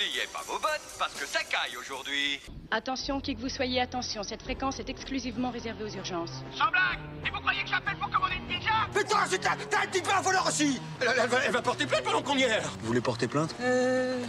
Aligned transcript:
N'oubliez 0.00 0.26
pas 0.32 0.40
vos 0.46 0.58
bottes, 0.58 0.80
parce 0.98 1.12
que 1.12 1.26
ça 1.26 1.40
caille 1.40 1.76
aujourd'hui. 1.78 2.40
Attention, 2.70 3.20
qui 3.20 3.34
que 3.34 3.40
vous 3.40 3.50
soyez, 3.50 3.82
attention, 3.82 4.22
cette 4.22 4.40
fréquence 4.42 4.78
est 4.78 4.88
exclusivement 4.88 5.50
réservée 5.50 5.84
aux 5.84 5.94
urgences. 5.94 6.42
Sans 6.56 6.70
blague 6.70 7.00
Et 7.26 7.30
vous 7.30 7.40
croyez 7.40 7.62
que 7.62 7.68
j'appelle 7.68 7.96
pour 7.96 8.08
commander 8.08 8.36
une 8.36 8.46
pizza? 8.46 8.70
Putain, 8.94 9.26
c'est 9.28 9.46
un, 9.46 9.56
t'as 9.68 9.82
un 9.82 9.86
petit 9.88 10.00
peu 10.00 10.10
un 10.10 10.22
voleur 10.22 10.46
aussi 10.46 10.80
elle, 11.02 11.08
elle 11.22 11.28
va, 11.28 11.38
elle 11.44 11.52
va 11.52 11.60
porter 11.60 11.84
plainte 11.84 12.04
pendant 12.04 12.22
qu'on 12.22 12.36
y 12.36 12.44
est 12.44 12.60
Vous 12.80 12.86
voulez 12.86 13.00
porter 13.02 13.28
plainte? 13.28 13.54
Euh. 13.60 14.24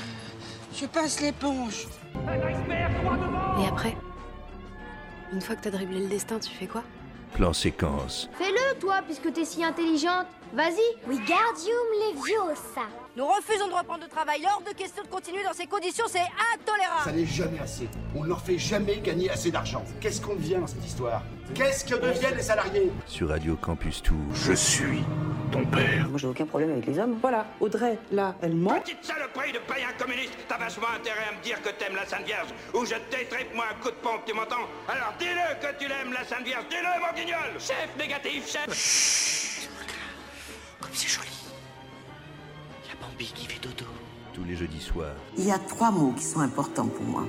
Je 0.75 0.85
passe 0.87 1.21
l'éponge. 1.21 1.87
Et 3.61 3.67
après 3.67 3.95
Une 5.31 5.41
fois 5.41 5.55
que 5.55 5.61
t'as 5.61 5.71
dribblé 5.71 6.01
le 6.01 6.09
destin, 6.09 6.39
tu 6.39 6.49
fais 6.53 6.67
quoi? 6.67 6.83
Plan 7.33 7.53
séquence. 7.53 8.29
Fais-le, 8.37 8.60
toi, 8.79 9.01
puisque 9.05 9.31
t'es 9.33 9.45
si 9.45 9.63
intelligente. 9.63 10.27
Vas-y. 10.53 11.09
Wingardium 11.09 11.87
Leviosa. 12.13 12.87
Nous 13.15 13.25
refusons 13.25 13.67
de 13.67 13.73
reprendre 13.73 14.03
le 14.03 14.09
travail. 14.09 14.41
Hors 14.45 14.61
de 14.61 14.73
question 14.75 15.03
de 15.03 15.07
continuer 15.07 15.43
dans 15.43 15.53
ces 15.53 15.65
conditions, 15.65 16.05
c'est 16.07 16.19
intolérable. 16.53 17.03
Ça 17.03 17.11
n'est 17.11 17.25
jamais 17.25 17.59
assez. 17.59 17.87
On 18.15 18.23
ne 18.23 18.27
leur 18.29 18.41
fait 18.41 18.57
jamais 18.57 18.97
gagner 18.99 19.29
assez 19.29 19.51
d'argent. 19.51 19.83
Qu'est-ce 19.99 20.21
qu'on 20.21 20.35
devient 20.35 20.55
dans 20.59 20.67
cette 20.67 20.85
histoire? 20.85 21.21
Qu'est-ce 21.53 21.83
que 21.85 21.95
deviennent 21.95 22.35
les 22.35 22.43
salariés? 22.43 22.91
Sur 23.07 23.29
Radio 23.29 23.55
Campus 23.57 24.01
Tour. 24.01 24.17
Je 24.33 24.53
suis 24.53 25.03
ton 25.51 25.65
père. 25.65 26.07
Moi, 26.09 26.17
j'ai 26.17 26.27
aucun 26.27 26.45
problème 26.45 26.71
avec 26.71 26.85
les 26.85 26.97
hommes. 26.99 27.17
Voilà, 27.21 27.45
Audrey, 27.59 27.97
là, 28.11 28.35
elle 28.41 28.55
ment. 28.55 28.79
Petite 28.79 29.03
saloperie 29.03 29.51
de 29.51 29.59
païen 29.59 29.87
communiste 29.99 30.31
T'as 30.47 30.57
vachement 30.57 30.87
intérêt 30.95 31.25
à 31.29 31.37
me 31.37 31.43
dire 31.43 31.61
que 31.61 31.69
t'aimes 31.69 31.95
la 31.95 32.05
Sainte 32.05 32.25
Vierge 32.25 32.47
Ou 32.73 32.85
je 32.85 32.95
t'étripe 33.09 33.53
moi 33.53 33.65
un 33.69 33.81
coup 33.83 33.89
de 33.89 33.95
pompe, 33.95 34.21
tu 34.25 34.33
m'entends? 34.33 34.63
Alors 34.87 35.13
dis-le 35.19 35.59
que 35.59 35.77
tu 35.77 35.89
l'aimes 35.89 36.13
la 36.13 36.23
Sainte 36.23 36.45
Vierge 36.45 36.63
Dis-le, 36.69 37.01
mon 37.01 37.13
guignol 37.21 37.59
Chef 37.59 37.89
négatif, 37.99 38.49
chef 38.49 38.60
Comme 38.65 38.73
c'est 40.93 41.07
joli. 41.07 41.27
Il 42.83 42.89
y 42.89 42.91
a 42.91 42.95
Bambi 43.01 43.25
qui 43.33 43.45
fait 43.47 43.59
dodo. 43.61 43.85
Tous 44.33 44.43
les 44.43 44.55
jeudis 44.55 44.81
soirs. 44.81 45.15
Il 45.37 45.45
y 45.45 45.51
a 45.51 45.59
trois 45.59 45.91
mots 45.91 46.13
qui 46.13 46.23
sont 46.23 46.39
importants 46.39 46.87
pour 46.87 47.03
moi 47.03 47.25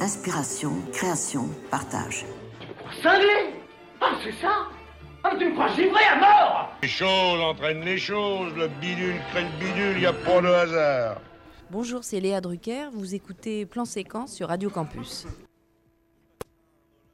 inspiration, 0.00 0.72
création, 0.92 1.48
partage. 1.70 2.24
Cinglé 3.02 3.52
Ah, 4.00 4.14
c'est 4.24 4.32
ça 4.40 4.66
Ah, 5.22 5.36
tu 5.38 5.44
me 5.46 5.52
crois 5.52 5.68
givré 5.74 6.02
à 6.04 6.16
mort 6.16 6.72
Les 6.82 6.88
choses 6.88 7.40
entraînent 7.40 7.84
les 7.84 7.98
choses, 7.98 8.54
le 8.56 8.68
bidule 8.68 9.20
crée 9.30 9.44
le 9.44 9.58
bidule, 9.64 9.98
il 9.98 10.06
a 10.06 10.12
pas 10.12 10.40
de 10.40 10.46
hasard. 10.48 11.20
Bonjour, 11.70 12.02
c'est 12.02 12.18
Léa 12.18 12.40
Drucker, 12.40 12.88
vous 12.92 13.14
écoutez 13.14 13.66
Plan 13.66 13.84
Séquence 13.84 14.32
sur 14.34 14.48
Radio 14.48 14.70
Campus. 14.70 15.26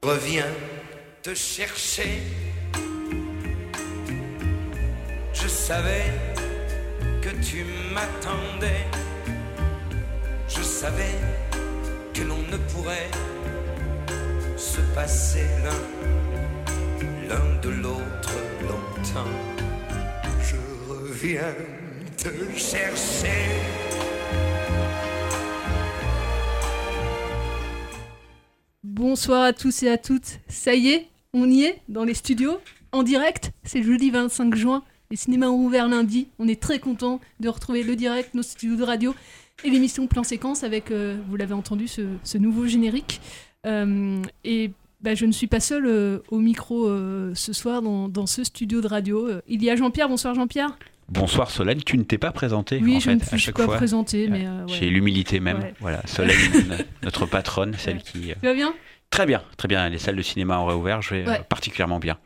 Reviens 0.02 0.46
te 1.22 1.34
chercher. 1.34 2.20
Je 5.42 5.48
savais 5.48 6.12
que 7.20 7.28
tu 7.44 7.64
m'attendais. 7.92 8.86
Je 10.48 10.62
savais 10.62 11.18
que 12.14 12.22
l'on 12.22 12.38
ne 12.38 12.56
pourrait 12.72 13.10
se 14.56 14.80
passer 14.94 15.46
l'un, 17.28 17.60
de 17.60 17.68
l'autre 17.68 18.32
longtemps. 18.62 19.36
Je 20.40 20.56
reviens 20.90 21.54
te 22.16 22.30
chercher. 22.56 23.44
Bonsoir 28.82 29.42
à 29.42 29.52
tous 29.52 29.82
et 29.82 29.90
à 29.90 29.98
toutes. 29.98 30.40
Ça 30.48 30.74
y 30.74 30.88
est, 30.88 31.08
on 31.34 31.50
y 31.50 31.64
est 31.64 31.82
dans 31.88 32.04
les 32.04 32.14
studios, 32.14 32.58
en 32.92 33.02
direct. 33.02 33.50
C'est 33.64 33.82
jeudi 33.82 34.10
25 34.10 34.54
juin. 34.54 34.82
Les 35.10 35.16
cinémas 35.16 35.46
ont 35.48 35.62
ouvert 35.64 35.88
lundi. 35.88 36.28
On 36.38 36.48
est 36.48 36.60
très 36.60 36.78
content 36.78 37.20
de 37.40 37.48
retrouver 37.48 37.82
le 37.82 37.94
direct, 37.96 38.34
nos 38.34 38.42
studios 38.42 38.76
de 38.76 38.82
radio 38.82 39.14
et 39.64 39.70
l'émission 39.70 40.06
Plan 40.06 40.24
Séquence 40.24 40.64
avec, 40.64 40.90
euh, 40.90 41.16
vous 41.28 41.36
l'avez 41.36 41.54
entendu, 41.54 41.88
ce, 41.88 42.02
ce 42.24 42.38
nouveau 42.38 42.66
générique. 42.66 43.20
Euh, 43.66 44.20
et 44.44 44.70
bah, 45.00 45.14
je 45.14 45.24
ne 45.26 45.32
suis 45.32 45.46
pas 45.46 45.60
seule 45.60 45.86
euh, 45.86 46.18
au 46.30 46.38
micro 46.38 46.88
ce 47.34 47.52
soir 47.52 47.82
dans, 47.82 48.08
dans 48.08 48.26
ce 48.26 48.44
studio 48.44 48.80
de 48.80 48.88
radio. 48.88 49.28
Il 49.48 49.62
y 49.62 49.70
a 49.70 49.76
Jean-Pierre. 49.76 50.08
Bonsoir 50.08 50.34
Jean-Pierre. 50.34 50.76
Bonsoir 51.08 51.52
Solène, 51.52 51.80
tu 51.84 51.96
ne 51.98 52.02
t'es 52.02 52.18
pas 52.18 52.32
présenté 52.32 52.80
Oui, 52.82 52.96
en 52.96 52.98
je 52.98 53.04
fait, 53.10 53.14
ne 53.14 53.22
à 53.22 53.26
suis 53.26 53.38
chaque 53.38 53.56
pas 53.56 53.68
présentée, 53.68 54.26
mais 54.26 54.40
ouais. 54.40 54.64
J'ai 54.66 54.90
l'humilité 54.90 55.38
même. 55.38 55.60
Ouais. 55.60 55.74
Voilà, 55.78 56.04
Solène, 56.04 56.34
notre 57.04 57.26
patronne, 57.26 57.74
celle 57.78 57.98
qui. 58.02 58.32
Tu 58.40 58.46
vas 58.46 58.54
bien? 58.54 58.74
Très 59.10 59.24
bien, 59.24 59.40
très 59.56 59.68
bien. 59.68 59.88
Les 59.88 59.98
salles 59.98 60.16
de 60.16 60.22
cinéma 60.22 60.58
ont 60.58 60.66
réouvert, 60.66 61.02
je 61.02 61.14
vais 61.14 61.24
particulièrement 61.48 62.00
bien. 62.00 62.18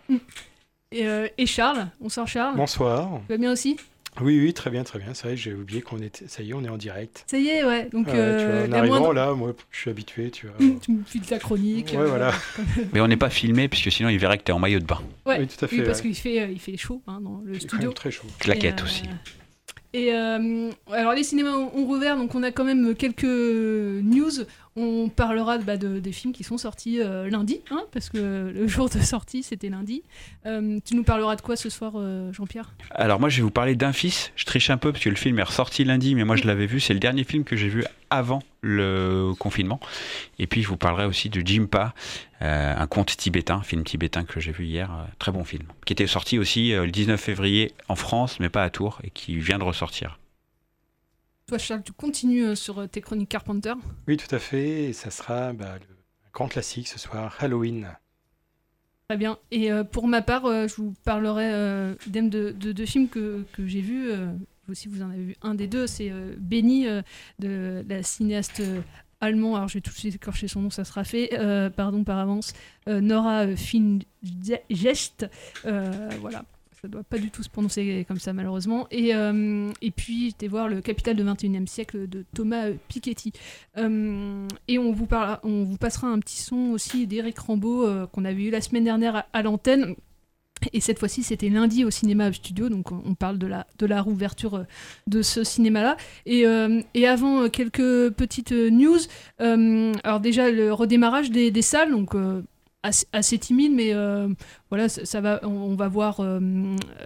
Et, 0.92 1.06
euh, 1.06 1.28
et 1.38 1.46
Charles. 1.46 1.86
Bonsoir 2.00 2.26
Charles. 2.26 2.56
Bonsoir. 2.56 3.20
Tu 3.26 3.32
vas 3.32 3.38
bien 3.38 3.52
aussi? 3.52 3.76
Oui, 4.20 4.40
oui, 4.40 4.52
très 4.52 4.70
bien, 4.70 4.82
très 4.82 4.98
bien. 4.98 5.14
C'est 5.14 5.28
vrai, 5.28 5.36
j'ai 5.36 5.54
oublié 5.54 5.82
qu'on 5.82 5.98
était. 5.98 6.26
Ça 6.26 6.42
y 6.42 6.50
est, 6.50 6.52
on 6.54 6.64
est 6.64 6.68
en 6.68 6.76
direct. 6.76 7.24
Ça 7.30 7.38
y 7.38 7.46
est, 7.48 7.64
ouais. 7.64 7.88
Donc, 7.92 8.08
ouais, 8.08 8.12
euh, 8.16 8.38
tu 8.64 8.68
vois, 8.68 8.76
en 8.76 8.78
arrivant 8.80 8.98
moindre- 8.98 9.12
là, 9.14 9.34
moi, 9.34 9.52
je 9.70 9.78
suis 9.78 9.90
habitué, 9.90 10.30
tu 10.32 10.48
vois. 10.48 10.56
Tu 10.82 10.90
me 10.92 11.04
files 11.04 11.22
ta 11.22 11.38
chronique. 11.38 11.90
Ouais, 11.92 11.98
euh, 11.98 12.06
voilà. 12.08 12.32
Mais 12.92 13.00
on 13.00 13.06
n'est 13.06 13.16
pas 13.16 13.30
filmé, 13.30 13.68
puisque 13.68 13.92
sinon 13.92 14.08
il 14.08 14.18
verrait 14.18 14.38
que 14.38 14.42
tu 14.42 14.50
es 14.50 14.54
en 14.54 14.58
maillot 14.58 14.80
de 14.80 14.84
bain. 14.84 15.00
Ouais, 15.26 15.38
Oui, 15.38 15.46
tout 15.46 15.64
à 15.64 15.68
fait, 15.68 15.82
parce 15.84 15.98
ouais. 16.00 16.06
qu'il 16.08 16.16
fait, 16.16 16.40
euh, 16.42 16.48
il 16.50 16.58
fait 16.58 16.76
chaud 16.76 17.02
hein, 17.06 17.20
dans 17.22 17.40
le 17.44 17.52
quand 17.52 17.60
studio. 17.60 17.88
même 17.90 17.94
très 17.94 18.10
chaud. 18.10 18.26
Claquette 18.40 18.80
Et, 18.80 18.82
euh, 18.82 18.84
aussi. 18.84 19.02
Et 19.92 20.12
euh, 20.14 20.70
alors 20.92 21.14
les 21.14 21.22
cinémas 21.24 21.50
ont, 21.52 21.70
ont 21.74 21.84
rouvert, 21.84 22.16
donc 22.16 22.34
on 22.34 22.42
a 22.44 22.50
quand 22.52 22.64
même 22.64 22.94
quelques 22.94 23.24
news. 23.24 24.30
On 24.76 25.08
parlera 25.08 25.58
bah, 25.58 25.76
de, 25.76 25.98
des 25.98 26.12
films 26.12 26.32
qui 26.32 26.44
sont 26.44 26.56
sortis 26.56 27.00
euh, 27.00 27.28
lundi, 27.28 27.60
hein, 27.72 27.82
parce 27.90 28.08
que 28.08 28.52
le 28.54 28.68
jour 28.68 28.88
de 28.88 29.00
sortie 29.00 29.42
c'était 29.42 29.68
lundi. 29.68 30.04
Euh, 30.46 30.78
tu 30.84 30.94
nous 30.94 31.02
parleras 31.02 31.34
de 31.34 31.40
quoi 31.40 31.56
ce 31.56 31.68
soir, 31.68 31.94
euh, 31.96 32.32
Jean-Pierre? 32.32 32.72
Alors 32.92 33.18
moi 33.18 33.28
je 33.28 33.38
vais 33.38 33.42
vous 33.42 33.50
parler 33.50 33.74
d'un 33.74 33.92
fils. 33.92 34.30
Je 34.36 34.44
triche 34.44 34.70
un 34.70 34.76
peu 34.76 34.92
parce 34.92 35.02
que 35.02 35.10
le 35.10 35.16
film 35.16 35.38
est 35.40 35.44
ressorti 35.44 35.82
lundi, 35.82 36.14
mais 36.14 36.24
moi 36.24 36.36
je 36.36 36.44
l'avais 36.46 36.66
vu. 36.66 36.78
C'est 36.78 36.94
le 36.94 37.00
dernier 37.00 37.24
film 37.24 37.42
que 37.42 37.56
j'ai 37.56 37.68
vu 37.68 37.84
avant 38.10 38.42
le 38.60 39.32
confinement. 39.40 39.80
Et 40.38 40.46
puis 40.46 40.62
je 40.62 40.68
vous 40.68 40.76
parlerai 40.76 41.06
aussi 41.06 41.30
de 41.30 41.44
Jimpa, 41.44 41.92
un 42.40 42.86
conte 42.86 43.16
tibétain, 43.16 43.56
un 43.56 43.62
film 43.62 43.82
tibétain 43.82 44.24
que 44.24 44.38
j'ai 44.38 44.52
vu 44.52 44.66
hier. 44.66 44.90
très 45.18 45.32
bon 45.32 45.44
film. 45.44 45.64
Qui 45.84 45.94
était 45.94 46.06
sorti 46.06 46.38
aussi 46.38 46.72
le 46.72 46.90
19 46.90 47.20
février 47.20 47.72
en 47.88 47.96
France, 47.96 48.38
mais 48.38 48.48
pas 48.48 48.62
à 48.62 48.70
Tours, 48.70 49.00
et 49.02 49.10
qui 49.10 49.36
vient 49.36 49.58
de 49.58 49.64
ressortir. 49.64 50.19
Toi, 51.50 51.58
Charles, 51.58 51.82
tu 51.82 51.90
continues 51.92 52.44
euh, 52.44 52.54
sur 52.54 52.78
euh, 52.78 52.86
tes 52.86 53.00
chroniques 53.00 53.28
Carpenter. 53.28 53.72
Oui, 54.06 54.16
tout 54.16 54.32
à 54.32 54.38
fait. 54.38 54.84
Et 54.84 54.92
ça 54.92 55.10
sera 55.10 55.52
bah, 55.52 55.78
le 55.80 55.96
grand 56.32 56.46
classique 56.46 56.86
ce 56.86 56.96
soir, 56.96 57.36
Halloween. 57.40 57.88
Très 59.08 59.18
bien. 59.18 59.36
Et 59.50 59.72
euh, 59.72 59.82
pour 59.82 60.06
ma 60.06 60.22
part, 60.22 60.46
euh, 60.46 60.68
je 60.68 60.76
vous 60.76 60.94
parlerai 61.04 61.52
euh, 61.52 61.96
de, 62.06 62.52
de 62.52 62.70
deux 62.70 62.86
films 62.86 63.08
que, 63.08 63.44
que 63.52 63.66
j'ai 63.66 63.80
vus. 63.80 64.12
vous 64.12 64.70
aussi, 64.70 64.86
vous 64.86 65.02
en 65.02 65.10
avez 65.10 65.24
vu 65.24 65.36
un 65.42 65.56
des 65.56 65.66
deux. 65.66 65.88
C'est 65.88 66.12
euh, 66.12 66.36
de 67.40 67.84
la 67.88 68.02
cinéaste 68.04 68.60
euh, 68.60 68.80
allemand. 69.20 69.56
Alors, 69.56 69.66
je 69.66 69.74
vais 69.74 69.80
tout 69.80 69.90
de 69.90 69.98
suite 69.98 70.14
écorcher 70.14 70.46
son 70.46 70.60
nom, 70.60 70.70
ça 70.70 70.84
sera 70.84 71.02
fait. 71.02 71.30
Euh, 71.32 71.68
pardon 71.68 72.04
par 72.04 72.20
avance. 72.20 72.52
Euh, 72.86 73.00
Nora 73.00 73.56
Fingest. 73.56 75.26
Euh, 75.66 76.10
voilà. 76.20 76.44
Ça 76.80 76.88
doit 76.88 77.02
pas 77.02 77.18
du 77.18 77.30
tout 77.30 77.42
se 77.42 77.50
prononcer 77.50 78.06
comme 78.08 78.18
ça, 78.18 78.32
malheureusement. 78.32 78.86
Et, 78.90 79.14
euh, 79.14 79.70
et 79.82 79.90
puis, 79.90 80.30
j'étais 80.30 80.48
voir 80.48 80.66
Le 80.66 80.80
Capital 80.80 81.14
de 81.14 81.22
21e 81.22 81.66
siècle 81.66 82.08
de 82.08 82.24
Thomas 82.34 82.68
euh, 82.68 82.74
Piketty. 82.88 83.32
Euh, 83.76 84.48
et 84.66 84.78
on 84.78 84.90
vous, 84.90 85.06
on 85.42 85.64
vous 85.64 85.76
passera 85.76 86.06
un 86.06 86.18
petit 86.20 86.40
son 86.40 86.70
aussi 86.70 87.06
d'Éric 87.06 87.38
Rambaud 87.38 87.86
euh, 87.86 88.06
qu'on 88.06 88.24
avait 88.24 88.44
eu 88.44 88.50
la 88.50 88.62
semaine 88.62 88.84
dernière 88.84 89.24
à, 89.30 89.42
l'antenne. 89.42 89.94
Et 90.72 90.80
cette 90.80 90.98
fois-ci, 90.98 91.22
c'était 91.22 91.50
lundi 91.50 91.84
au 91.84 91.90
cinéma 91.90 92.32
studio, 92.32 92.70
donc 92.70 92.92
on 92.92 93.14
parle 93.14 93.36
de 93.36 93.46
la, 93.46 93.66
de 93.78 93.84
la 93.84 94.00
rouverture 94.00 94.64
de 95.06 95.20
ce 95.20 95.44
cinéma-là. 95.44 95.98
Et, 96.26 96.44
et 96.92 97.08
avant, 97.08 97.48
quelques 97.48 98.10
petites 98.10 98.52
news. 98.52 98.98
Alors 99.38 100.20
déjà, 100.20 100.50
le 100.50 100.70
redémarrage 100.74 101.30
des, 101.30 101.62
salles, 101.62 101.92
donc 101.92 102.14
assez, 102.82 103.38
timide, 103.38 103.72
mais 103.72 103.92
euh, 103.92 104.28
voilà, 104.70 104.88
ça, 104.88 105.20
va, 105.20 105.40
on, 105.42 105.74
va 105.74 105.88
voir 105.88 106.20
euh, 106.20 106.40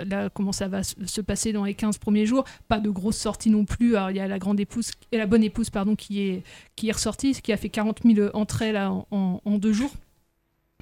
là, 0.06 0.30
comment 0.30 0.52
ça 0.52 0.68
va 0.68 0.82
se 0.82 0.94
se 1.06 1.20
passer 1.20 1.52
dans 1.52 1.64
les 1.64 1.74
15 1.74 1.98
premiers 1.98 2.26
jours. 2.26 2.44
Pas 2.68 2.80
de 2.80 2.90
grosses 2.90 3.18
sorties 3.18 3.50
non 3.50 3.64
plus. 3.64 3.96
Il 4.10 4.16
y 4.16 4.20
a 4.20 4.28
la 4.28 4.38
grande 4.38 4.60
épouse, 4.60 4.92
et 5.12 5.18
la 5.18 5.26
bonne 5.26 5.42
épouse, 5.42 5.70
pardon, 5.70 5.96
qui 5.96 6.20
est, 6.20 6.42
qui 6.76 6.88
est 6.88 6.92
ressortie, 6.92 7.34
ce 7.34 7.42
qui 7.42 7.52
a 7.52 7.56
fait 7.56 7.68
40 7.68 8.00
000 8.04 8.28
entrées 8.34 8.72
là, 8.72 8.92
en 9.10 9.58
deux 9.58 9.72
jours. 9.72 9.92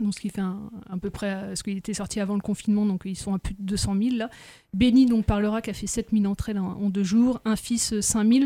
Donc, 0.01 0.15
ce 0.15 0.21
qui 0.21 0.31
fait 0.31 0.41
un, 0.41 0.71
à 0.91 0.97
peu 0.97 1.11
près 1.11 1.33
euh, 1.35 1.55
ce 1.55 1.63
qu'il 1.63 1.77
était 1.77 1.93
sorti 1.93 2.19
avant 2.19 2.35
le 2.35 2.41
confinement, 2.41 2.87
donc 2.87 3.03
ils 3.05 3.15
sont 3.15 3.35
à 3.35 3.39
plus 3.39 3.53
de 3.55 3.63
200 3.63 3.95
000 4.03 4.17
là. 4.17 4.31
Dont 4.75 5.19
on 5.19 5.23
parlera, 5.23 5.61
qui 5.61 5.69
a 5.69 5.75
fait 5.75 5.87
7 5.87 6.09
000 6.13 6.25
entrées 6.25 6.55
là, 6.55 6.63
en 6.63 6.89
deux 6.89 7.05
jours. 7.05 7.43
Un 7.45 7.57
fils, 7.57 8.01
5 8.01 8.33
000 8.33 8.45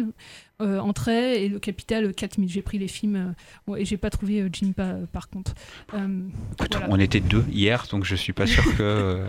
euh, 0.61 0.81
entrées. 0.81 1.45
Et 1.45 1.49
le 1.49 1.61
capital, 1.61 2.13
4 2.13 2.37
000. 2.37 2.49
J'ai 2.49 2.63
pris 2.63 2.79
les 2.79 2.89
films 2.89 3.35
euh, 3.69 3.77
et 3.77 3.85
j'ai 3.85 3.97
pas 3.97 4.11
trouvé 4.11 4.41
euh, 4.41 4.49
Jimpa 4.53 4.83
euh, 4.83 5.07
par 5.07 5.29
contre. 5.29 5.55
Euh, 5.95 6.27
voilà. 6.59 6.87
On 6.91 6.99
était 6.99 7.21
deux 7.21 7.45
hier, 7.49 7.87
donc 7.91 8.05
je 8.05 8.17
suis 8.17 8.33
pas 8.33 8.47
sûr 8.47 8.65
que. 8.77 9.25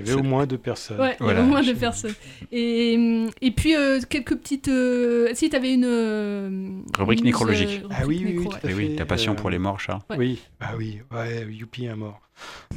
Euh, 0.00 0.02
Il 0.04 0.06
y 0.08 0.10
avait 0.12 0.20
au 0.20 0.22
moins 0.24 0.46
deux 0.46 0.58
personnes. 0.58 1.00
Ouais, 1.00 1.16
il 1.20 1.26
y 1.26 1.30
avait 1.30 1.40
au 1.40 1.44
moins 1.44 1.62
deux 1.62 1.74
personnes. 1.74 2.14
Et, 2.52 2.94
et 3.40 3.50
puis, 3.50 3.74
euh, 3.76 4.00
quelques 4.08 4.36
petites. 4.36 4.68
euh, 4.68 5.30
Si, 5.34 5.50
tu 5.50 5.56
avais 5.56 5.74
une. 5.74 5.84
euh, 5.86 6.70
Rubrique 6.96 7.22
nécrologique. 7.24 7.82
euh, 7.84 7.88
Ah 7.90 8.02
oui, 8.06 8.22
oui, 8.24 8.24
oui, 8.26 8.32
nécro, 8.38 8.52
ouais. 8.52 8.58
à 8.64 8.70
Eh 8.70 8.74
oui, 8.74 8.96
ta 8.96 9.04
passion 9.06 9.34
pour 9.34 9.48
Euh, 9.48 9.50
les 9.52 9.58
morts, 9.58 9.80
Charles. 9.80 10.00
Ouais. 10.10 10.16
Oui, 10.16 10.42
bah 10.60 10.70
oui, 10.76 11.00
ouais, 11.12 11.46
Youpi 11.50 11.86
est 11.86 11.94
mort. 11.96 12.20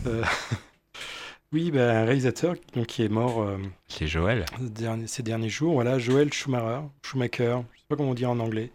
Euh, 0.07 0.23
oui, 1.53 1.69
bah, 1.71 1.99
un 2.01 2.05
réalisateur 2.05 2.55
donc, 2.75 2.87
qui 2.87 3.03
est 3.03 3.09
mort 3.09 3.41
euh, 3.41 3.57
C'est 3.87 4.07
Joël. 4.07 4.45
ces 4.59 4.69
derniers- 4.69 5.07
ces 5.07 5.23
derniers 5.23 5.49
jours, 5.49 5.73
voilà, 5.73 5.99
Joël 5.99 6.31
Schumacher, 6.33 6.81
Schumacher, 7.05 7.57
je 7.73 7.79
sais 7.79 7.85
pas 7.89 7.95
comment 7.95 8.11
on 8.11 8.13
dit 8.15 8.25
en 8.25 8.39
anglais. 8.39 8.71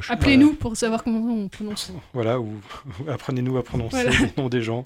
Je- 0.00 0.12
Appelez-nous 0.12 0.52
pour 0.54 0.76
savoir 0.76 1.02
comment 1.02 1.18
on 1.34 1.48
prononce. 1.48 1.92
Voilà, 2.14 2.38
ou 2.38 2.52
apprenez-nous 3.08 3.56
à 3.56 3.64
prononcer 3.64 4.04
Voilà. 4.04 4.10
les 4.36 4.42
noms 4.42 4.48
des 4.48 4.62
gens. 4.62 4.84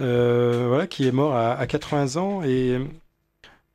Euh, 0.00 0.66
voilà, 0.68 0.86
qui 0.86 1.06
est 1.06 1.12
mort 1.12 1.34
à, 1.34 1.52
à 1.54 1.66
80 1.66 2.16
ans. 2.16 2.42
Et 2.42 2.78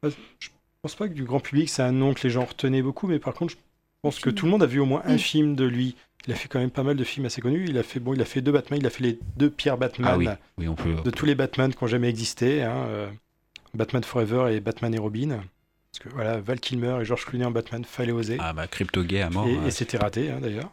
euh, 0.03 0.09
je 0.39 0.49
pense 0.81 0.95
pas 0.95 1.07
que 1.07 1.13
du 1.13 1.23
grand 1.23 1.39
public, 1.39 1.69
c'est 1.69 1.81
un 1.83 1.91
nom 1.91 2.13
que 2.13 2.21
les 2.23 2.29
gens 2.29 2.45
retenaient 2.45 2.81
beaucoup, 2.81 3.07
mais 3.07 3.19
par 3.19 3.33
contre, 3.33 3.53
je 3.53 3.57
pense 4.01 4.19
que 4.19 4.29
tout 4.29 4.45
le 4.45 4.51
monde 4.51 4.63
a 4.63 4.67
vu 4.67 4.79
au 4.79 4.85
moins 4.85 5.01
un 5.05 5.15
Mm. 5.15 5.19
film 5.19 5.55
de 5.55 5.65
lui. 5.65 5.95
Il 6.27 6.33
a 6.33 6.35
fait 6.35 6.47
quand 6.47 6.59
même 6.59 6.69
pas 6.69 6.83
mal 6.83 6.95
de 6.95 7.03
films 7.03 7.25
assez 7.25 7.41
connus. 7.41 7.65
Il 7.67 7.77
a 7.79 7.83
fait, 7.83 7.99
bon, 7.99 8.13
il 8.13 8.21
a 8.21 8.25
fait 8.25 8.41
deux 8.41 8.51
Batman, 8.51 8.79
il 8.79 8.85
a 8.85 8.91
fait 8.91 9.03
les 9.03 9.19
deux 9.37 9.49
pires 9.49 9.77
Batman 9.77 10.11
Ah 10.13 10.17
oui, 10.17 10.27
oui, 10.59 10.67
on 10.67 10.75
peut. 10.75 10.93
de 11.03 11.09
tous 11.09 11.25
les 11.25 11.33
Batman 11.33 11.73
qui 11.73 11.83
ont 11.83 11.87
jamais 11.87 12.09
existé. 12.09 12.61
hein, 12.61 12.85
euh, 12.89 13.09
Batman 13.73 14.03
Forever 14.03 14.53
et 14.55 14.59
Batman 14.59 14.93
et 14.93 14.99
Robin. 14.99 15.29
Parce 15.91 16.03
que 16.03 16.09
voilà, 16.13 16.39
Val 16.39 16.59
Kilmer 16.59 16.99
et 17.01 17.05
George 17.05 17.25
Clooney 17.25 17.45
en 17.45 17.51
Batman, 17.51 17.83
fallait 17.85 18.11
oser. 18.11 18.37
Ah 18.39 18.53
bah 18.53 18.67
Crypto 18.67 19.03
Gay 19.03 19.21
à 19.21 19.29
mort. 19.31 19.47
Et, 19.47 19.67
et 19.67 19.71
c'était 19.71 19.97
raté, 19.97 20.29
hein, 20.29 20.39
d'ailleurs. 20.41 20.69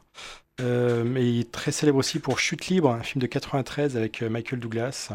Euh, 0.60 1.02
mais 1.04 1.28
il 1.28 1.40
est 1.40 1.50
très 1.52 1.72
célèbre 1.72 1.98
aussi 1.98 2.18
pour 2.18 2.38
Chute 2.40 2.66
libre, 2.66 2.90
un 2.90 3.02
film 3.02 3.22
de 3.22 3.26
93 3.26 3.96
avec 3.96 4.20
Michael 4.22 4.58
Douglas, 4.60 5.10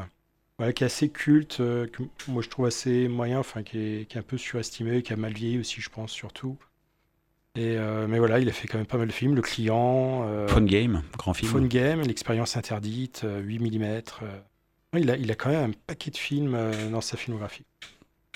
qui 0.59 0.83
est 0.83 0.83
assez 0.83 1.09
culte, 1.09 1.59
euh, 1.59 1.87
que 1.87 2.03
moi 2.27 2.41
je 2.41 2.49
trouve 2.49 2.65
assez 2.65 3.07
moyen, 3.07 3.39
enfin 3.39 3.63
qui 3.63 3.77
est, 3.77 4.05
qui 4.07 4.17
est 4.17 4.19
un 4.19 4.23
peu 4.23 4.37
surestimé, 4.37 5.01
qui 5.01 5.13
a 5.13 5.15
mal 5.15 5.33
vieilli 5.33 5.59
aussi, 5.59 5.81
je 5.81 5.89
pense, 5.89 6.11
surtout. 6.11 6.57
Et, 7.55 7.77
euh, 7.77 8.07
mais 8.07 8.17
voilà, 8.17 8.39
il 8.39 8.49
a 8.49 8.51
fait 8.51 8.67
quand 8.67 8.79
même 8.79 8.87
pas 8.87 8.97
mal 8.97 9.07
de 9.07 9.11
films, 9.11 9.35
Le 9.35 9.43
Client, 9.43 10.23
euh, 10.27 10.47
Phone 10.47 10.65
Game, 10.65 11.03
grand 11.17 11.35
film. 11.35 11.51
Phone 11.51 11.67
Game, 11.67 12.01
L'expérience 12.01 12.57
interdite, 12.57 13.25
euh, 13.25 13.41
8 13.41 13.59
mm. 13.59 14.01
il, 14.97 15.11
a, 15.11 15.17
il 15.17 15.31
a 15.31 15.35
quand 15.35 15.51
même 15.51 15.69
un 15.69 15.73
paquet 15.85 16.09
de 16.09 16.17
films 16.17 16.55
euh, 16.55 16.89
dans 16.89 17.01
sa 17.01 17.15
filmographie. 17.15 17.65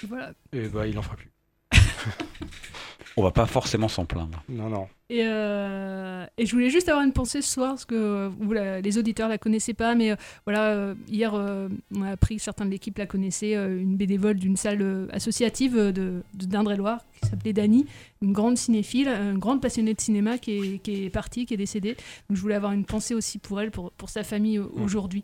Voilà. 0.07 0.33
Et 0.53 0.67
bah, 0.67 0.85
il 0.85 0.99
en 0.99 1.01
fera 1.01 1.15
plus. 1.15 1.31
On 3.17 3.23
va 3.23 3.31
pas 3.31 3.47
forcément 3.47 3.87
s'en 3.87 4.05
plaindre. 4.05 4.43
Non, 4.49 4.69
non. 4.69 4.87
Et, 5.09 5.21
euh, 5.23 6.25
et 6.37 6.45
je 6.45 6.51
voulais 6.51 6.69
juste 6.69 6.89
avoir 6.89 7.05
une 7.05 7.13
pensée 7.13 7.41
ce 7.41 7.49
soir, 7.49 7.69
parce 7.69 7.85
que 7.85 7.95
euh, 7.95 8.29
vous, 8.39 8.51
la- 8.51 8.81
les 8.81 8.97
auditeurs 8.97 9.29
la 9.29 9.37
connaissaient 9.37 9.73
pas, 9.73 9.95
mais 9.95 10.11
euh, 10.11 10.15
voilà, 10.45 10.71
euh, 10.71 10.95
hier, 11.07 11.33
on 11.33 12.01
a 12.01 12.09
appris 12.11 12.35
que 12.35 12.41
certains 12.41 12.65
de 12.65 12.71
l'équipe 12.71 12.97
la 12.97 13.05
connaissaient, 13.05 13.53
une 13.53 13.95
bénévole 13.95 14.35
d'une 14.35 14.57
salle 14.57 15.07
associative 15.13 15.77
de, 15.77 16.21
d'Indre-et-Loire, 16.33 16.99
qui 17.21 17.29
s'appelait 17.29 17.53
Dani, 17.53 17.85
une 18.21 18.33
grande 18.33 18.57
cinéphile, 18.57 19.07
une 19.07 19.39
grande 19.39 19.61
passionnée 19.61 19.93
de 19.93 20.01
cinéma 20.01 20.37
qui 20.37 20.51
est, 20.51 20.77
qui 20.79 21.05
est 21.05 21.09
partie, 21.09 21.45
qui 21.45 21.53
est 21.53 21.57
décédée. 21.57 21.95
Donc 22.29 22.35
je 22.35 22.41
voulais 22.41 22.55
avoir 22.55 22.73
une 22.73 22.83
pensée 22.85 23.13
aussi 23.13 23.37
pour 23.39 23.61
elle, 23.61 23.71
pour, 23.71 23.91
pour 23.91 24.09
sa 24.09 24.23
famille 24.23 24.59
aujourd'hui. 24.59 25.23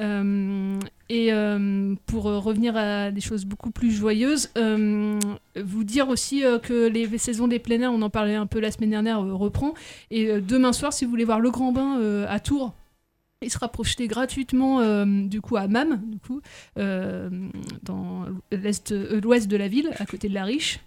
Euh, 0.00 0.78
et 1.08 1.32
euh, 1.32 1.94
pour 2.06 2.24
revenir 2.24 2.74
à 2.76 3.10
des 3.10 3.20
choses 3.20 3.44
beaucoup 3.44 3.70
plus 3.70 3.90
joyeuses, 3.92 4.50
euh, 4.56 5.18
vous 5.62 5.84
dire 5.84 6.08
aussi 6.08 6.42
que 6.62 6.88
les 6.88 7.18
saisons 7.18 7.48
des 7.48 7.58
plein 7.58 7.80
air, 7.82 7.92
on 7.92 8.00
en 8.02 8.10
parlait 8.10 8.34
un 8.34 8.46
peu 8.46 8.60
la 8.60 8.70
semaine 8.70 8.90
dernière, 8.90 9.11
euh, 9.18 9.34
reprend. 9.34 9.74
Et 10.10 10.26
euh, 10.26 10.40
demain 10.40 10.72
soir, 10.72 10.92
si 10.92 11.04
vous 11.04 11.10
voulez 11.10 11.24
voir 11.24 11.40
Le 11.40 11.50
Grand 11.50 11.72
Bain 11.72 11.98
euh, 12.00 12.26
à 12.28 12.40
Tours, 12.40 12.74
il 13.42 13.50
sera 13.50 13.68
projeté 13.68 14.06
gratuitement 14.06 15.04
du 15.04 15.40
coup 15.40 15.56
à 15.56 15.66
MAM, 15.66 16.00
du 16.06 16.20
coup, 16.20 16.40
dans 16.76 18.26
l'ouest 18.52 18.92
de 18.92 19.56
la 19.56 19.66
ville, 19.66 19.90
à 19.98 20.06
côté 20.06 20.28
de 20.28 20.34
la 20.34 20.44
Riche. 20.44 20.78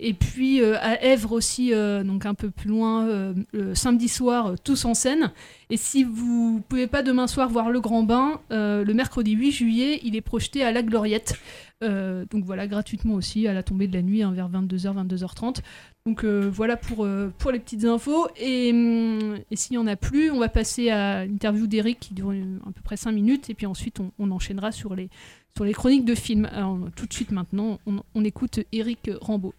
Et 0.00 0.12
puis 0.12 0.60
euh, 0.60 0.76
à 0.80 1.00
Èvre 1.04 1.30
aussi, 1.32 1.72
euh, 1.72 2.02
donc 2.02 2.26
un 2.26 2.34
peu 2.34 2.50
plus 2.50 2.68
loin, 2.68 3.06
euh, 3.06 3.32
le 3.52 3.76
samedi 3.76 4.08
soir, 4.08 4.54
tous 4.64 4.84
en 4.86 4.94
scène. 4.94 5.30
Et 5.70 5.76
si 5.76 6.02
vous 6.02 6.62
pouvez 6.68 6.88
pas 6.88 7.02
demain 7.02 7.28
soir 7.28 7.48
voir 7.48 7.70
Le 7.70 7.80
Grand 7.80 8.02
Bain, 8.02 8.40
le 8.50 8.92
mercredi 8.92 9.32
8 9.32 9.52
juillet, 9.52 10.00
il 10.02 10.16
est 10.16 10.20
projeté 10.20 10.64
à 10.64 10.72
La 10.72 10.82
Gloriette. 10.82 11.38
Donc 11.80 12.44
voilà, 12.44 12.66
gratuitement 12.66 13.14
aussi, 13.14 13.46
à 13.46 13.52
la 13.52 13.62
tombée 13.62 13.86
de 13.86 13.92
la 13.92 14.02
nuit, 14.02 14.22
hein, 14.22 14.32
vers 14.32 14.48
22h, 14.48 15.06
22h30. 15.06 15.58
Donc 16.06 16.24
voilà 16.24 16.76
pour, 16.76 17.06
pour 17.38 17.50
les 17.50 17.58
petites 17.58 17.84
infos. 17.84 18.28
Et, 18.36 18.70
hum, 18.72 19.38
et 19.50 19.56
s'il 19.56 19.72
n'y 19.72 19.78
en 19.78 19.86
a 19.86 19.96
plus, 19.96 20.30
on 20.30 20.38
va 20.38 20.48
passer 20.48 20.90
à 20.90 21.24
l'interview 21.24 21.66
d'Eric 21.66 21.98
qui 22.00 22.14
dure 22.14 22.30
à 22.30 22.72
peu 22.72 22.82
près 22.82 22.96
5 22.96 23.12
minutes. 23.12 23.50
Et 23.50 23.54
puis 23.54 23.66
ensuite, 23.66 24.00
on, 24.00 24.12
on 24.18 24.30
enchaînera 24.30 24.72
sur 24.72 24.94
les, 24.94 25.08
sur 25.54 25.64
les 25.64 25.72
chroniques 25.72 26.04
de 26.04 26.14
films. 26.14 26.48
Alors, 26.52 26.78
tout 26.96 27.06
de 27.06 27.12
suite 27.12 27.32
maintenant, 27.32 27.78
on, 27.86 28.02
on 28.14 28.24
écoute 28.24 28.60
Eric 28.72 29.10
Rambaud. 29.20 29.54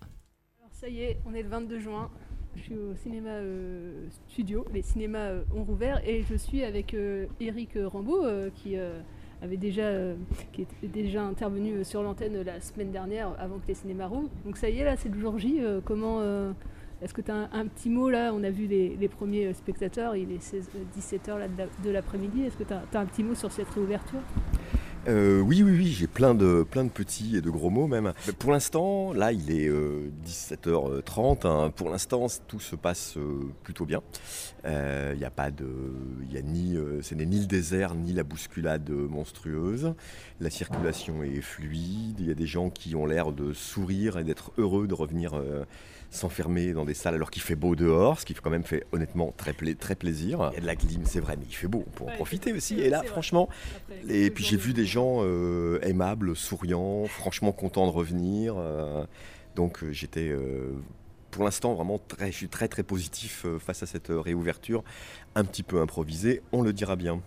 Ça 0.85 0.91
y 0.91 1.01
est, 1.01 1.17
on 1.25 1.33
est 1.33 1.41
le 1.41 1.49
22 1.49 1.79
juin. 1.79 2.11
Je 2.55 2.61
suis 2.61 2.75
au 2.75 2.93
cinéma 2.93 3.31
euh, 3.31 4.05
studio. 4.27 4.63
Les 4.71 4.83
cinémas 4.83 5.31
euh, 5.31 5.41
ont 5.55 5.63
rouvert. 5.63 5.99
Et 6.07 6.21
je 6.29 6.35
suis 6.35 6.63
avec 6.63 6.95
Eric 7.39 7.71
Rambaud 7.85 8.23
euh, 8.23 8.51
qui... 8.53 8.77
euh, 8.77 8.99
avait 9.41 9.57
déjà, 9.57 9.91
qui 10.53 10.61
était 10.61 10.87
déjà 10.87 11.23
intervenu 11.23 11.83
sur 11.83 12.03
l'antenne 12.03 12.39
la 12.43 12.61
semaine 12.61 12.91
dernière 12.91 13.35
avant 13.39 13.57
que 13.57 13.67
les 13.67 13.73
cinémas 13.73 14.05
rouvrent. 14.05 14.29
Donc 14.45 14.57
ça 14.57 14.69
y 14.69 14.77
est, 14.77 14.83
là, 14.83 14.95
c'est 14.95 15.09
le 15.09 15.19
jour 15.19 15.39
J. 15.39 15.59
comment 15.83 16.21
est-ce 17.01 17.13
que 17.13 17.21
tu 17.21 17.31
as 17.31 17.49
un, 17.51 17.65
petit 17.67 17.89
mot 17.89 18.09
là? 18.09 18.31
On 18.33 18.43
a 18.43 18.49
vu 18.51 18.65
les, 18.65 19.07
premiers 19.09 19.53
spectateurs, 19.53 20.15
il 20.15 20.31
est 20.31 20.41
16, 20.41 20.69
17h 20.97 21.37
là, 21.37 21.47
de 21.47 21.57
la- 21.57 21.67
de 21.83 21.89
l'après-midi. 21.89 22.43
Est-ce 22.43 22.57
que 22.57 22.63
tu 22.63 22.73
as, 22.73 22.99
un 22.99 23.05
petit 23.05 23.23
mot 23.23 23.35
sur 23.35 23.51
cette 23.51 23.69
réouverture? 23.71 24.21
Euh, 25.07 25.39
oui, 25.39 25.61
oui, 25.61 25.71
oui, 25.77 25.87
j'ai 25.91 26.07
plein 26.07 26.33
de, 26.33 26.63
plein 26.63 26.83
de 26.83 26.89
petits 26.89 27.35
et 27.37 27.41
de 27.41 27.51
gros 27.51 27.69
mots 27.69 27.85
même. 27.85 28.13
Pour 28.39 28.51
l'instant, 28.51 29.13
là, 29.13 29.31
il 29.31 29.51
est 29.51 29.67
euh, 29.67 30.09
17h30. 30.25 31.45
hein. 31.47 31.69
Pour 31.75 31.91
l'instant, 31.91 32.25
tout 32.47 32.59
se 32.59 32.75
passe 32.75 33.15
euh, 33.17 33.41
plutôt 33.61 33.85
bien. 33.85 34.01
Euh, 34.65 35.11
Il 35.13 35.19
n'y 35.19 35.25
a 35.25 35.29
pas 35.29 35.51
de, 35.51 35.67
y 36.31 36.37
a 36.37 36.41
ni, 36.41 36.75
euh, 36.75 37.03
ce 37.03 37.13
n'est 37.13 37.27
ni 37.27 37.39
le 37.39 37.45
désert 37.45 37.93
ni 37.93 38.13
la 38.13 38.23
bousculade 38.23 38.89
monstrueuse. 38.89 39.93
La 40.39 40.49
circulation 40.49 41.21
est 41.21 41.41
fluide. 41.41 42.19
Il 42.19 42.27
y 42.27 42.31
a 42.31 42.35
des 42.35 42.47
gens 42.47 42.71
qui 42.71 42.95
ont 42.95 43.05
l'air 43.05 43.31
de 43.31 43.53
sourire 43.53 44.17
et 44.17 44.23
d'être 44.23 44.53
heureux 44.57 44.87
de 44.87 44.95
revenir. 44.95 45.39
S'enfermer 46.15 46.73
dans 46.73 46.85
des 46.85 46.93
salles 46.93 47.15
alors 47.15 47.29
qu'il 47.29 47.41
fait 47.41 47.55
beau 47.55 47.75
dehors, 47.75 48.19
ce 48.19 48.25
qui 48.25 48.33
quand 48.33 48.49
même 48.49 48.63
fait 48.63 48.85
honnêtement 48.91 49.33
très, 49.37 49.53
pla- 49.53 49.75
très 49.75 49.95
plaisir. 49.95 50.49
Il 50.51 50.55
y 50.55 50.57
a 50.57 50.61
de 50.61 50.65
la 50.65 50.75
clim, 50.75 51.03
c'est 51.05 51.19
vrai, 51.19 51.35
mais 51.37 51.45
il 51.47 51.53
fait 51.53 51.67
beau, 51.67 51.83
on 51.87 51.89
peut 51.91 52.03
en 52.05 52.11
profiter 52.11 52.53
aussi. 52.53 52.79
Et 52.79 52.89
là, 52.89 53.03
franchement, 53.03 53.49
et 54.07 54.29
puis 54.31 54.43
j'ai 54.43 54.57
vu 54.57 54.73
des 54.73 54.85
gens 54.85 55.19
euh, 55.21 55.79
aimables, 55.81 56.35
souriants, 56.35 57.05
franchement 57.07 57.51
contents 57.51 57.85
de 57.85 57.91
revenir. 57.91 58.55
euh, 58.57 59.05
donc 59.55 59.83
euh, 59.83 59.91
j'étais 59.91 60.29
euh, 60.29 60.73
pour 61.31 61.43
l'instant 61.43 61.73
vraiment 61.75 61.99
très, 61.99 62.31
je 62.31 62.37
suis 62.37 62.49
très 62.49 62.67
très 62.67 62.83
positif 62.83 63.45
face 63.59 63.83
à 63.83 63.85
cette 63.85 64.07
réouverture, 64.09 64.83
un 65.35 65.43
petit 65.43 65.63
peu 65.63 65.81
improvisée, 65.81 66.41
on 66.51 66.61
le 66.61 66.73
dira 66.73 66.95
bien. 66.95 67.21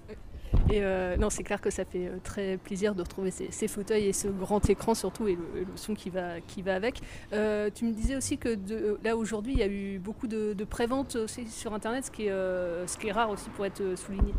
Et 0.70 0.82
euh, 0.82 1.16
non, 1.16 1.30
c'est 1.30 1.42
clair 1.42 1.60
que 1.60 1.70
ça 1.70 1.84
fait 1.84 2.06
euh, 2.06 2.18
très 2.22 2.56
plaisir 2.56 2.94
de 2.94 3.02
retrouver 3.02 3.30
ces, 3.30 3.68
fauteuils 3.68 4.06
et 4.06 4.12
ce 4.12 4.28
grand 4.28 4.68
écran 4.68 4.94
surtout 4.94 5.28
et 5.28 5.34
le, 5.34 5.66
son 5.76 5.94
qui 5.94 6.10
va, 6.10 6.40
qui 6.40 6.62
va 6.62 6.74
avec. 6.74 7.00
Euh, 7.32 7.70
tu 7.74 7.84
me 7.84 7.92
disais 7.92 8.16
aussi 8.16 8.38
que 8.38 8.58
là 9.02 9.16
aujourd'hui 9.16 9.52
il 9.52 9.58
y 9.58 9.62
a 9.62 9.66
eu 9.68 9.98
beaucoup 9.98 10.26
de, 10.26 10.52
de 10.52 10.64
préventes 10.64 11.16
aussi 11.16 11.46
sur 11.48 11.74
internet, 11.74 12.04
ce 12.04 12.10
qui 12.10 12.26
est, 12.26 13.12
rare 13.12 13.30
aussi 13.30 13.48
pour 13.50 13.64
être 13.66 13.82
souligné. 13.96 14.32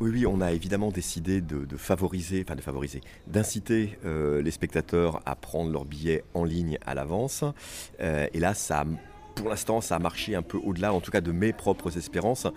Oui, 0.00 0.10
oui, 0.10 0.26
on 0.26 0.40
a 0.40 0.52
évidemment 0.52 0.90
décidé 0.90 1.40
de, 1.40 1.64
de 1.64 1.76
favoriser, 1.76 2.42
enfin 2.46 2.56
de 2.56 2.62
favoriser, 2.62 3.00
d'inciter 3.26 3.98
les 4.04 4.50
spectateurs 4.50 5.20
à 5.26 5.36
prendre 5.36 5.70
leurs 5.72 5.84
billets 5.84 6.24
en 6.34 6.44
ligne 6.44 6.78
à 6.86 6.94
l'avance. 6.94 7.44
Et 8.00 8.38
là, 8.38 8.54
ça, 8.54 8.80
a- 8.80 8.84
pour 9.36 9.50
l'instant, 9.50 9.80
ça 9.80 9.96
a 9.96 9.98
marché 9.98 10.34
un 10.34 10.42
peu 10.42 10.58
au-delà, 10.58 10.92
en 10.92 11.00
tout 11.00 11.12
cas 11.12 11.20
de 11.20 11.30
mes 11.30 11.52
propres 11.52 11.96
espérances, 11.96 12.48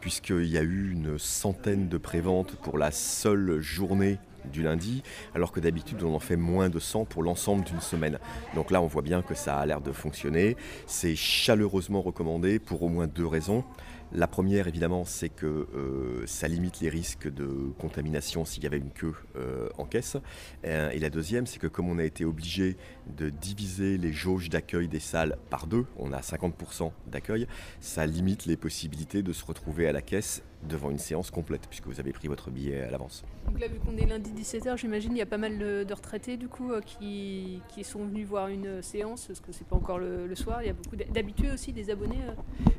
puisqu'il 0.00 0.46
y 0.46 0.56
a 0.56 0.62
eu 0.62 0.92
une 0.92 1.18
centaine 1.18 1.88
de 1.88 1.98
préventes 1.98 2.54
pour 2.62 2.78
la 2.78 2.90
seule 2.90 3.60
journée 3.60 4.18
du 4.50 4.62
lundi, 4.62 5.02
alors 5.34 5.52
que 5.52 5.60
d'habitude 5.60 6.02
on 6.02 6.14
en 6.14 6.20
fait 6.20 6.36
moins 6.36 6.70
de 6.70 6.78
100 6.78 7.04
pour 7.04 7.22
l'ensemble 7.22 7.64
d'une 7.64 7.80
semaine. 7.80 8.18
Donc 8.54 8.70
là 8.70 8.80
on 8.80 8.86
voit 8.86 9.02
bien 9.02 9.20
que 9.20 9.34
ça 9.34 9.58
a 9.58 9.66
l'air 9.66 9.80
de 9.80 9.92
fonctionner. 9.92 10.56
C'est 10.86 11.16
chaleureusement 11.16 12.00
recommandé 12.00 12.58
pour 12.58 12.82
au 12.82 12.88
moins 12.88 13.08
deux 13.08 13.26
raisons. 13.26 13.64
La 14.12 14.26
première, 14.26 14.68
évidemment, 14.68 15.04
c'est 15.04 15.28
que 15.28 15.46
euh, 15.46 16.26
ça 16.26 16.48
limite 16.48 16.80
les 16.80 16.88
risques 16.88 17.28
de 17.28 17.72
contamination 17.78 18.46
s'il 18.46 18.62
y 18.62 18.66
avait 18.66 18.78
une 18.78 18.90
queue 18.90 19.14
euh, 19.36 19.68
en 19.76 19.84
caisse. 19.84 20.16
Euh, 20.64 20.90
et 20.90 20.98
la 20.98 21.10
deuxième, 21.10 21.46
c'est 21.46 21.58
que 21.58 21.66
comme 21.66 21.90
on 21.90 21.98
a 21.98 22.04
été 22.04 22.24
obligé 22.24 22.78
de 23.18 23.28
diviser 23.28 23.98
les 23.98 24.12
jauges 24.12 24.48
d'accueil 24.48 24.88
des 24.88 25.00
salles 25.00 25.36
par 25.50 25.66
deux, 25.66 25.84
on 25.98 26.12
a 26.12 26.20
50% 26.20 26.90
d'accueil, 27.06 27.46
ça 27.80 28.06
limite 28.06 28.46
les 28.46 28.56
possibilités 28.56 29.22
de 29.22 29.32
se 29.34 29.44
retrouver 29.44 29.86
à 29.86 29.92
la 29.92 30.00
caisse 30.00 30.42
devant 30.68 30.90
une 30.90 30.98
séance 30.98 31.30
complète, 31.30 31.66
puisque 31.68 31.86
vous 31.86 32.00
avez 32.00 32.12
pris 32.12 32.26
votre 32.28 32.50
billet 32.50 32.82
à 32.82 32.90
l'avance. 32.90 33.24
Donc 33.46 33.60
là 33.60 33.68
vu 33.68 33.78
qu'on 33.78 33.96
est 33.96 34.06
lundi 34.06 34.30
17h, 34.32 34.76
j'imagine 34.76 35.12
il 35.12 35.18
y 35.18 35.22
a 35.22 35.26
pas 35.26 35.38
mal 35.38 35.58
de, 35.58 35.86
retraités 35.94 36.36
du 36.36 36.48
coup 36.48 36.72
euh, 36.72 36.80
qui, 36.80 37.60
qui 37.68 37.84
sont 37.84 38.04
venus 38.04 38.26
voir 38.26 38.48
une 38.48 38.82
séance, 38.82 39.26
parce 39.26 39.40
que 39.40 39.52
c'est 39.52 39.66
pas 39.66 39.76
encore 39.76 39.98
le, 39.98 40.26
le 40.26 40.34
soir, 40.34 40.62
il 40.62 40.66
y 40.66 40.70
a 40.70 40.74
beaucoup 40.74 40.96
d'ha- 40.96 41.04
d'habitués 41.06 41.50
aussi, 41.52 41.72
des 41.72 41.90
abonnés. 41.90 42.18
euh. 42.28 42.32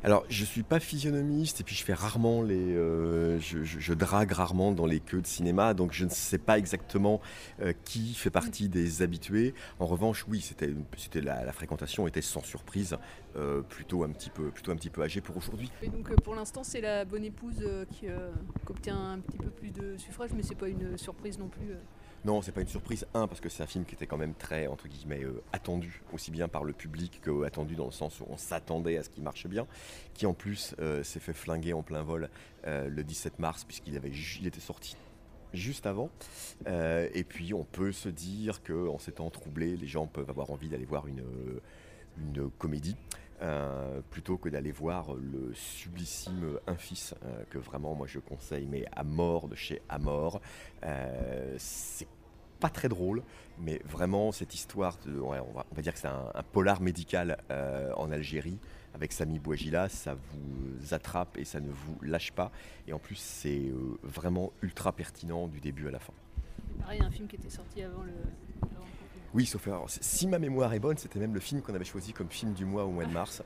Alors, 0.04 0.24
je 0.28 0.44
suis 0.44 0.62
pas 0.62 0.78
physionomiste 0.80 1.60
et 1.60 1.64
puis 1.64 1.74
je 1.74 1.82
fais 1.84 1.94
rarement 1.94 2.42
les, 2.42 2.54
euh, 2.76 3.38
je, 3.40 3.64
je- 3.64 3.78
je 3.80 3.94
drague 3.94 4.32
rarement 4.32 4.72
dans 4.72 4.86
les 4.86 5.00
queues 5.00 5.22
de 5.22 5.26
cinéma, 5.26 5.74
donc 5.74 5.92
je 5.92 6.04
ne 6.04 6.10
sais 6.10 6.38
pas 6.38 6.58
exactement 6.58 7.20
euh, 7.62 7.72
qui 7.84 8.14
fait 8.14 8.30
partie 8.30 8.68
des 8.68 9.02
habitués. 9.02 9.54
En 9.78 9.86
revanche, 9.86 10.26
oui, 10.28 10.40
c'était 10.40 10.70
la, 11.20 11.44
la 11.44 11.52
fréquentation 11.52 12.06
était 12.06 12.22
sans 12.22 12.42
surprise, 12.44 12.96
euh, 13.36 13.62
plutôt 13.62 14.04
un 14.04 14.10
petit 14.10 14.30
peu, 14.30 14.50
plutôt 14.50 14.72
un 14.72 14.76
petit 14.76 14.90
peu 14.90 15.02
âgée 15.02 15.20
pour 15.20 15.36
aujourd'hui. 15.36 15.70
Et 15.82 15.88
donc 15.88 16.10
euh, 16.10 16.16
pour 16.16 16.34
l'instant 16.34 16.64
c'est 16.64 16.80
la 16.80 17.04
bonne 17.04 17.24
épouse 17.24 17.60
euh, 17.62 17.84
qui, 17.86 18.06
qui 18.06 18.70
obtient 18.70 19.12
un 19.12 19.18
petit 19.18 19.38
peu 19.38 19.50
plus 19.50 19.70
de 19.70 19.96
suffrage, 19.96 20.30
mais 20.34 20.42
c'est 20.42 20.54
pas 20.54 20.68
une 20.68 20.96
surprise 20.98 21.38
non 21.38 21.48
plus. 21.48 21.74
Non, 22.22 22.42
c'est 22.42 22.52
pas 22.52 22.60
une 22.60 22.68
surprise. 22.68 23.06
Un, 23.14 23.26
parce 23.26 23.40
que 23.40 23.48
c'est 23.48 23.62
un 23.62 23.66
film 23.66 23.86
qui 23.86 23.94
était 23.94 24.06
quand 24.06 24.18
même 24.18 24.34
très, 24.34 24.66
entre 24.66 24.88
guillemets, 24.88 25.24
euh, 25.24 25.42
attendu, 25.54 26.02
aussi 26.12 26.30
bien 26.30 26.48
par 26.48 26.64
le 26.64 26.74
public 26.74 27.20
que 27.22 27.44
attendu 27.44 27.76
dans 27.76 27.86
le 27.86 27.92
sens 27.92 28.20
où 28.20 28.26
on 28.28 28.36
s'attendait 28.36 28.98
à 28.98 29.02
ce 29.02 29.08
qu'il 29.08 29.22
marche 29.22 29.46
bien, 29.46 29.66
qui 30.12 30.26
en 30.26 30.34
plus 30.34 30.74
euh, 30.80 31.02
s'est 31.02 31.20
fait 31.20 31.32
flinguer 31.32 31.72
en 31.72 31.82
plein 31.82 32.02
vol 32.02 32.28
euh, 32.66 32.88
le 32.90 33.04
17 33.04 33.38
mars, 33.38 33.64
puisqu'il 33.64 33.96
avait, 33.96 34.10
il 34.10 34.46
était 34.46 34.60
sorti 34.60 34.96
juste 35.54 35.86
avant. 35.86 36.10
Et 36.66 37.24
puis, 37.24 37.54
on 37.54 37.64
peut 37.64 37.90
se 37.90 38.08
dire 38.08 38.62
qu'en 38.62 38.98
ces 38.98 39.12
temps 39.12 39.30
troublés, 39.30 39.76
les 39.76 39.88
gens 39.88 40.06
peuvent 40.06 40.30
avoir 40.30 40.50
envie 40.50 40.68
d'aller 40.68 40.84
voir 40.84 41.08
une, 41.08 41.24
une 42.20 42.50
comédie. 42.58 42.96
euh, 43.42 44.00
plutôt 44.10 44.36
que 44.36 44.48
d'aller 44.48 44.72
voir 44.72 45.14
le 45.14 45.52
sublissime 45.54 46.58
Infis 46.66 47.12
euh, 47.24 47.42
que 47.50 47.58
vraiment 47.58 47.94
moi 47.94 48.06
je 48.06 48.18
conseille 48.18 48.66
mais 48.66 48.84
à 48.92 49.02
mort 49.02 49.48
de 49.48 49.54
chez 49.54 49.80
Amor 49.88 50.40
Euh, 50.84 51.54
c'est 51.58 52.06
pas 52.58 52.68
très 52.68 52.88
drôle 52.88 53.22
mais 53.58 53.80
vraiment 53.86 54.32
cette 54.32 54.54
histoire 54.54 54.98
de, 55.06 55.18
on, 55.20 55.30
va, 55.30 55.82
dire 55.82 55.94
que 55.94 55.98
c'est 55.98 56.08
un, 56.08 56.42
polar 56.52 56.82
médical 56.82 57.38
euh, 57.50 57.92
en 57.96 58.10
Algérie 58.10 58.58
avec 58.94 59.12
Sami 59.12 59.38
Bouajila 59.38 59.88
ça 59.88 60.14
vous 60.14 60.94
attrape 60.94 61.38
et 61.38 61.44
ça 61.44 61.60
ne 61.60 61.70
vous 61.70 61.98
lâche 62.02 62.32
pas 62.32 62.50
et 62.86 62.92
en 62.92 62.98
plus 62.98 63.16
c'est 63.16 63.72
vraiment 64.02 64.52
ultra 64.60 64.92
pertinent 64.92 65.48
du 65.48 65.60
début 65.60 65.88
à 65.88 65.90
la 65.90 65.98
fin 65.98 66.12
Pareil, 66.80 67.00
un 67.02 67.10
film 67.10 67.28
qui 67.28 67.36
était 67.36 67.50
sorti 67.50 67.82
avant 67.82 68.02
le. 68.02 68.12
Oui, 69.32 69.46
sauf 69.46 69.66
erreur. 69.68 69.84
Si 69.88 70.26
ma 70.26 70.38
mémoire 70.38 70.72
est 70.74 70.80
bonne, 70.80 70.96
c'était 70.96 71.20
même 71.20 71.34
le 71.34 71.40
film 71.40 71.62
qu'on 71.62 71.74
avait 71.74 71.84
choisi 71.84 72.12
comme 72.12 72.28
film 72.28 72.52
du 72.52 72.64
mois 72.64 72.84
au 72.84 72.90
mois 72.90 73.04
de 73.04 73.12
mars. 73.12 73.42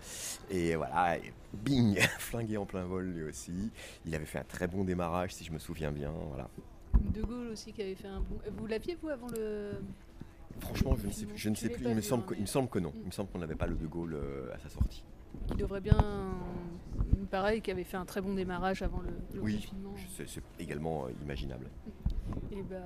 Et 0.50 0.75
voilà, 0.76 1.19
et 1.19 1.33
bing, 1.53 1.99
flingué 2.19 2.57
en 2.57 2.64
plein 2.64 2.85
vol 2.85 3.05
lui 3.05 3.25
aussi. 3.25 3.71
Il 4.07 4.14
avait 4.14 4.25
fait 4.25 4.38
un 4.38 4.45
très 4.45 4.67
bon 4.67 4.85
démarrage, 4.85 5.35
si 5.35 5.45
je 5.45 5.53
me 5.53 5.59
souviens 5.59 5.93
bien. 5.93 6.11
Voilà. 6.29 6.49
De 6.95 7.23
Gaulle 7.23 7.49
aussi 7.49 7.73
qui 7.73 7.83
avait 7.83 7.95
fait 7.97 8.09
un 8.09 8.21
bon. 8.21 8.38
Vous 8.57 8.67
l'aviez 8.67 8.97
vous 9.03 9.09
avant 9.11 9.26
le. 9.37 9.73
Franchement, 10.61 10.97
je 10.97 11.07
ne 11.09 11.12
sais, 11.12 11.26
je 11.35 11.49
ne 11.50 11.55
sais 11.55 11.69
plus. 11.69 11.83
pas 11.83 11.91
Il 11.91 11.97
me, 11.97 12.00
vu, 12.00 12.07
semble 12.07 12.23
hein, 12.23 12.26
que, 12.29 12.35
il 12.35 12.41
me 12.43 12.47
semble 12.47 12.69
que 12.69 12.79
non. 12.79 12.93
Il 13.00 13.07
me 13.07 13.11
semble 13.11 13.29
qu'on 13.31 13.41
n'avait 13.41 13.57
pas 13.57 13.67
le 13.67 13.75
De 13.75 13.87
Gaulle 13.87 14.14
euh, 14.14 14.55
à 14.55 14.59
sa 14.61 14.69
sortie. 14.71 15.05
Qui 15.49 15.55
devrait 15.57 15.81
bien. 15.81 15.99
Pareil, 17.31 17.61
qui 17.61 17.71
avait 17.73 17.85
fait 17.85 17.97
un 17.97 18.05
très 18.05 18.21
bon 18.21 18.35
démarrage 18.35 18.81
avant 18.83 19.00
le, 19.00 19.11
le 19.35 19.41
Oui, 19.41 19.57
confinement. 19.57 19.95
c'est 20.17 20.43
également 20.61 21.07
euh, 21.07 21.11
imaginable. 21.25 21.67
Et 22.52 22.62
bah, 22.62 22.76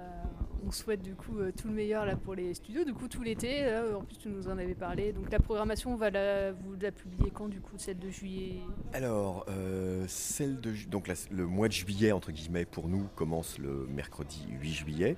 on 0.67 0.71
souhaite 0.71 1.03
du 1.03 1.15
coup 1.15 1.39
euh, 1.39 1.53
tout 1.57 1.69
le 1.69 1.75
meilleur 1.75 2.05
là 2.05 2.17
pour 2.17 2.35
les 2.35 2.55
studios. 2.55 2.85
Du 2.85 2.95
coup, 2.95 3.09
tout 3.09 3.23
l'été, 3.23 3.67
en 3.95 4.03
plus 4.03 4.17
tu 4.17 4.29
nous 4.29 4.49
en 4.49 4.59
avais 4.59 4.75
parlé. 4.75 5.13
Donc 5.13 5.31
la 5.31 5.39
programmation, 5.39 5.93
on 5.93 5.97
va 5.97 6.11
la, 6.11 6.53
vous 6.53 6.75
la 6.81 6.93
publier 6.93 7.31
quand 7.31 7.49
du 7.49 7.61
coup, 7.61 7.77
celle 7.77 7.99
de 7.99 8.11
juillet? 8.11 8.61
Alors, 8.93 9.47
euh, 9.49 10.05
celle 10.09 10.61
de 10.61 10.73
donc 10.89 11.11
le 11.31 11.47
mois 11.47 11.69
de 11.69 11.73
juillet 11.73 12.13
entre 12.13 12.33
guillemets 12.33 12.65
pour 12.65 12.89
nous 12.89 13.09
commence 13.15 13.59
le 13.59 13.87
mercredi 13.89 14.47
8 14.61 14.73
juillet, 14.73 15.17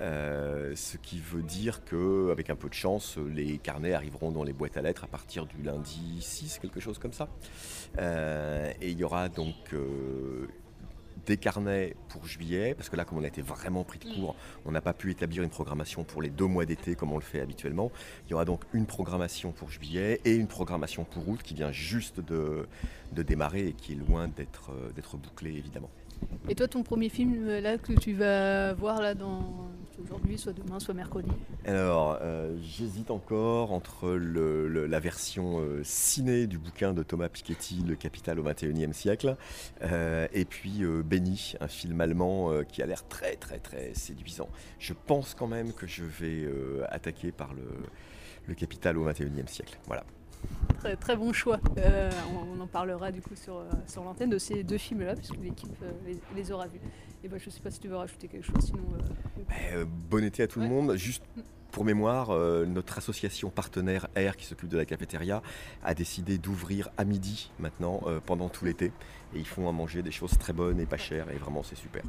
Euh, 0.00 0.74
ce 0.74 0.96
qui 0.96 1.20
veut 1.20 1.44
dire 1.44 1.84
que 1.84 2.28
avec 2.32 2.50
un 2.50 2.56
peu 2.56 2.68
de 2.68 2.74
chance, 2.74 3.16
les 3.16 3.58
carnets 3.58 3.92
arriveront 3.92 4.32
dans 4.32 4.42
les 4.42 4.52
boîtes 4.52 4.76
à 4.76 4.82
lettres 4.82 5.04
à 5.04 5.06
partir 5.06 5.46
du 5.46 5.62
lundi 5.62 6.18
6, 6.20 6.58
quelque 6.58 6.80
chose 6.80 6.98
comme 6.98 7.12
ça. 7.12 7.28
Et 8.80 8.90
il 8.90 8.98
y 8.98 9.04
aura 9.04 9.28
donc 9.28 9.72
des 11.26 11.36
carnets 11.36 11.96
pour 12.08 12.26
juillet, 12.26 12.74
parce 12.74 12.88
que 12.88 12.96
là, 12.96 13.04
comme 13.04 13.18
on 13.18 13.24
a 13.24 13.26
été 13.26 13.42
vraiment 13.42 13.84
pris 13.84 13.98
de 13.98 14.04
court, 14.04 14.36
on 14.64 14.72
n'a 14.72 14.80
pas 14.80 14.92
pu 14.92 15.10
établir 15.10 15.42
une 15.42 15.50
programmation 15.50 16.04
pour 16.04 16.22
les 16.22 16.30
deux 16.30 16.46
mois 16.46 16.64
d'été 16.64 16.94
comme 16.94 17.12
on 17.12 17.18
le 17.18 17.22
fait 17.22 17.40
habituellement. 17.40 17.90
Il 18.26 18.32
y 18.32 18.34
aura 18.34 18.44
donc 18.44 18.62
une 18.72 18.86
programmation 18.86 19.52
pour 19.52 19.70
juillet 19.70 20.20
et 20.24 20.34
une 20.34 20.48
programmation 20.48 21.04
pour 21.04 21.28
août 21.28 21.40
qui 21.42 21.54
vient 21.54 21.72
juste 21.72 22.20
de, 22.20 22.66
de 23.12 23.22
démarrer 23.22 23.68
et 23.68 23.72
qui 23.72 23.92
est 23.92 23.96
loin 23.96 24.28
d'être 24.28 24.70
euh, 24.70 24.90
d'être 24.92 25.16
bouclée, 25.16 25.56
évidemment. 25.56 25.90
Et 26.48 26.54
toi, 26.54 26.68
ton 26.68 26.82
premier 26.82 27.08
film 27.08 27.48
euh, 27.48 27.60
là 27.60 27.78
que 27.78 27.92
tu 27.92 28.12
vas 28.12 28.74
voir 28.74 29.00
là 29.00 29.14
dans 29.14 29.70
aujourd'hui, 30.02 30.36
soit 30.36 30.52
demain, 30.52 30.78
soit 30.78 30.92
mercredi? 30.92 31.30
Alors, 31.64 32.18
euh, 32.20 32.54
j'hésite 32.62 33.10
encore 33.10 33.72
entre 33.72 34.10
la 34.10 35.00
version 35.00 35.60
euh, 35.60 35.80
ciné 35.84 36.46
du 36.46 36.58
bouquin 36.58 36.92
de 36.92 37.02
Thomas 37.02 37.28
Piketty, 37.28 37.84
Le 37.86 37.94
Capital 37.94 38.38
au 38.38 38.42
XXIe 38.42 38.92
siècle, 38.92 39.36
et 39.80 40.44
puis 40.44 40.82
Benny, 41.04 41.54
un 41.60 41.68
film 41.68 42.00
allemand 42.00 42.50
qui 42.68 42.82
a 42.82 42.86
l'air 42.86 43.06
très 43.08 43.36
très 43.36 43.58
très 43.58 43.94
séduisant. 43.94 44.48
Je 44.78 44.92
pense 44.92 45.34
quand 45.34 45.46
même 45.46 45.72
que 45.72 45.86
je 45.86 46.04
vais 46.04 46.46
attaquer 46.88 47.32
par 47.32 47.54
le, 47.54 47.62
le 48.46 48.54
Capital 48.54 48.98
au 48.98 49.04
XXIe 49.04 49.46
siècle. 49.46 49.78
Voilà. 49.86 50.04
Très, 50.78 50.96
très 50.96 51.16
bon 51.16 51.32
choix. 51.32 51.60
Euh, 51.78 52.10
on, 52.34 52.58
on 52.58 52.62
en 52.62 52.66
parlera 52.66 53.10
du 53.10 53.20
coup 53.20 53.34
sur, 53.34 53.56
euh, 53.56 53.70
sur 53.86 54.04
l'antenne 54.04 54.30
de 54.30 54.38
ces 54.38 54.62
deux 54.62 54.78
films-là, 54.78 55.14
puisque 55.16 55.36
l'équipe 55.36 55.70
euh, 55.82 55.92
les, 56.06 56.18
les 56.34 56.52
aura 56.52 56.66
vus. 56.66 56.80
Et 57.22 57.28
bah, 57.28 57.36
je 57.38 57.48
sais 57.48 57.60
pas 57.60 57.70
si 57.70 57.80
tu 57.80 57.88
veux 57.88 57.96
rajouter 57.96 58.28
quelque 58.28 58.44
chose, 58.44 58.62
sinon. 58.62 58.82
Euh, 59.72 59.84
bon 60.10 60.22
été 60.24 60.42
à 60.42 60.46
tout 60.46 60.60
le 60.60 60.68
monde. 60.68 60.94
Juste 60.96 61.24
pour 61.74 61.84
mémoire, 61.84 62.30
euh, 62.30 62.64
notre 62.66 62.98
association 62.98 63.50
partenaire 63.50 64.06
Air 64.14 64.36
qui 64.36 64.46
s'occupe 64.46 64.68
de 64.68 64.76
la 64.76 64.84
cafétéria 64.84 65.42
a 65.82 65.92
décidé 65.92 66.38
d'ouvrir 66.38 66.88
à 66.96 67.04
midi 67.04 67.50
maintenant 67.58 68.00
euh, 68.06 68.20
pendant 68.24 68.48
tout 68.48 68.64
l'été. 68.64 68.92
Et 69.34 69.40
ils 69.40 69.46
font 69.46 69.68
à 69.68 69.72
manger 69.72 70.00
des 70.00 70.12
choses 70.12 70.38
très 70.38 70.52
bonnes 70.52 70.78
et 70.78 70.86
pas 70.86 70.98
chères. 70.98 71.28
Et 71.32 71.36
vraiment, 71.36 71.64
c'est 71.64 71.74
super. 71.74 72.04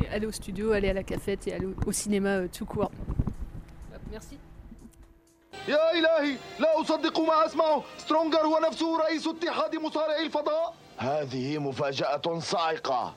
et 0.00 0.06
aller 0.06 0.26
au 0.26 0.30
studio, 0.30 0.70
aller 0.70 0.90
à 0.90 0.92
la 0.92 1.02
cafette 1.02 1.48
et 1.48 1.54
aller 1.54 1.66
au, 1.84 1.90
cinéma 1.90 2.28
euh, 2.28 2.48
tout 2.52 2.64
court. 2.64 2.92
Merci. 4.12 4.38
يا 5.68 5.92
إلهي 5.92 6.36
لا 6.58 6.80
أصدق 6.80 7.20
ما 7.20 7.46
أسمعه. 7.46 7.82
سترونجر 7.98 8.38
هو 8.38 8.58
نفسه 8.58 8.98
رئيس 8.98 9.26
اتحاد 9.26 9.76
مصارعي 9.76 10.26
الفضاء. 10.26 10.74
هذه 10.98 11.58
مفاجأة 11.58 12.40
صاعقة. 12.40 13.14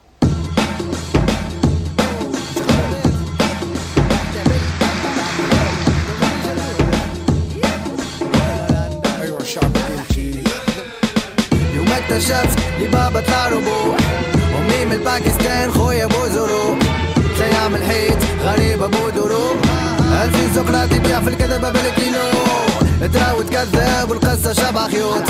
أيوه 9.21 9.39
الشعب 9.39 9.71
يوم 11.75 11.87
اكتشفت 11.87 12.59
لي 12.79 12.87
بابا 12.87 13.19
طلع 13.19 13.49
ربوع 13.49 13.97
امي 14.57 14.85
من 14.85 14.91
الباكستان 14.91 15.71
خويا 15.71 16.05
ابو 16.05 16.25
زروق 16.27 16.79
تلاقي 17.37 17.69
من 17.69 17.75
الحيط 17.75 18.17
غريب 18.41 18.83
أبو 18.83 19.09
دروب. 19.09 19.64
ألفين 20.23 20.49
سقراط 20.55 20.91
يبيع 20.91 21.19
في 21.21 21.29
الكذبه 21.29 21.69
بالكيلو. 21.71 22.29
تراو 23.13 23.41
تكذب 23.41 24.09
والقصة 24.09 24.53
شبه 24.53 24.87
خيوط. 24.87 25.23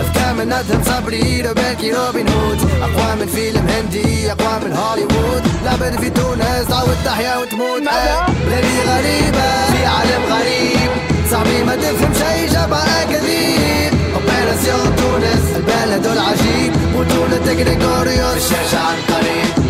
افكار 0.00 0.34
من 0.34 0.52
أدهم 0.52 0.82
صبري 0.84 1.42
بالكي 1.42 1.92
روبن 1.92 2.28
هود 2.28 2.58
أقوى 2.82 3.16
من 3.20 3.26
فيلم 3.26 3.66
هندي 3.68 4.32
أقوى 4.32 4.60
من 4.64 4.76
هوليوود. 4.76 5.42
لعبت 5.64 6.00
في 6.00 6.10
تونس 6.10 6.66
تعود 6.68 6.96
تحيا 7.04 7.36
وتموت. 7.36 7.82
بلادي 8.46 8.80
غريبة 8.88 9.48
في 9.72 9.86
عالم 9.86 10.22
غريب. 10.32 10.90
صاحبي 11.30 11.64
ما 11.64 11.76
تفهم 11.76 12.12
شي 12.14 12.46
جابها 12.46 13.04
كذيب 13.04 13.92
أوبيراسيون 14.14 14.96
تونس 14.96 15.56
البلد 15.56 16.06
العجيب. 16.06 16.72
بطولة 16.94 17.52
غريغوريوس 17.52 18.36
الشاشة 18.36 18.78
عن 18.78 18.96
قريب. 19.08 19.61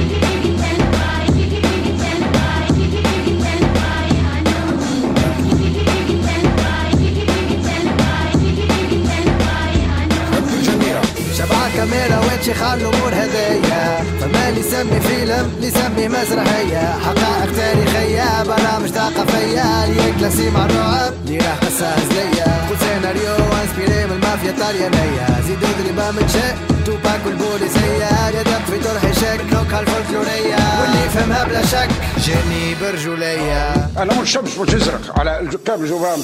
الكاميرا 11.92 12.18
ونشيخ 12.18 12.62
على 12.62 12.80
الأمور 12.80 13.12
هذيا 13.14 14.04
فما 14.20 14.48
اللي 14.48 14.60
يسمي 14.60 15.00
فيلم 15.00 15.52
اللي 15.56 15.66
يسمي 15.66 16.08
مسرحية. 16.08 16.98
حقائق 17.04 17.56
تاريخية 17.56 18.42
برامج 18.42 18.88
ثقافية. 18.88 19.86
لي 19.86 20.12
كلاسي 20.18 20.50
مع 20.50 20.64
الرعب 20.64 21.12
اللي 21.26 21.38
راح 21.38 21.58
قصه 21.58 21.88
هزليه 21.88 22.68
كل 22.68 22.76
سيناريو 22.80 23.34
انسبيري 23.62 24.06
من 24.06 24.12
المافيا 24.12 24.50
الطليانيه 24.50 25.26
زيدو 25.46 25.66
ضريبه 25.82 26.10
من 26.10 26.28
شيء 26.28 26.54
توباك 26.86 27.20
والبوليسيه 27.26 28.28
يدق 28.28 28.62
في 28.70 28.78
طرح 28.78 29.12
شك 29.12 29.40
نوكها 29.52 29.80
الفولكلوريه 29.80 30.56
واللي 30.80 31.06
يفهمها 31.06 31.44
بلا 31.44 31.66
شك 31.66 31.88
جاني 32.26 32.74
برجولية. 32.82 33.74
أنا 33.74 34.02
الامر 34.02 34.22
الشمس 34.22 34.58
وتزرق 34.58 35.18
على 35.18 35.50
كامل 35.66 35.88
جبران 35.88 36.20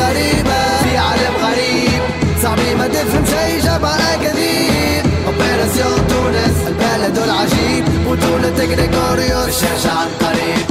غريبة 0.00 0.78
في 0.82 0.96
عالم 0.96 1.34
غريب. 1.42 2.23
صعبي 2.44 2.74
ما 2.74 2.88
تفهم 2.88 3.24
شي 3.24 3.58
جابها 3.66 4.14
اكاذيب 4.14 5.04
اوبيراسيون 5.26 6.06
تونس 6.08 6.56
البلد 6.66 7.18
العجيب. 7.18 7.84
بطولة 8.06 8.50
تكنيكوريوس 8.58 9.48
الشارجة 9.48 9.92
القريب 10.02 10.63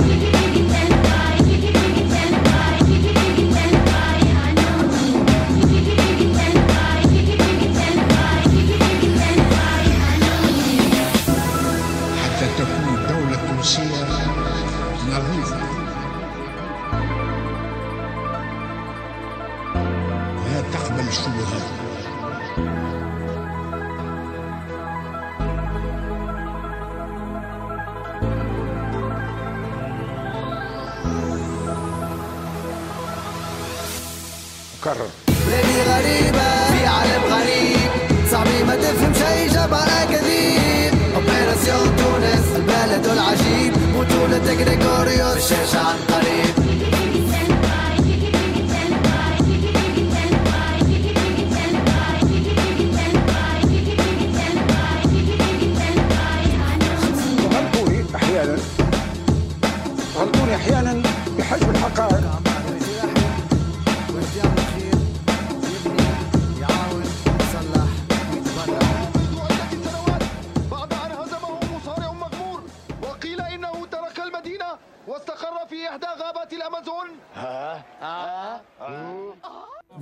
Gregorio 44.55 45.33
de 45.33 45.41
Santarín. 45.41 46.52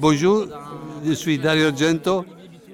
Bonjour, 0.01 0.47
je 1.05 1.11
suis 1.11 1.37
Dario 1.37 1.67
Argento 1.67 2.25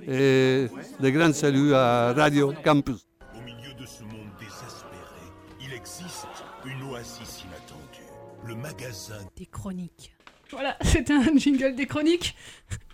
et 0.08 0.68
de 1.02 1.10
grands 1.10 1.34
saluts 1.34 1.74
à 1.74 2.14
Radio 2.14 2.54
Campus. 2.64 3.06
Au 3.36 3.42
milieu 3.42 3.74
de 3.74 3.86
ce 3.86 4.02
monde 4.04 4.30
désespéré, 4.40 5.28
il 5.60 5.74
existe 5.74 6.26
une 6.66 6.90
oasis 6.90 7.44
inattendue. 7.44 8.08
Le 8.46 8.56
magasin 8.56 9.18
Des 9.36 9.46
chroniques. 9.46 10.16
Voilà, 10.52 10.78
c'était 10.82 11.12
un 11.16 11.36
jingle 11.36 11.76
des 11.76 11.86
chroniques. 11.86 12.34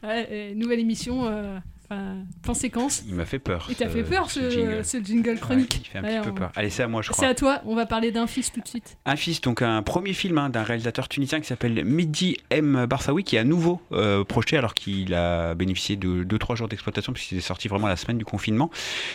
Ouais, 0.02 0.56
nouvelle 0.56 0.80
émission, 0.80 1.28
euh, 1.28 1.60
enfin, 1.94 2.16
plan 2.42 2.54
séquence. 2.54 3.04
Il 3.08 3.16
m'a 3.16 3.26
fait 3.26 3.40
peur. 3.40 3.68
Et 3.72 3.76
t'as 3.76 3.86
ce- 3.88 3.92
fait 3.94 4.04
peur 4.04 4.30
ce, 4.32 4.50
jingle. 4.50 4.84
ce 4.86 4.98
jingle 5.04 5.38
chronique. 5.40 5.74
Ouais, 5.74 5.80
il 5.84 5.88
fait 5.90 5.98
un 6.00 6.02
petit 6.04 6.18
on- 6.20 6.24
peu 6.24 6.34
peur. 6.34 6.52
Allez, 6.56 6.70
c'est 6.70 6.84
à 6.84 6.88
moi, 6.88 7.02
je 7.02 7.08
C'est 7.08 7.14
crois. 7.14 7.28
à 7.28 7.34
toi, 7.36 7.62
on 7.66 7.76
va 7.76 7.86
parler 7.86 8.12
d'un 8.12 8.28
fils 8.28 8.52
tout 8.52 8.62
de 8.62 8.68
suite. 8.68 8.98
Un 9.06 9.16
fils, 9.16 9.42
donc 9.42 9.62
un 9.62 9.82
premier 9.84 10.14
film 10.14 10.38
hein, 10.38 10.50
d'un 10.50 10.64
réalisateur 10.64 11.08
tunisien 11.08 11.40
qui 11.40 11.48
s'appelle 11.48 11.84
Mehdi 11.86 12.38
M. 12.50 12.86
Barsaoui, 12.90 13.24
qui 13.24 13.36
est 13.36 13.40
à 13.40 13.44
nouveau 13.44 13.82
euh, 13.92 14.24
projeté 14.24 14.58
alors 14.58 14.74
qu'il 14.74 15.14
a 15.14 15.54
bénéficié 15.56 15.96
de 15.96 16.24
2-3 16.24 16.56
jours 16.56 16.68
d'exploitation 16.68 17.14
puisqu'il 17.14 17.38
est 17.38 17.42
sorti 17.42 17.68
vraiment 17.68 17.88
la 17.88 17.96
semaine 17.96 18.18
du 18.18 18.26
confinement. 18.26 18.70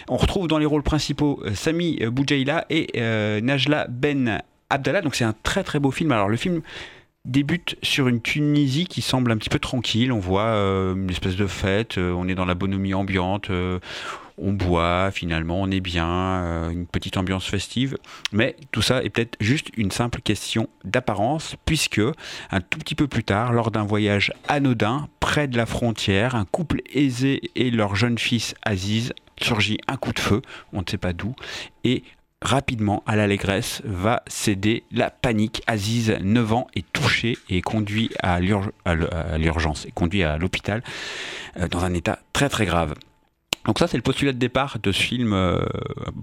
On 0.09 0.17
retrouve 0.17 0.49
dans 0.49 0.59
les 0.59 0.67
rôles 0.67 0.83
principaux 0.83 1.41
euh, 1.45 1.55
Sami 1.55 1.97
Boujaïla 2.07 2.67
et 2.71 2.89
euh, 2.97 3.41
Najla 3.41 3.87
Ben 3.89 4.43
Abdallah. 4.71 5.01
Donc 5.01 5.15
c'est 5.15 5.25
un 5.25 5.35
très 5.43 5.65
très 5.65 5.79
beau 5.79 5.91
film. 5.91 6.13
Alors 6.13 6.29
le 6.29 6.37
film 6.37 6.63
débute 7.29 7.77
sur 7.83 8.09
une 8.09 8.21
Tunisie 8.21 8.87
qui 8.87 9.03
semble 9.03 9.31
un 9.31 9.37
petit 9.37 9.51
peu 9.51 9.59
tranquille. 9.59 10.11
On 10.13 10.19
voit 10.19 10.43
euh, 10.43 10.95
une 10.95 11.11
espèce 11.11 11.37
de 11.37 11.47
fête, 11.47 11.99
euh, 11.99 12.13
on 12.13 12.27
est 12.27 12.35
dans 12.35 12.47
la 12.47 12.55
bonhomie 12.55 12.95
ambiante, 12.95 13.51
euh, 13.51 13.79
on 14.39 14.53
boit 14.53 15.11
finalement, 15.11 15.61
on 15.61 15.71
est 15.71 15.81
bien, 15.81 16.71
une 16.71 16.87
petite 16.87 17.17
ambiance 17.17 17.47
festive. 17.47 17.97
Mais 18.33 18.57
tout 18.71 18.83
ça 18.83 19.03
est 19.03 19.11
peut-être 19.11 19.37
juste 19.41 19.69
une 19.77 19.91
simple 19.91 20.21
question 20.21 20.69
d'apparence, 20.85 21.57
puisque 21.65 22.01
un 22.51 22.61
tout 22.61 22.79
petit 22.79 22.95
peu 22.95 23.09
plus 23.09 23.25
tard, 23.25 23.53
lors 23.53 23.73
d'un 23.73 23.83
voyage 23.83 24.33
anodin 24.47 25.09
près 25.19 25.49
de 25.49 25.57
la 25.57 25.67
frontière, 25.67 26.37
un 26.37 26.45
couple 26.45 26.83
aisé 26.95 27.51
et 27.57 27.71
leur 27.73 27.97
jeune 27.97 28.17
fils 28.17 28.55
Aziz 28.63 29.13
surgit 29.43 29.79
un 29.89 29.97
coup 29.97 30.13
de 30.13 30.21
feu, 30.21 30.43
on 30.73 30.83
ne 30.83 30.87
sait 30.89 30.99
pas 30.99 31.13
d'où, 31.13 31.35
et 31.83 32.05
rapidement 32.43 33.03
à 33.07 33.17
l'allégresse 33.17 33.83
va 33.85 34.23
céder 34.27 34.85
la 34.93 35.11
panique. 35.11 35.63
Aziz, 35.67 36.17
9 36.21 36.53
ans, 36.53 36.67
est 36.75 36.91
touché 36.93 37.37
et 37.49 37.63
conduit 37.63 38.11
à 38.23 38.41
l'urgence, 38.41 39.87
conduit 39.95 40.23
à 40.23 40.39
l'hôpital 40.39 40.83
euh, 41.59 41.69
dans 41.69 41.85
un 41.85 41.95
état 41.95 42.19
très 42.33 42.49
très 42.49 42.67
grave. 42.67 42.95
Donc 43.67 43.79
ça, 43.79 43.87
c'est 43.87 43.99
le 43.99 44.03
postulat 44.03 44.33
de 44.33 44.39
départ 44.39 44.79
de 44.83 44.93
ce 44.93 45.03
film, 45.03 45.35
euh, 45.35 45.59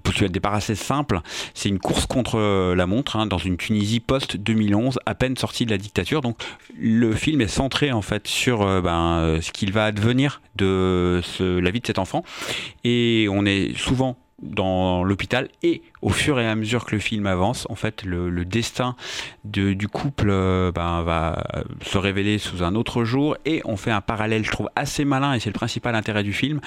postulat 0.03 0.29
de 0.29 0.33
départ 0.33 0.55
assez 0.55 0.73
simple. 0.73 1.19
C'est 1.53 1.69
une 1.69 1.77
course 1.77 2.07
contre 2.07 2.73
la 2.73 2.87
montre 2.87 3.17
hein, 3.17 3.27
dans 3.27 3.37
une 3.37 3.57
Tunisie 3.57 3.99
post-2011, 3.99 4.95
à 5.05 5.13
peine 5.13 5.37
sortie 5.37 5.65
de 5.65 5.71
la 5.71 5.77
dictature. 5.77 6.21
Donc 6.21 6.37
le 6.75 7.13
film 7.13 7.41
est 7.41 7.47
centré 7.47 7.91
en 7.91 8.01
fait 8.01 8.27
sur 8.27 8.63
euh, 8.63 8.81
ben, 8.81 9.39
ce 9.41 9.51
qu'il 9.51 9.71
va 9.73 9.85
advenir 9.85 10.41
de 10.55 11.21
la 11.39 11.69
vie 11.69 11.81
de 11.81 11.87
cet 11.87 11.99
enfant. 11.99 12.23
Et 12.83 13.27
on 13.29 13.45
est 13.45 13.77
souvent 13.77 14.17
dans 14.41 15.03
l'hôpital 15.03 15.47
et 15.63 15.81
au 16.01 16.09
fur 16.09 16.39
et 16.39 16.47
à 16.47 16.55
mesure 16.55 16.85
que 16.85 16.93
le 16.93 16.99
film 16.99 17.25
avance, 17.25 17.65
en 17.69 17.75
fait, 17.75 18.03
le, 18.03 18.45
destin 18.45 18.95
de- 19.45 19.73
du 19.73 19.87
couple 19.87 20.29
euh, 20.29 20.71
ben, 20.71 21.01
va 21.03 21.43
se 21.81 21.97
révéler 21.97 22.37
sous 22.37 22.61
un 22.61 22.75
autre 22.75 23.05
jour 23.05 23.37
et 23.45 23.61
on 23.65 23.77
fait 23.77 23.91
un 23.91 24.01
parallèle, 24.01 24.43
je 24.43 24.51
trouve, 24.51 24.69
assez 24.75 25.05
malin 25.05 25.33
et 25.33 25.39
c'est 25.39 25.49
le 25.49 25.53
principal 25.53 25.95
intérêt 25.95 26.23
du 26.23 26.33
film 26.33 26.59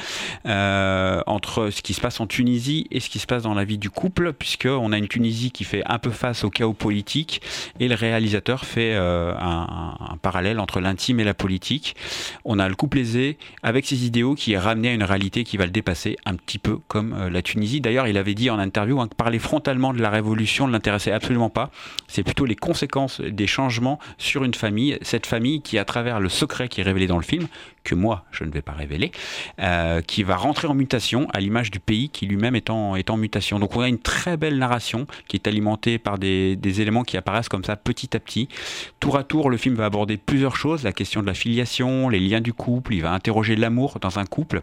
euh, 0.47 1.23
entre 1.27 1.71
ce 1.71 1.83
qui 1.83 1.93
se 1.93 2.01
passe 2.01 2.21
en 2.21 2.27
Tunisie 2.27 2.87
et 2.91 3.01
ce 3.01 3.11
qui 3.11 3.19
se 3.19 3.27
passe 3.27 3.43
dans 3.43 3.55
la 3.55 3.65
vie 3.65 3.79
du 3.79 3.91
couple, 3.91 4.33
puisque 4.33 4.67
on 4.67 4.91
a 4.93 4.99
une 4.99 5.09
Tunisie 5.09 5.51
qui 5.51 5.65
fait 5.65 5.83
un 5.87 5.99
peu 5.99 6.11
face 6.11 6.45
au 6.45 6.51
chaos 6.51 6.73
politique 6.73 7.43
et 7.81 7.89
le 7.89 7.95
réalisateur 7.95 8.65
fait 8.65 8.95
euh, 8.95 9.35
un, 9.39 10.17
parallèle 10.23 10.59
entre 10.59 10.81
l'intime 10.81 11.21
et 11.21 11.25
la 11.25 11.35
politique. 11.35 11.97
On 12.45 12.59
a 12.59 12.69
le 12.69 12.75
couple 12.75 12.99
aisé 12.99 13.37
avec 13.63 13.87
ses 13.87 14.07
idéaux 14.07 14.35
qui 14.35 14.55
est 14.55 14.59
ramené 14.59 14.89
à 14.89 14.93
une 14.95 15.05
réalité 15.05 15.45
qui 15.45 15.59
va 15.59 15.67
le 15.67 15.71
dépasser 15.71 16.17
un 16.25 16.35
petit 16.35 16.59
peu 16.59 16.79
comme 16.89 17.29
la 17.29 17.43
Tunisie. 17.43 17.58
D'ailleurs, 17.81 18.07
il 18.07 18.17
avait 18.17 18.35
dit 18.35 18.51
en 18.51 18.59
interview 18.59 19.01
hein, 19.01 19.09
que 19.09 19.15
parler 19.15 19.39
frontalement 19.39 19.93
de 19.93 20.01
la 20.01 20.11
révolution 20.11 20.67
ne 20.67 20.73
l'intéressait 20.73 21.13
absolument 21.13 21.51
pas. 21.51 21.71
C'est 22.07 22.23
plutôt 22.23 22.45
les 22.45 22.57
conséquences 22.57 23.21
des 23.21 23.47
changements 23.47 23.99
sur 24.19 24.45
une 24.45 24.55
famille. 24.55 24.99
Cette 25.03 25.27
famille 25.27 25.63
qui, 25.63 25.79
à 25.79 25.85
travers 25.85 26.21
le 26.21 26.29
secret 26.29 26.69
qui 26.69 26.81
est 26.81 26.85
révélé 26.85 27.07
dans 27.07 27.17
le 27.17 27.23
film, 27.23 27.47
que 27.85 27.95
moi 27.95 28.25
je 28.31 28.45
ne 28.45 28.51
vais 28.51 28.63
pas 28.63 28.73
révéler, 28.73 29.13
euh, 29.61 30.03
qui 30.03 30.23
va 30.23 30.37
rentrer 30.37 30.69
en 30.69 30.75
mutation 30.75 31.27
à 31.33 31.41
l'image 31.41 31.71
du 31.71 31.81
pays 31.81 32.11
qui 32.11 32.27
lui-même 32.27 32.55
est 32.55 32.71
en, 32.71 32.97
est 32.97 33.11
en 33.11 33.17
mutation. 33.17 33.59
Donc 33.59 33.75
on 33.77 33.81
a 33.81 33.89
une 33.89 33.99
très 33.99 34.37
belle 34.37 34.59
narration 34.59 35.07
qui 35.27 35.37
est 35.37 35.47
alimentée 35.47 35.99
par 35.99 36.19
des, 36.19 36.57
des 36.57 36.81
éléments 36.81 37.03
qui 37.03 37.17
apparaissent 37.17 37.49
comme 37.49 37.65
ça 37.65 37.77
petit 37.77 38.15
à 38.17 38.21
petit. 38.21 38.49
Tour 39.01 39.17
à 39.17 39.25
tour, 39.25 39.49
le 39.49 39.57
film 39.57 39.75
va 39.75 39.87
aborder 39.87 40.17
plusieurs 40.19 40.57
choses, 40.57 40.83
la 40.83 40.93
question 40.93 41.23
de 41.23 41.27
la 41.27 41.35
filiation, 41.35 42.09
les 42.09 42.21
liens 42.21 42.41
du 42.41 42.53
couple, 42.53 42.95
il 42.95 43.03
va 43.03 43.13
interroger 43.13 43.57
l'amour 43.57 43.99
dans 44.01 44.19
un 44.19 44.27
couple, 44.27 44.61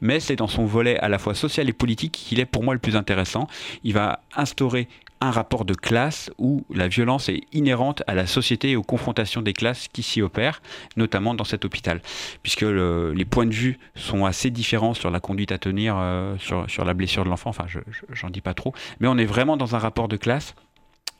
mais 0.00 0.20
c'est 0.20 0.36
dans 0.36 0.48
son 0.48 0.64
volet 0.64 0.98
à 0.98 1.08
la 1.08 1.18
fois 1.18 1.34
social 1.34 1.68
et 1.68 1.72
politique 1.72 2.12
qu'il 2.30 2.38
est 2.38 2.44
pour 2.46 2.62
moi 2.62 2.74
le 2.74 2.80
plus 2.80 2.94
intéressant. 2.94 3.48
Il 3.82 3.92
va 3.92 4.20
instaurer 4.36 4.86
un 5.20 5.32
rapport 5.32 5.64
de 5.64 5.74
classe 5.74 6.30
où 6.38 6.64
la 6.72 6.86
violence 6.86 7.28
est 7.28 7.40
inhérente 7.52 8.04
à 8.06 8.14
la 8.14 8.26
société 8.28 8.70
et 8.70 8.76
aux 8.76 8.84
confrontations 8.84 9.42
des 9.42 9.52
classes 9.52 9.88
qui 9.92 10.04
s'y 10.04 10.22
opèrent, 10.22 10.62
notamment 10.96 11.34
dans 11.34 11.42
cet 11.44 11.64
hôpital, 11.64 12.00
puisque 12.44 12.60
le- 12.62 13.12
les 13.12 13.24
points 13.24 13.46
de 13.46 13.52
vue 13.52 13.78
sont 13.96 14.24
assez 14.26 14.50
différents 14.50 14.94
sur 14.94 15.10
la 15.10 15.18
conduite 15.18 15.50
à 15.50 15.58
tenir, 15.58 15.96
euh, 15.98 16.36
sur, 16.38 16.84
la 16.84 16.94
blessure 16.94 17.24
de 17.24 17.28
l'enfant, 17.30 17.50
enfin 17.50 17.64
je- 17.66 17.80
je- 17.90 18.14
j'en 18.14 18.30
dis 18.30 18.40
pas 18.40 18.54
trop, 18.54 18.72
mais 19.00 19.08
on 19.08 19.18
est 19.18 19.26
vraiment 19.26 19.56
dans 19.56 19.74
un 19.74 19.78
rapport 19.80 20.06
de 20.06 20.16
classe. 20.16 20.54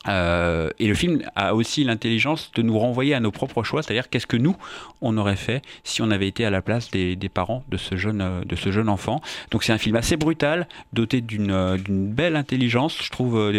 Euh, 0.09 0.71
et 0.79 0.87
le 0.87 0.95
film 0.95 1.23
a 1.37 1.55
aussi 1.55 1.85
l'intelligence 1.85 2.53
de 2.55 2.63
nous 2.63 2.79
renvoyer 2.79 3.15
à 3.15 3.21
nos 3.21 3.31
propres 3.31 3.63
choix, 3.63 3.83
c'est-à-dire 3.83 4.09
qu'est-ce 4.09 4.27
que 4.27 4.39
nous 4.39 4.57
on 5.03 5.19
aurait 5.19 5.37
fait 5.37 5.63
si 5.85 6.01
on 6.01 6.11
avait 6.11 6.29
été 6.29 6.45
à 6.45 6.51
la 6.51 6.63
place 6.63 6.91
des, 6.91 7.17
parents 7.33 7.65
de 7.69 7.77
ce 7.77 7.97
jeune 7.97 8.23
euh, 8.23 8.41
de 8.45 8.57
ce 8.57 8.73
jeune 8.73 8.89
enfant. 8.89 9.21
Donc 9.51 9.63
c'est 9.63 9.73
un 9.73 9.79
film 9.79 9.97
assez 9.97 10.17
brutal, 10.17 10.69
doté 10.95 11.21
d'une 11.21 11.51
euh, 11.51 11.77
belle 11.89 12.37
intelligence, 12.37 12.97
je 13.03 13.11
trouve. 13.11 13.53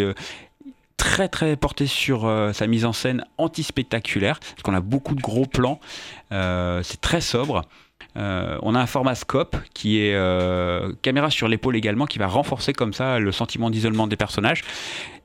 très 0.96 1.28
très 1.28 1.56
porté 1.56 1.86
sur 1.86 2.30
sa 2.52 2.66
mise 2.68 2.84
en 2.84 2.92
scène 2.92 3.24
anti-spectaculaire, 3.36 4.38
parce 4.38 4.62
qu'on 4.62 4.74
a 4.74 4.80
beaucoup 4.80 5.14
de 5.14 5.20
gros 5.20 5.46
plans, 5.46 5.80
c'est 6.30 7.00
très 7.00 7.20
sobre. 7.20 7.62
On 8.14 8.74
a 8.74 8.80
un 8.80 8.86
format 8.86 9.16
scope 9.16 9.56
qui 9.74 9.98
est 9.98 10.14
caméra 11.02 11.30
sur 11.30 11.48
l'épaule 11.48 11.74
également, 11.74 12.06
qui 12.06 12.18
va 12.18 12.28
renforcer 12.28 12.72
comme 12.72 12.92
ça 12.92 13.18
le 13.18 13.32
sentiment 13.32 13.68
d'isolement 13.68 14.06
des 14.06 14.16
personnages. 14.16 14.62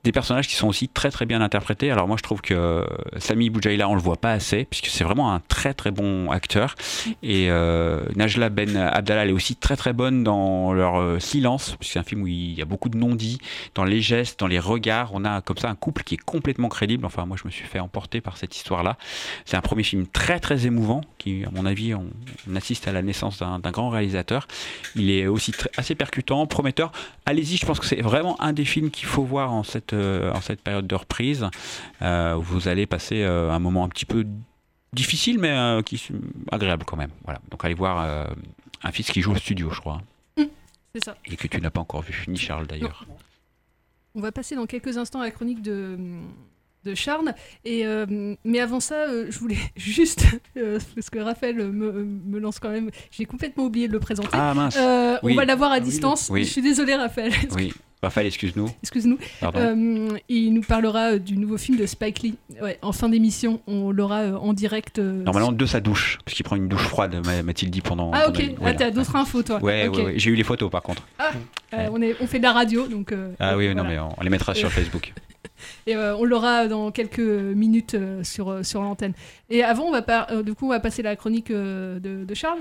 Des 0.04 0.12
personnages 0.12 0.48
qui 0.48 0.54
sont 0.54 0.68
aussi 0.68 0.88
très 0.88 1.10
très 1.10 1.26
bien 1.26 1.40
interprétés. 1.40 1.90
Alors 1.90 2.06
moi 2.06 2.16
je 2.16 2.22
trouve 2.22 2.40
que 2.40 2.84
Sami 3.18 3.50
Boujaïla 3.50 3.88
on 3.88 3.94
le 3.94 4.00
voit 4.00 4.16
pas 4.16 4.32
assez, 4.32 4.64
puisque 4.64 4.86
c'est 4.86 5.04
vraiment 5.04 5.32
un 5.32 5.40
très 5.40 5.74
très 5.74 5.90
bon 5.90 6.30
acteur. 6.30 6.74
Et 7.22 7.50
euh, 7.50 8.00
Najla 8.16 8.48
Ben 8.48 8.76
Abdallah 8.76 9.24
elle 9.24 9.30
est 9.30 9.32
aussi 9.32 9.56
très 9.56 9.76
très 9.76 9.92
bonne 9.92 10.24
dans 10.24 10.72
leur 10.72 11.00
euh, 11.00 11.18
silence, 11.18 11.76
puisque 11.78 11.94
c'est 11.94 11.98
un 11.98 12.04
film 12.04 12.22
où 12.22 12.26
il 12.26 12.54
y 12.54 12.62
a 12.62 12.64
beaucoup 12.64 12.88
de 12.88 12.96
non-dits, 12.96 13.38
dans 13.74 13.84
les 13.84 14.00
gestes, 14.00 14.40
dans 14.40 14.46
les 14.46 14.58
regards. 14.58 15.10
On 15.14 15.24
a 15.24 15.40
comme 15.40 15.58
ça 15.58 15.68
un 15.68 15.74
couple 15.74 16.02
qui 16.04 16.14
est 16.14 16.24
complètement 16.24 16.68
crédible. 16.68 17.04
Enfin 17.04 17.26
moi 17.26 17.36
je 17.40 17.46
me 17.46 17.50
suis 17.50 17.66
fait 17.66 17.80
emporter 17.80 18.20
par 18.20 18.36
cette 18.36 18.56
histoire-là. 18.56 18.96
C'est 19.44 19.56
un 19.56 19.60
premier 19.60 19.82
film 19.82 20.06
très 20.06 20.40
très 20.40 20.66
émouvant, 20.66 21.02
qui 21.18 21.44
à 21.44 21.50
mon 21.50 21.66
avis 21.66 21.94
on, 21.94 22.06
assiste 22.56 22.88
à 22.88 22.92
la 22.92 23.02
naissance 23.02 23.38
d'un 23.38 23.70
grand 23.70 23.90
réalisateur. 23.90 24.48
Il 24.96 25.10
est 25.10 25.26
aussi 25.26 25.52
assez 25.76 25.94
percutant, 25.94 26.46
prometteur. 26.46 26.92
Allez-y, 27.26 27.56
je 27.56 27.66
pense 27.66 27.78
que 27.78 27.86
c'est 27.86 28.00
vraiment 28.00 28.40
un 28.40 28.52
des 28.52 28.64
films 28.64 28.90
qu'il 28.90 29.06
faut 29.06 29.22
voir 29.22 29.52
en 29.52 29.62
cette, 29.62 29.87
euh, 29.92 30.32
en 30.32 30.40
cette 30.40 30.60
période 30.60 30.86
de 30.86 30.94
reprise. 30.94 31.46
Euh, 32.02 32.34
où 32.34 32.42
vous 32.42 32.68
allez 32.68 32.86
passer 32.86 33.22
euh, 33.22 33.50
un 33.50 33.58
moment 33.58 33.84
un 33.84 33.88
petit 33.88 34.06
peu 34.06 34.24
difficile, 34.92 35.38
mais 35.38 35.50
euh, 35.50 35.82
qui, 35.82 36.08
agréable 36.50 36.84
quand 36.84 36.96
même. 36.96 37.10
Voilà. 37.24 37.40
Donc 37.50 37.64
allez 37.64 37.74
voir 37.74 38.04
euh, 38.04 38.26
un 38.82 38.92
fils 38.92 39.10
qui 39.10 39.20
joue 39.20 39.32
au 39.32 39.36
studio, 39.36 39.70
je 39.70 39.80
crois. 39.80 40.02
C'est 40.94 41.04
ça. 41.04 41.16
Et 41.26 41.36
que 41.36 41.46
tu 41.46 41.60
n'as 41.60 41.70
pas 41.70 41.80
encore 41.80 42.02
vu, 42.02 42.24
ni 42.28 42.38
Charles 42.38 42.66
d'ailleurs. 42.66 43.06
On 44.14 44.20
va 44.20 44.32
passer 44.32 44.56
dans 44.56 44.66
quelques 44.66 44.96
instants 44.96 45.20
à 45.20 45.24
la 45.24 45.30
chronique 45.30 45.60
de, 45.60 45.98
de 46.84 46.94
Charnes. 46.94 47.34
Et, 47.64 47.86
euh, 47.86 48.34
mais 48.44 48.60
avant 48.60 48.80
ça, 48.80 48.94
euh, 49.08 49.26
je 49.30 49.38
voulais 49.38 49.56
juste, 49.76 50.24
euh, 50.56 50.78
parce 50.94 51.10
que 51.10 51.18
Raphaël 51.18 51.56
me, 51.56 51.92
me 52.04 52.38
lance 52.38 52.58
quand 52.58 52.70
même, 52.70 52.90
j'ai 53.10 53.24
complètement 53.24 53.64
oublié 53.64 53.88
de 53.88 53.92
le 53.92 54.00
présenter. 54.00 54.28
Ah, 54.32 54.54
mince. 54.54 54.78
Oui. 55.22 55.32
On 55.32 55.36
va 55.36 55.44
l'avoir 55.44 55.72
à 55.72 55.76
Ah 55.76 55.80
distance. 55.80 56.28
Oui. 56.30 56.44
Je 56.44 56.50
suis 56.50 56.62
désolée, 56.62 56.94
Raphaël. 56.94 57.32
Oui, 57.56 57.72
Raphaël, 58.02 58.26
excuse-nous. 58.28 58.68
Excuse-nous. 58.82 59.18
Euh, 59.42 60.10
il 60.28 60.54
nous 60.54 60.60
parlera 60.62 61.12
euh, 61.14 61.18
du 61.18 61.36
nouveau 61.36 61.58
film 61.58 61.76
de 61.78 61.84
Spike 61.86 62.20
Lee. 62.20 62.34
Ouais, 62.62 62.78
en 62.82 62.92
fin 62.92 63.08
d'émission, 63.08 63.60
on 63.66 63.90
l'aura 63.90 64.20
euh, 64.20 64.36
en 64.36 64.52
direct. 64.52 64.98
Normalement, 65.00 65.50
de 65.50 65.66
sa 65.66 65.80
douche, 65.80 66.18
parce 66.24 66.36
qu'il 66.36 66.44
prend 66.44 66.54
une 66.56 66.68
douche 66.68 66.82
froide, 66.86 67.16
m'a- 67.26 67.42
m'a-t-il 67.42 67.70
dit 67.70 67.80
pendant. 67.80 68.12
Ah, 68.14 68.28
ok. 68.28 68.54
pendant- 68.54 68.66
Ah, 68.70 68.74
t'as 68.74 68.90
d'autres 68.92 69.16
infos, 69.16 69.42
toi. 69.42 69.60
Ouais, 69.62 69.88
Ok. 69.88 69.96
ouais, 69.96 70.04
ouais. 70.04 70.14
j'ai 70.16 70.30
eu 70.30 70.34
les 70.36 70.44
photos 70.44 70.70
par 70.70 70.82
contre. 70.82 71.02
Ah, 71.18 71.32
on, 71.90 72.00
est, 72.00 72.14
on 72.20 72.26
fait 72.28 72.38
de 72.38 72.44
la 72.44 72.52
radio, 72.52 72.86
donc. 72.86 73.12
Ah 73.40 73.56
oui, 73.56 73.74
non, 73.74 73.82
mais 73.84 73.98
on, 73.98 74.08
on 74.16 74.22
les 74.22 74.30
mettra 74.30 74.54
sur 74.54 74.70
Facebook. 74.70 75.12
Et 75.86 75.96
euh, 75.96 76.16
on 76.16 76.24
l'aura 76.24 76.66
dans 76.68 76.90
quelques 76.90 77.18
minutes 77.18 77.94
euh, 77.94 78.22
sur, 78.24 78.50
euh, 78.50 78.62
sur 78.62 78.82
l'antenne. 78.82 79.12
Et 79.50 79.62
avant, 79.64 79.84
on 79.84 79.92
va 79.92 80.02
pas, 80.02 80.26
euh, 80.30 80.42
du 80.42 80.54
coup, 80.54 80.66
on 80.66 80.70
va 80.70 80.80
passer 80.80 81.02
la 81.02 81.16
chronique 81.16 81.50
euh, 81.50 81.98
de, 82.00 82.24
de 82.24 82.34
Charles. 82.34 82.60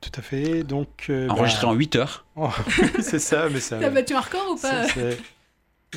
Tout 0.00 0.10
à 0.18 0.22
fait. 0.22 0.62
Donc, 0.62 1.06
euh, 1.10 1.28
Enregistré 1.28 1.66
bah- 1.66 1.72
en 1.72 1.76
8 1.76 1.96
heures. 1.96 2.24
Oh, 2.36 2.48
c'est 3.00 3.18
ça, 3.18 3.48
mais 3.50 3.60
ça. 3.60 3.78
T'as 3.78 3.90
battu 3.90 4.14
un 4.14 4.20
record 4.20 4.52
ou 4.52 4.56
pas? 4.56 4.84
Ça, 4.86 4.88
c'est- 4.94 5.18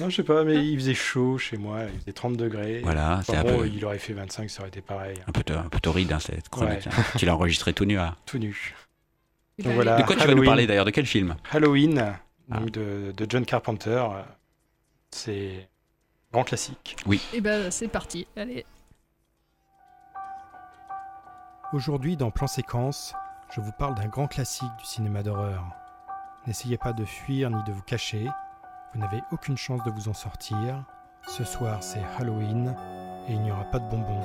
Non, 0.02 0.10
je 0.10 0.18
sais 0.18 0.24
pas, 0.24 0.44
mais 0.44 0.56
il 0.68 0.76
faisait 0.78 0.94
chaud 0.94 1.38
chez 1.38 1.58
moi, 1.58 1.80
il 1.94 2.00
faisait 2.02 2.12
30 2.12 2.38
degrés. 2.38 2.82
Voilà, 2.84 3.14
Enfin 3.20 3.24
c'est 3.34 3.38
un 3.38 3.44
bon, 3.44 3.60
peu- 3.60 3.68
il 3.68 3.84
aurait 3.86 3.98
fait 3.98 4.14
25, 4.14 4.50
ça 4.50 4.60
aurait 4.60 4.68
été 4.70 4.82
pareil. 4.82 5.18
Un 5.28 5.32
peu, 5.32 5.42
un 5.54 5.70
peu 5.70 5.80
torride, 5.80 6.12
hein, 6.12 6.20
cette 6.20 6.50
chronique. 6.50 6.86
Ouais. 6.86 6.92
hein. 6.98 7.04
Tu 7.18 7.26
l'as 7.26 7.34
enregistré 7.36 7.74
tout 7.74 7.86
nu. 7.86 7.98
hein. 7.98 8.16
Tout 8.26 8.38
nu. 8.38 8.76
Donc 9.64 9.74
voilà, 9.74 9.98
de 10.00 10.04
quoi 10.06 10.16
tu 10.16 10.20
vas 10.22 10.26
nous 10.28 10.32
Halloween. 10.34 10.46
parler 10.46 10.68
d'ailleurs? 10.68 10.86
De 10.86 10.92
quel 10.92 11.06
film? 11.08 11.36
Halloween, 11.52 12.14
Ah. 12.52 12.60
donc 12.60 12.70
de, 12.72 13.12
de 13.18 13.26
John 13.28 13.44
Carpenter. 13.46 13.90
euh, 13.90 14.22
C'est 15.10 15.68
grand 16.38 16.44
classique. 16.44 16.96
Oui. 17.08 17.20
Et 17.34 17.42
ben, 17.42 17.72
c'est 17.72 17.88
parti. 17.88 18.28
Allez. 18.36 18.64
Aujourd'hui, 21.74 22.16
dans 22.16 22.30
Plan 22.30 22.46
Séquence, 22.46 23.16
je 23.50 23.60
vous 23.60 23.72
parle 23.72 23.96
d'un 23.96 24.06
grand 24.06 24.28
classique 24.28 24.70
du 24.78 24.86
cinéma 24.86 25.24
d'horreur. 25.24 25.66
N'essayez 26.46 26.78
pas 26.78 26.94
de 26.94 27.06
fuir 27.06 27.50
ni 27.50 27.64
de 27.64 27.72
vous 27.72 27.82
cacher, 27.82 28.30
vous 28.94 29.00
n'avez 29.00 29.24
aucune 29.32 29.58
chance 29.58 29.84
de 29.84 29.90
vous 29.90 30.10
en 30.10 30.14
sortir. 30.14 30.86
Ce 31.28 31.44
soir, 31.44 31.82
c'est 31.82 32.04
Halloween 32.20 32.76
et 33.28 33.34
il 33.34 33.42
n'y 33.42 33.52
aura 33.52 33.64
pas 33.64 33.80
de 33.80 33.90
bonbons. 33.90 34.22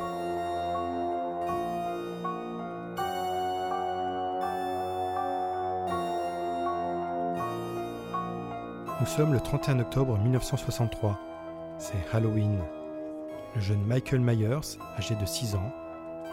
Nous 9.01 9.07
sommes 9.07 9.33
le 9.33 9.41
31 9.41 9.81
octobre 9.81 10.19
1963. 10.19 11.32
C'est 11.83 12.15
Halloween. 12.15 12.61
Le 13.57 13.61
jeune 13.61 13.85
Michael 13.85 14.21
Myers, 14.21 14.79
âgé 14.97 15.17
de 15.17 15.27
6 15.27 15.57
ans, 15.57 15.73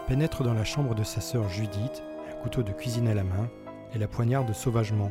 pénètre 0.06 0.44
dans 0.44 0.54
la 0.54 0.62
chambre 0.62 0.94
de 0.94 1.02
sa 1.02 1.20
sœur 1.20 1.48
Judith, 1.48 2.04
un 2.30 2.40
couteau 2.40 2.62
de 2.62 2.70
cuisine 2.70 3.08
à 3.08 3.14
la 3.14 3.24
main, 3.24 3.50
et 3.92 3.98
la 3.98 4.06
poignarde 4.06 4.52
sauvagement. 4.52 5.10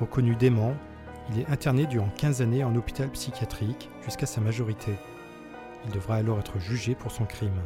Reconnu 0.00 0.36
dément, 0.36 0.72
il 1.32 1.40
est 1.40 1.50
interné 1.50 1.86
durant 1.86 2.10
15 2.10 2.42
années 2.42 2.62
en 2.62 2.76
hôpital 2.76 3.10
psychiatrique 3.10 3.90
jusqu'à 4.04 4.26
sa 4.26 4.40
majorité. 4.40 4.94
Il 5.86 5.90
devra 5.90 6.14
alors 6.14 6.38
être 6.38 6.60
jugé 6.60 6.94
pour 6.94 7.10
son 7.10 7.24
crime. 7.24 7.60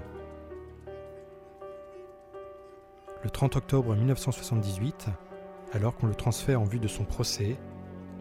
Le 3.22 3.28
30 3.28 3.56
octobre 3.56 3.94
1978, 3.94 5.08
alors 5.74 5.96
qu'on 5.96 6.06
le 6.06 6.14
transfère 6.14 6.62
en 6.62 6.64
vue 6.64 6.80
de 6.80 6.88
son 6.88 7.04
procès, 7.04 7.58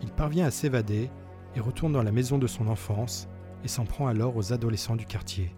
il 0.01 0.11
parvient 0.11 0.45
à 0.45 0.51
s'évader 0.51 1.09
et 1.55 1.59
retourne 1.59 1.93
dans 1.93 2.03
la 2.03 2.11
maison 2.11 2.37
de 2.37 2.47
son 2.47 2.67
enfance 2.67 3.27
et 3.63 3.67
s'en 3.67 3.85
prend 3.85 4.07
alors 4.07 4.35
aux 4.35 4.53
adolescents 4.53 4.95
du 4.95 5.05
quartier. 5.05 5.55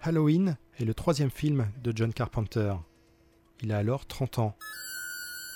Halloween 0.00 0.56
est 0.78 0.84
le 0.84 0.94
troisième 0.94 1.30
film 1.30 1.66
de 1.82 1.92
John 1.94 2.12
Carpenter. 2.12 2.74
Il 3.62 3.72
a 3.72 3.78
alors 3.78 4.06
30 4.06 4.38
ans. 4.38 4.56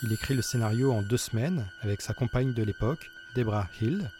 Il 0.02 0.12
écrit 0.12 0.34
le 0.34 0.42
scénario 0.42 0.92
en 0.92 1.02
deux 1.02 1.16
semaines 1.16 1.68
avec 1.82 2.00
sa 2.00 2.14
compagne 2.14 2.54
de 2.54 2.62
l'époque, 2.62 3.04
Debra 3.34 3.68
Hill, 3.80 4.10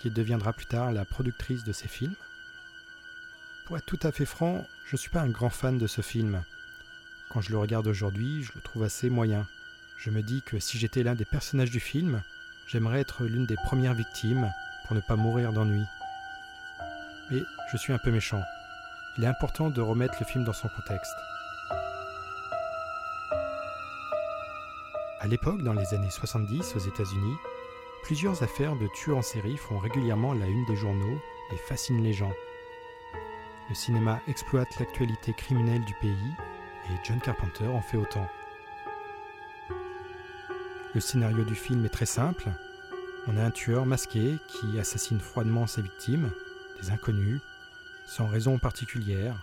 qui 0.00 0.10
deviendra 0.10 0.52
plus 0.52 0.66
tard 0.66 0.92
la 0.92 1.04
productrice 1.04 1.64
de 1.64 1.72
ses 1.72 1.88
films. 1.88 2.14
Pour 3.66 3.76
être 3.76 3.86
tout 3.86 3.98
à 4.02 4.12
fait 4.12 4.26
franc, 4.26 4.64
je 4.86 4.94
ne 4.94 4.98
suis 4.98 5.10
pas 5.10 5.22
un 5.22 5.30
grand 5.30 5.50
fan 5.50 5.78
de 5.78 5.86
ce 5.86 6.02
film. 6.02 6.44
Quand 7.30 7.40
je 7.40 7.50
le 7.50 7.58
regarde 7.58 7.86
aujourd'hui, 7.86 8.42
je 8.42 8.52
le 8.54 8.60
trouve 8.60 8.82
assez 8.82 9.08
moyen. 9.08 9.46
Je 10.04 10.10
me 10.10 10.20
dis 10.20 10.42
que 10.42 10.58
si 10.58 10.78
j'étais 10.78 11.04
l'un 11.04 11.14
des 11.14 11.24
personnages 11.24 11.70
du 11.70 11.78
film, 11.78 12.24
j'aimerais 12.66 12.98
être 12.98 13.22
l'une 13.22 13.46
des 13.46 13.54
premières 13.54 13.94
victimes 13.94 14.52
pour 14.84 14.96
ne 14.96 15.00
pas 15.00 15.14
mourir 15.14 15.52
d'ennui. 15.52 15.84
Mais 17.30 17.38
je 17.70 17.76
suis 17.76 17.92
un 17.92 17.98
peu 17.98 18.10
méchant. 18.10 18.42
Il 19.16 19.22
est 19.22 19.28
important 19.28 19.70
de 19.70 19.80
remettre 19.80 20.16
le 20.18 20.26
film 20.26 20.42
dans 20.42 20.52
son 20.52 20.66
contexte. 20.66 21.14
À 25.20 25.28
l'époque, 25.28 25.62
dans 25.62 25.72
les 25.72 25.94
années 25.94 26.10
70 26.10 26.74
aux 26.74 26.80
États-Unis, 26.80 27.36
plusieurs 28.02 28.42
affaires 28.42 28.74
de 28.74 28.88
tueurs 28.96 29.18
en 29.18 29.22
série 29.22 29.56
font 29.56 29.78
régulièrement 29.78 30.34
la 30.34 30.46
une 30.46 30.64
des 30.64 30.74
journaux 30.74 31.22
et 31.52 31.56
fascinent 31.68 32.02
les 32.02 32.12
gens. 32.12 32.32
Le 33.68 33.76
cinéma 33.76 34.20
exploite 34.26 34.80
l'actualité 34.80 35.32
criminelle 35.32 35.84
du 35.84 35.94
pays 36.00 36.32
et 36.90 36.96
John 37.04 37.20
Carpenter 37.20 37.68
en 37.68 37.82
fait 37.82 37.98
autant. 37.98 38.26
Le 40.94 41.00
scénario 41.00 41.42
du 41.44 41.54
film 41.54 41.86
est 41.86 41.90
très 41.90 42.06
simple. 42.06 42.50
On 43.26 43.38
a 43.38 43.42
un 43.42 43.50
tueur 43.50 43.86
masqué 43.86 44.38
qui 44.46 44.78
assassine 44.78 45.20
froidement 45.20 45.66
ses 45.66 45.80
victimes, 45.80 46.30
des 46.80 46.90
inconnus, 46.90 47.40
sans 48.06 48.26
raison 48.26 48.58
particulière, 48.58 49.34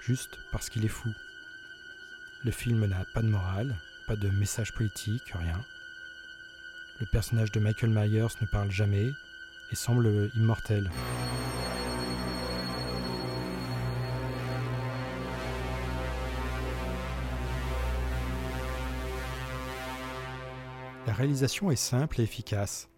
juste 0.00 0.38
parce 0.52 0.68
qu'il 0.68 0.84
est 0.84 0.88
fou. 0.88 1.10
Le 2.44 2.50
film 2.50 2.84
n'a 2.84 3.06
pas 3.14 3.22
de 3.22 3.28
morale, 3.28 3.74
pas 4.06 4.16
de 4.16 4.28
message 4.28 4.74
politique, 4.74 5.32
rien. 5.34 5.60
Le 7.00 7.06
personnage 7.06 7.52
de 7.52 7.60
Michael 7.60 7.90
Myers 7.90 8.36
ne 8.42 8.46
parle 8.46 8.70
jamais 8.70 9.12
et 9.70 9.76
semble 9.76 10.30
immortel. 10.34 10.90
Réalisation 21.18 21.72
est 21.72 21.76
simple 21.76 22.20
et 22.20 22.22
efficace. 22.22 22.88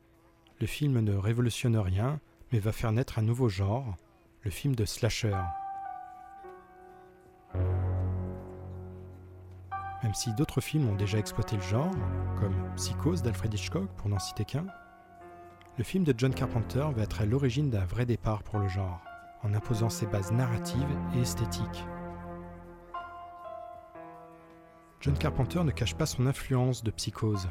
Le 0.61 0.67
film 0.67 1.01
ne 1.01 1.17
révolutionne 1.17 1.79
rien, 1.79 2.21
mais 2.53 2.59
va 2.59 2.71
faire 2.71 2.93
naître 2.93 3.19
un 3.19 3.23
nouveau 3.23 3.49
genre, 3.49 3.97
le 4.43 4.51
film 4.51 4.75
de 4.75 4.85
slasher. 4.85 5.41
Même 10.03 10.13
si 10.13 10.35
d'autres 10.35 10.61
films 10.61 10.91
ont 10.91 10.97
déjà 10.97 11.17
exploité 11.17 11.57
le 11.57 11.63
genre, 11.63 11.95
comme 12.39 12.55
Psychose 12.77 13.23
d'Alfred 13.23 13.55
Hitchcock 13.55 13.89
pour 13.97 14.11
n'en 14.11 14.19
citer 14.19 14.45
qu'un, 14.45 14.67
le 15.79 15.85
film 15.85 16.05
de 16.05 16.13
John 16.15 16.35
Carpenter 16.35 16.87
va 16.95 17.03
être 17.03 17.23
à 17.23 17.25
l'origine 17.25 17.71
d'un 17.71 17.87
vrai 17.87 18.05
départ 18.05 18.43
pour 18.43 18.59
le 18.59 18.69
genre, 18.69 19.01
en 19.43 19.55
imposant 19.55 19.89
ses 19.89 20.07
bases 20.07 20.31
narratives 20.31 20.99
et 21.17 21.21
esthétiques. 21.21 21.87
John 25.01 25.17
Carpenter 25.17 25.65
ne 25.65 25.71
cache 25.71 25.95
pas 25.95 26.05
son 26.05 26.27
influence 26.27 26.85
de 26.85 26.91
Psychose. 26.91 27.49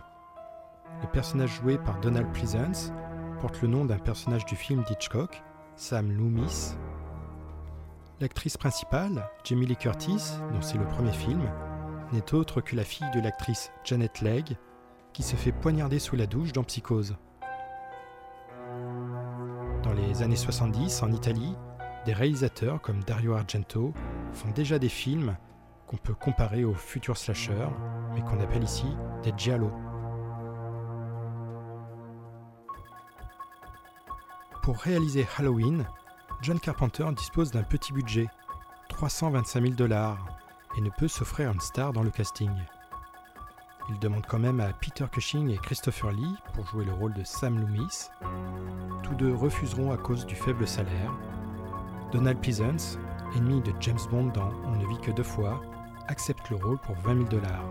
Le 1.02 1.08
personnage 1.08 1.56
joué 1.62 1.78
par 1.78 2.00
Donald 2.02 2.32
Pleasance 2.34 2.92
porte 3.40 3.62
le 3.62 3.68
nom 3.68 3.86
d'un 3.86 3.98
personnage 3.98 4.46
du 4.46 4.56
film 4.56 4.84
d'Hitchcock, 4.84 5.42
Sam 5.76 6.12
Loomis. 6.12 6.76
L'actrice 8.20 8.58
principale, 8.58 9.30
Jamie 9.46 9.66
Lee 9.66 9.78
Curtis, 9.78 10.34
dont 10.52 10.62
c'est 10.62 10.78
le 10.78 10.86
premier 10.86 11.14
film, 11.14 11.42
n'est 12.12 12.34
autre 12.34 12.60
que 12.60 12.76
la 12.76 12.84
fille 12.84 13.10
de 13.14 13.22
l'actrice 13.22 13.72
Janet 13.86 14.20
Leigh, 14.20 14.58
qui 15.14 15.24
se 15.24 15.38
fait 15.38 15.54
poignarder 15.54 16.00
sous 16.00 16.18
la 16.18 16.26
douche 16.26 16.52
dans 16.52 16.64
Psychose. 16.64 17.16
Dans 19.84 19.94
les 19.94 20.22
années 20.22 20.36
70, 20.36 21.02
en 21.02 21.14
Italie, 21.14 21.56
des 22.06 22.14
réalisateurs 22.14 22.82
comme 22.82 23.04
Dario 23.06 23.34
Argento 23.34 23.94
font 24.34 24.52
déjà 24.52 24.80
des 24.80 24.90
films 24.90 25.38
qu'on 25.88 25.98
peut 25.98 26.14
comparer 26.14 26.66
aux 26.66 26.74
futurs 26.74 27.18
slashers, 27.18 27.70
mais 28.14 28.22
qu'on 28.22 28.40
appelle 28.42 28.64
ici 28.64 28.86
des 29.24 29.34
giallo. 29.38 29.72
Pour 34.70 34.78
réaliser 34.78 35.28
Halloween, 35.36 35.84
John 36.44 36.60
Carpenter 36.60 37.04
dispose 37.18 37.50
d'un 37.50 37.64
petit 37.64 37.92
budget, 37.92 38.28
325 38.90 39.64
000 39.64 39.74
dollars, 39.74 40.24
et 40.78 40.82
ne 40.82 40.92
peut 40.92 41.08
s'offrir 41.08 41.52
une 41.52 41.60
star 41.60 41.92
dans 41.92 42.04
le 42.04 42.12
casting. 42.12 42.52
Il 43.90 43.98
demande 43.98 44.28
quand 44.28 44.38
même 44.38 44.60
à 44.60 44.72
Peter 44.74 45.06
Cushing 45.12 45.50
et 45.50 45.58
Christopher 45.58 46.12
Lee 46.12 46.36
pour 46.54 46.68
jouer 46.68 46.86
le 46.86 46.94
rôle 46.94 47.16
de 47.16 47.24
Sam 47.24 47.60
Loomis. 47.60 48.12
Tous 49.02 49.16
deux 49.16 49.34
refuseront 49.34 49.92
à 49.92 49.98
cause 49.98 50.28
du 50.28 50.36
faible 50.36 50.68
salaire. 50.68 51.18
Donald 52.12 52.40
Pleasance, 52.40 53.00
ennemi 53.36 53.62
de 53.62 53.74
James 53.80 53.98
Bond 54.12 54.28
dans 54.36 54.54
On 54.66 54.76
ne 54.76 54.86
vit 54.86 55.02
que 55.02 55.10
deux 55.10 55.24
fois, 55.24 55.64
accepte 56.10 56.48
le 56.52 56.58
rôle 56.58 56.78
pour 56.78 56.96
20 56.98 57.16
000 57.16 57.28
dollars. 57.28 57.66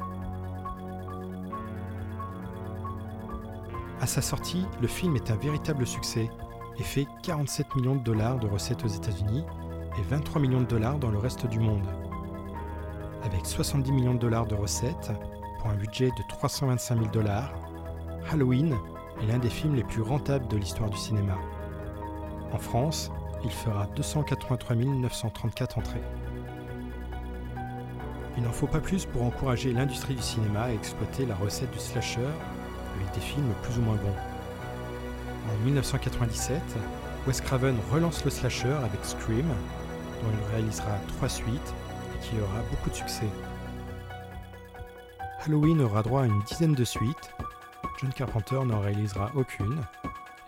À 4.00 4.06
sa 4.08 4.20
sortie, 4.20 4.66
le 4.82 4.88
film 4.88 5.14
est 5.14 5.30
un 5.30 5.37
véritable 5.37 5.87
succès 5.87 6.28
et 6.78 6.82
fait 6.82 7.06
47 7.22 7.74
millions 7.76 7.96
de 7.96 8.02
dollars 8.02 8.38
de 8.38 8.46
recettes 8.46 8.84
aux 8.84 8.88
États-Unis 8.88 9.44
et 9.98 10.02
23 10.02 10.40
millions 10.40 10.60
de 10.60 10.66
dollars 10.66 10.98
dans 10.98 11.10
le 11.10 11.18
reste 11.18 11.46
du 11.46 11.58
monde. 11.58 11.86
Avec 13.24 13.44
70 13.44 13.90
millions 13.92 14.14
de 14.14 14.20
dollars 14.20 14.46
de 14.46 14.54
recettes 14.54 15.10
pour 15.58 15.70
un 15.70 15.74
budget 15.74 16.06
de 16.06 16.22
325 16.28 16.98
000 16.98 17.10
dollars, 17.10 17.52
Halloween 18.30 18.76
est 19.20 19.26
l'un 19.26 19.38
des 19.38 19.50
films 19.50 19.74
les 19.74 19.82
plus 19.82 20.02
rentables 20.02 20.46
de 20.48 20.56
l'histoire 20.56 20.90
du 20.90 20.96
cinéma. 20.96 21.36
En 22.52 22.58
France, 22.58 23.10
il 23.44 23.50
fera 23.50 23.86
283 23.96 24.76
934 24.76 25.78
entrées. 25.78 26.02
Il 28.36 28.44
n'en 28.44 28.52
faut 28.52 28.68
pas 28.68 28.80
plus 28.80 29.04
pour 29.04 29.24
encourager 29.24 29.72
l'industrie 29.72 30.14
du 30.14 30.22
cinéma 30.22 30.64
à 30.64 30.72
exploiter 30.72 31.26
la 31.26 31.34
recette 31.34 31.72
du 31.72 31.78
slasher 31.78 32.20
avec 32.20 33.14
des 33.14 33.20
films 33.20 33.52
plus 33.62 33.78
ou 33.78 33.82
moins 33.82 33.96
bons. 33.96 34.38
En 35.59 35.64
1997, 35.64 36.62
Wes 37.27 37.40
Craven 37.40 37.77
relance 37.90 38.25
le 38.25 38.31
slasher 38.31 38.73
avec 38.85 39.05
Scream, 39.05 39.47
dont 40.23 40.31
il 40.31 40.55
réalisera 40.55 40.99
trois 41.16 41.29
suites 41.29 41.75
et 42.14 42.25
qui 42.25 42.40
aura 42.40 42.61
beaucoup 42.71 42.90
de 42.90 42.94
succès. 42.94 43.27
Halloween 45.44 45.81
aura 45.81 46.03
droit 46.03 46.23
à 46.23 46.27
une 46.27 46.42
dizaine 46.44 46.75
de 46.75 46.85
suites, 46.85 47.33
John 48.01 48.12
Carpenter 48.12 48.61
n'en 48.64 48.81
réalisera 48.81 49.33
aucune, 49.35 49.81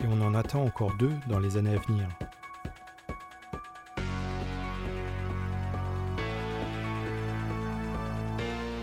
et 0.01 0.07
on 0.09 0.21
en 0.23 0.35
attend 0.35 0.63
encore 0.63 0.95
deux 0.97 1.13
dans 1.29 1.41
les 1.41 1.57
années 1.57 1.75
à 1.75 1.79
venir. 1.79 2.07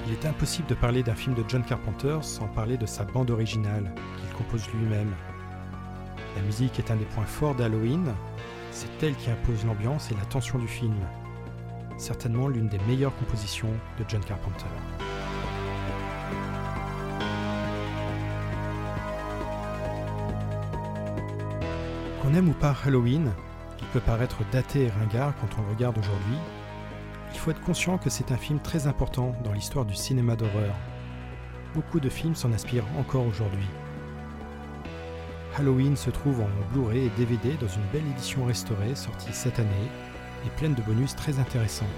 Il 0.07 0.13
est 0.13 0.25
impossible 0.25 0.67
de 0.67 0.75
parler 0.75 1.03
d'un 1.03 1.15
film 1.15 1.35
de 1.35 1.43
John 1.47 1.63
Carpenter 1.63 2.17
sans 2.21 2.47
parler 2.47 2.77
de 2.77 2.85
sa 2.85 3.05
bande 3.05 3.31
originale, 3.31 3.93
qu'il 4.17 4.37
compose 4.37 4.67
lui-même. 4.73 5.13
La 6.37 6.43
musique 6.43 6.77
est 6.77 6.91
un 6.91 6.95
des 6.95 7.05
points 7.05 7.25
forts 7.25 7.55
d'Halloween, 7.55 8.13
c'est 8.69 9.01
elle 9.01 9.15
qui 9.15 9.31
impose 9.31 9.65
l'ambiance 9.65 10.11
et 10.11 10.13
la 10.13 10.25
tension 10.25 10.59
du 10.59 10.67
film. 10.67 10.93
Certainement 11.97 12.47
l'une 12.47 12.69
des 12.69 12.77
meilleures 12.87 13.15
compositions 13.17 13.71
de 13.97 14.05
John 14.07 14.23
Carpenter. 14.23 14.67
Qu'on 22.21 22.35
aime 22.35 22.49
ou 22.49 22.53
pas 22.53 22.75
Halloween, 22.85 23.31
qui 23.77 23.85
peut 23.85 23.99
paraître 23.99 24.37
daté 24.51 24.83
et 24.83 24.89
ringard 24.89 25.33
quand 25.41 25.57
on 25.57 25.63
le 25.63 25.73
regarde 25.73 25.97
aujourd'hui, 25.97 26.37
il 27.33 27.39
faut 27.39 27.49
être 27.49 27.61
conscient 27.61 27.97
que 27.97 28.11
c'est 28.11 28.31
un 28.31 28.37
film 28.37 28.59
très 28.59 28.85
important 28.85 29.35
dans 29.43 29.53
l'histoire 29.53 29.85
du 29.85 29.95
cinéma 29.95 30.35
d'horreur. 30.35 30.75
Beaucoup 31.73 31.99
de 31.99 32.09
films 32.09 32.35
s'en 32.35 32.53
inspirent 32.53 32.85
encore 32.99 33.25
aujourd'hui. 33.25 33.67
Halloween 35.57 35.95
se 35.95 36.11
trouve 36.11 36.41
en 36.41 36.49
Blu-ray 36.71 37.07
et 37.07 37.11
DVD 37.17 37.55
dans 37.59 37.67
une 37.67 37.85
belle 37.91 38.07
édition 38.11 38.45
restaurée 38.45 38.93
sortie 38.93 39.33
cette 39.33 39.57
année 39.57 39.89
et 40.45 40.49
pleine 40.51 40.75
de 40.75 40.83
bonus 40.83 41.15
très 41.15 41.39
intéressants. 41.39 41.89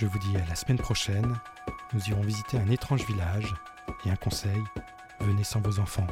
Je 0.00 0.06
vous 0.06 0.18
dis 0.18 0.34
à 0.34 0.48
la 0.48 0.54
semaine 0.54 0.78
prochaine. 0.78 1.38
Nous 1.92 2.08
irons 2.08 2.22
visiter 2.22 2.56
un 2.56 2.70
étrange 2.70 3.04
village. 3.04 3.54
Et 4.06 4.10
un 4.10 4.16
conseil, 4.16 4.58
venez 5.20 5.44
sans 5.44 5.60
vos 5.60 5.78
enfants. 5.78 6.06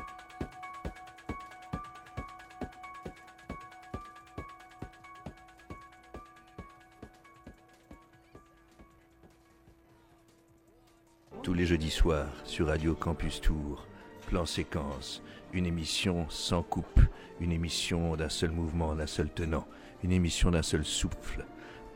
Tous 11.42 11.54
les 11.54 11.64
jeudis 11.64 11.90
soirs 11.90 12.28
sur 12.44 12.66
Radio 12.66 12.94
Campus 12.94 13.40
Tour, 13.40 13.86
plan 14.26 14.44
séquence, 14.44 15.22
une 15.54 15.64
émission 15.64 16.28
sans 16.28 16.62
coupe, 16.62 17.00
une 17.40 17.52
émission 17.52 18.16
d'un 18.16 18.28
seul 18.28 18.50
mouvement, 18.50 18.94
d'un 18.94 19.06
seul 19.06 19.30
tenant, 19.30 19.66
une 20.04 20.12
émission 20.12 20.50
d'un 20.50 20.62
seul 20.62 20.84
souffle. 20.84 21.46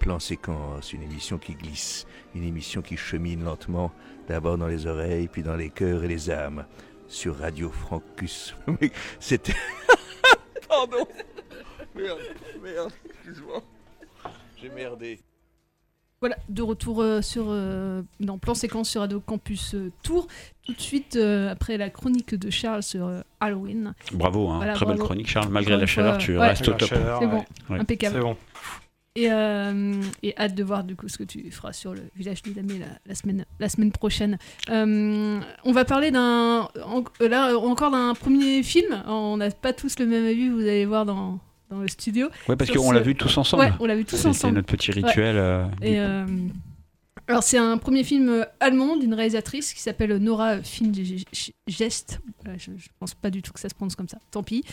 Plan 0.02 0.18
séquence, 0.18 0.92
une 0.92 1.02
émission 1.04 1.38
qui 1.38 1.54
glisse, 1.54 2.08
une 2.34 2.42
émission 2.42 2.82
qui 2.82 2.96
chemine 2.96 3.44
lentement, 3.44 3.92
d'abord 4.26 4.58
dans 4.58 4.66
les 4.66 4.88
oreilles, 4.88 5.28
puis 5.28 5.44
dans 5.44 5.54
les 5.54 5.70
cœurs 5.70 6.02
et 6.02 6.08
les 6.08 6.28
âmes. 6.28 6.64
Sur 7.06 7.38
Radio 7.38 7.70
Francus. 7.70 8.56
C'était. 9.20 9.54
Pardon 10.68 11.06
Merde, 11.94 12.18
merde, 12.62 12.90
excuse-moi. 13.04 13.62
J'ai 14.60 14.70
merdé. 14.70 15.20
Voilà, 16.20 16.36
de 16.48 16.62
retour 16.62 17.00
euh, 17.02 17.20
sur, 17.20 17.44
euh, 17.48 18.02
dans 18.18 18.38
Plan 18.38 18.54
Séquence 18.54 18.88
sur 18.88 19.02
Radio 19.02 19.20
Campus 19.20 19.74
euh, 19.74 19.92
Tour. 20.02 20.26
Tout 20.64 20.72
de 20.72 20.80
suite, 20.80 21.14
euh, 21.16 21.50
après 21.50 21.76
la 21.76 21.90
chronique 21.90 22.34
de 22.34 22.50
Charles 22.50 22.82
sur 22.82 23.06
euh, 23.06 23.20
Halloween. 23.40 23.94
Bravo, 24.14 24.48
hein, 24.48 24.56
Voilà, 24.56 24.72
très 24.72 24.86
belle 24.86 24.96
bravo. 24.96 25.06
chronique, 25.08 25.28
Charles. 25.28 25.50
Malgré 25.50 25.76
la 25.76 25.86
chaleur, 25.86 26.18
tu 26.18 26.32
ouais. 26.38 26.48
restes 26.48 26.66
au 26.66 26.72
top. 26.72 26.88
C'est 26.88 27.26
bon, 27.26 27.44
Ouais. 27.70 27.78
impeccable. 27.80 28.14
C'est 28.16 28.20
bon. 28.22 28.36
Et, 29.14 29.30
euh, 29.30 29.92
et 30.22 30.34
hâte 30.38 30.54
de 30.54 30.64
voir 30.64 30.84
du 30.84 30.96
coup 30.96 31.06
ce 31.06 31.18
que 31.18 31.24
tu 31.24 31.50
feras 31.50 31.74
sur 31.74 31.92
le 31.92 32.00
village 32.16 32.40
des 32.42 32.52
damnés 32.52 32.78
la, 32.78 32.86
la 33.04 33.14
semaine, 33.14 33.44
la 33.60 33.68
semaine 33.68 33.92
prochaine. 33.92 34.38
Euh, 34.70 35.38
on 35.64 35.72
va 35.72 35.84
parler 35.84 36.10
d'un 36.10 36.66
en- 36.86 37.04
là 37.20 37.54
encore 37.58 37.90
d'un 37.90 38.14
premier 38.14 38.62
film. 38.62 39.02
On 39.06 39.36
n'a 39.36 39.50
pas 39.50 39.74
tous 39.74 39.98
le 39.98 40.06
même 40.06 40.24
avis, 40.24 40.48
vous 40.48 40.60
allez 40.60 40.86
voir 40.86 41.04
dans, 41.04 41.38
dans 41.68 41.80
le 41.80 41.88
studio. 41.88 42.28
Ouais, 42.48 42.56
parce 42.56 42.70
qu'on 42.70 42.88
ce- 42.88 42.94
l'a 42.94 43.00
vu 43.00 43.14
tous 43.14 43.36
ensemble. 43.36 43.64
Ouais, 43.64 43.72
on 43.80 43.84
l'a 43.84 43.96
vu 43.96 44.06
tous 44.06 44.24
ensemble. 44.24 44.54
notre 44.54 44.68
petit 44.74 44.90
Ouais. 44.92 45.02
rituel. 45.06 45.36
euh, 45.36 45.66
Et, 45.82 46.00
euh, 46.00 46.24
alors 47.28 47.42
c'est 47.42 47.58
un 47.58 47.76
premier 47.76 48.04
film 48.04 48.30
euh, 48.30 48.44
allemand 48.60 48.96
d'une 48.96 49.12
réalisatrice 49.12 49.74
qui 49.74 49.80
s'appelle 49.82 50.16
Nora 50.16 50.62
Fingest. 50.62 52.18
Voilà, 52.42 52.56
je, 52.58 52.70
je 52.78 52.88
pense 52.98 53.12
pas 53.12 53.28
du 53.28 53.42
tout 53.42 53.52
que 53.52 53.60
ça 53.60 53.68
se 53.68 53.74
prononce 53.74 53.94
comme 53.94 54.08
ça. 54.08 54.18
Tant 54.30 54.42
pis. 54.42 54.64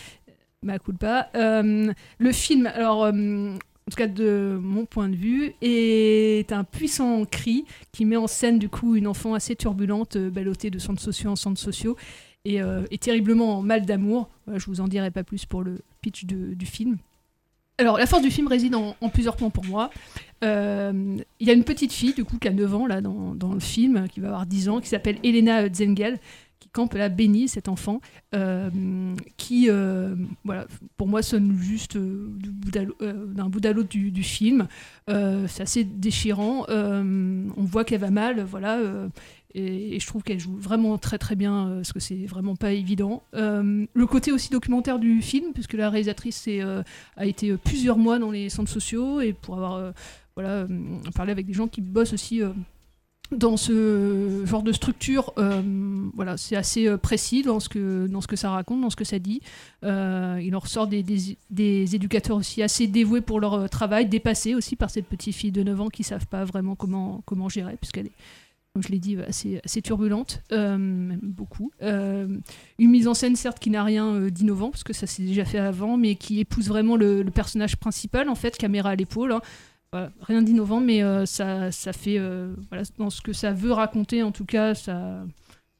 Ma 0.62 0.78
culpa. 0.78 1.28
Euh, 1.36 1.92
le 2.18 2.32
film, 2.32 2.66
alors 2.66 3.04
euh, 3.04 3.52
en 3.90 3.92
tout 3.92 3.96
cas 3.96 4.06
de 4.06 4.56
mon 4.62 4.84
point 4.86 5.08
de 5.08 5.16
vue, 5.16 5.52
est 5.62 6.52
un 6.52 6.62
puissant 6.62 7.24
cri 7.24 7.64
qui 7.90 8.04
met 8.04 8.16
en 8.16 8.28
scène 8.28 8.60
du 8.60 8.68
coup 8.68 8.94
une 8.94 9.08
enfant 9.08 9.34
assez 9.34 9.56
turbulente, 9.56 10.14
euh, 10.14 10.30
ballottée 10.30 10.70
de 10.70 10.78
centres 10.78 11.02
sociaux 11.02 11.28
en 11.30 11.34
centres 11.34 11.58
sociaux 11.58 11.96
et, 12.44 12.62
euh, 12.62 12.84
terriblement 13.00 13.58
en 13.58 13.62
mal 13.62 13.84
d'amour. 13.86 14.28
Voilà, 14.46 14.60
je 14.60 14.66
vous 14.66 14.80
en 14.80 14.86
dirai 14.86 15.10
pas 15.10 15.24
plus 15.24 15.44
pour 15.44 15.64
le 15.64 15.80
pitch 16.02 16.24
de- 16.24 16.54
du 16.54 16.66
film. 16.66 16.98
Alors, 17.78 17.98
la 17.98 18.06
force 18.06 18.22
du 18.22 18.30
film 18.30 18.46
réside 18.46 18.76
en, 18.76 18.94
en 19.00 19.08
plusieurs 19.08 19.34
points 19.34 19.50
pour 19.50 19.64
moi. 19.64 19.90
Euh, 20.44 21.16
Il 21.40 21.46
y 21.48 21.50
a 21.50 21.54
une 21.54 21.64
petite 21.64 21.92
fille, 21.92 22.14
du 22.14 22.24
coup, 22.24 22.38
qui 22.38 22.46
a 22.46 22.52
9 22.52 22.72
ans, 22.72 22.86
là, 22.86 23.00
dans, 23.00 23.34
dans 23.34 23.52
le 23.54 23.58
film, 23.60 24.06
qui 24.08 24.20
va 24.20 24.28
avoir 24.28 24.46
10 24.46 24.68
ans, 24.68 24.80
qui 24.80 24.88
s'appelle 24.88 25.18
Elena 25.24 25.68
Zengel, 25.72 26.20
qui 26.60 26.68
campe 26.68 26.94
là, 26.94 27.08
bénie, 27.08 27.48
cet 27.48 27.68
enfant, 27.68 28.00
euh, 28.34 28.70
qui, 29.36 29.68
euh, 29.68 30.14
voilà, 30.44 30.66
pour 30.96 31.08
moi, 31.08 31.22
sonne 31.22 31.56
juste 31.58 31.96
euh, 31.96 32.28
d'un 33.34 33.48
bout 33.48 33.64
à 33.64 33.72
l'autre 33.72 33.88
du, 33.88 34.22
film. 34.22 34.68
C'est 35.08 35.62
assez 35.62 35.84
déchirant. 35.84 36.66
On 36.68 37.64
voit 37.64 37.84
qu'elle 37.84 38.00
va 38.00 38.10
mal, 38.10 38.42
voilà. 38.42 38.78
et, 39.54 39.98
je 39.98 40.06
trouve 40.06 40.22
qu'elle 40.22 40.38
joue 40.38 40.56
vraiment 40.56 40.98
très 40.98 41.18
très 41.18 41.34
bien, 41.34 41.72
parce 41.76 41.92
que 41.92 42.00
c'est 42.00 42.26
vraiment 42.26 42.54
pas 42.54 42.72
évident. 42.72 43.22
Le 43.32 44.04
côté 44.06 44.30
aussi 44.30 44.50
documentaire 44.50 44.98
du 44.98 45.22
film, 45.22 45.52
puisque 45.54 45.72
la 45.72 45.88
réalisatrice 45.88 46.48
a 47.16 47.26
été 47.26 47.56
plusieurs 47.56 47.96
mois 47.96 48.18
dans 48.18 48.30
les 48.30 48.50
centres 48.50 48.70
sociaux 48.70 49.20
et 49.20 49.32
pour 49.32 49.56
avoir 49.56 49.92
parlé 51.14 51.32
avec 51.32 51.46
des 51.46 51.54
gens 51.54 51.68
qui 51.68 51.80
bossent 51.80 52.12
aussi 52.12 52.42
dans 53.32 53.56
ce 53.56 54.42
genre 54.44 54.62
de 54.62 54.72
structure, 54.72 55.32
euh, 55.38 55.62
voilà, 56.14 56.36
c'est 56.36 56.56
assez 56.56 56.88
euh, 56.88 56.96
précis 56.96 57.42
dans 57.42 57.60
ce, 57.60 57.68
que, 57.68 58.06
dans 58.08 58.20
ce 58.20 58.26
que 58.26 58.36
ça 58.36 58.50
raconte, 58.50 58.80
dans 58.80 58.90
ce 58.90 58.96
que 58.96 59.04
ça 59.04 59.18
dit. 59.18 59.40
Euh, 59.84 60.40
il 60.42 60.54
en 60.56 60.58
ressort 60.58 60.86
des, 60.86 61.02
des, 61.02 61.94
éducateurs 61.94 62.36
aussi 62.36 62.62
assez 62.62 62.86
dévoués 62.86 63.20
pour 63.20 63.40
leur 63.40 63.70
travail, 63.70 64.06
dépassés 64.06 64.54
aussi 64.54 64.74
par 64.74 64.90
cette 64.90 65.06
petite 65.06 65.34
fille 65.34 65.52
de 65.52 65.62
9 65.62 65.80
ans 65.80 65.88
qui 65.88 66.02
ne 66.02 66.06
savent 66.06 66.26
pas 66.26 66.44
vraiment 66.44 66.74
comment, 66.74 67.22
comment 67.24 67.48
gérer, 67.48 67.76
puisqu'elle 67.76 68.06
est, 68.06 68.12
comme 68.74 68.82
je 68.82 68.88
l'ai 68.88 68.98
dit, 68.98 69.16
assez, 69.16 69.82
turbulente, 69.82 70.42
même 70.50 71.18
beaucoup. 71.22 71.70
Une 71.80 72.40
mise 72.78 73.08
en 73.08 73.14
scène, 73.14 73.36
certes, 73.36 73.58
qui 73.58 73.70
n'a 73.70 73.84
rien 73.84 74.28
d'innovant, 74.28 74.70
parce 74.70 74.84
que 74.84 74.92
ça 74.92 75.06
s'est 75.06 75.22
déjà 75.24 75.44
fait 75.44 75.58
avant, 75.58 75.96
mais 75.96 76.14
qui 76.14 76.40
épouse 76.40 76.68
vraiment 76.68 76.96
le, 76.96 77.22
le 77.22 77.30
personnage 77.30 77.76
principal, 77.76 78.28
en 78.28 78.34
fait, 78.36 78.56
caméra 78.56 78.90
à 78.90 78.94
l'épaule. 78.96 79.32
hein. 79.32 79.40
Voilà, 79.92 80.12
rien 80.20 80.40
d'innovant, 80.42 80.80
mais 80.80 81.02
euh, 81.02 81.26
ça, 81.26 81.72
ça 81.72 81.92
fait, 81.92 82.16
euh, 82.16 82.54
voilà, 82.68 82.84
dans 82.96 83.10
ce 83.10 83.20
que 83.20 83.32
ça 83.32 83.52
veut 83.52 83.72
raconter, 83.72 84.22
en 84.22 84.30
tout 84.30 84.44
cas, 84.44 84.72
ça, 84.76 85.24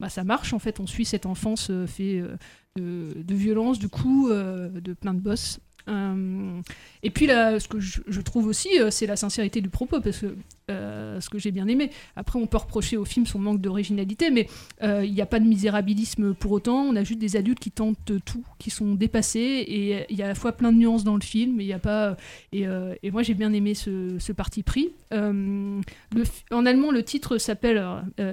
bah, 0.01 0.09
ça 0.09 0.25
marche. 0.25 0.51
En 0.51 0.59
fait, 0.59 0.81
on 0.81 0.87
suit 0.87 1.05
cette 1.05 1.25
enfance 1.25 1.69
euh, 1.69 1.87
fait 1.87 2.19
euh, 2.19 2.35
de, 2.75 3.21
de 3.21 3.35
violence, 3.35 3.79
de 3.79 3.87
coups, 3.87 4.29
de 4.29 4.93
plein 4.93 5.13
de 5.13 5.21
bosses. 5.21 5.59
Euh, 5.87 6.61
et 7.03 7.09
puis 7.09 7.27
là, 7.27 7.59
ce 7.59 7.67
que 7.67 7.79
je, 7.79 8.21
trouve 8.21 8.47
aussi, 8.47 8.79
euh, 8.79 8.91
c'est 8.91 9.07
la 9.07 9.15
sincérité 9.15 9.61
du 9.61 9.69
propos, 9.69 9.99
parce 10.01 10.19
que 10.19 10.35
euh, 10.69 11.19
ce 11.19 11.29
que 11.29 11.39
j'ai 11.39 11.51
bien 11.51 11.67
aimé. 11.67 11.89
Après, 12.15 12.39
on 12.39 12.47
peut 12.47 12.57
reprocher 12.57 12.97
au 12.97 13.05
film 13.05 13.25
son 13.25 13.39
manque 13.39 13.61
d'originalité, 13.61 14.31
mais 14.31 14.47
il 14.81 15.11
n'y 15.11 15.21
a 15.21 15.25
pas 15.25 15.39
de 15.39 15.45
misérabilisme 15.45 16.33
pour 16.33 16.51
autant. 16.51 16.83
On 16.83 16.95
a 16.95 17.03
juste 17.03 17.19
des 17.19 17.35
adultes 17.35 17.59
qui 17.59 17.71
tentent 17.71 18.11
tout, 18.25 18.43
qui 18.59 18.69
sont 18.69 18.95
dépassés, 18.95 19.39
et 19.39 20.05
il 20.09 20.17
y 20.17 20.21
a 20.21 20.25
à 20.25 20.29
la 20.29 20.35
fois 20.35 20.53
plein 20.53 20.71
de 20.71 20.77
nuances 20.77 21.03
dans 21.03 21.15
le 21.15 21.21
film. 21.21 21.59
Il 21.59 21.67
y 21.67 21.73
a 21.73 21.79
pas. 21.79 22.15
Et, 22.51 22.65
moi, 23.11 23.23
j'ai 23.23 23.33
bien 23.33 23.51
aimé 23.53 23.73
ce, 23.73 24.31
parti 24.31 24.63
pris. 24.63 24.91
En 25.11 26.65
allemand, 26.65 26.91
le 26.91 27.03
titre 27.03 27.37
s'appelle 27.37 27.83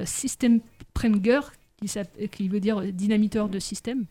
Systemprenger, 0.05 1.41
qui, 1.81 1.91
qui 2.31 2.49
veut 2.49 2.61
dire 2.61 2.83
dynamiteur 2.93 3.49
de 3.49 3.59
système. 3.59 4.05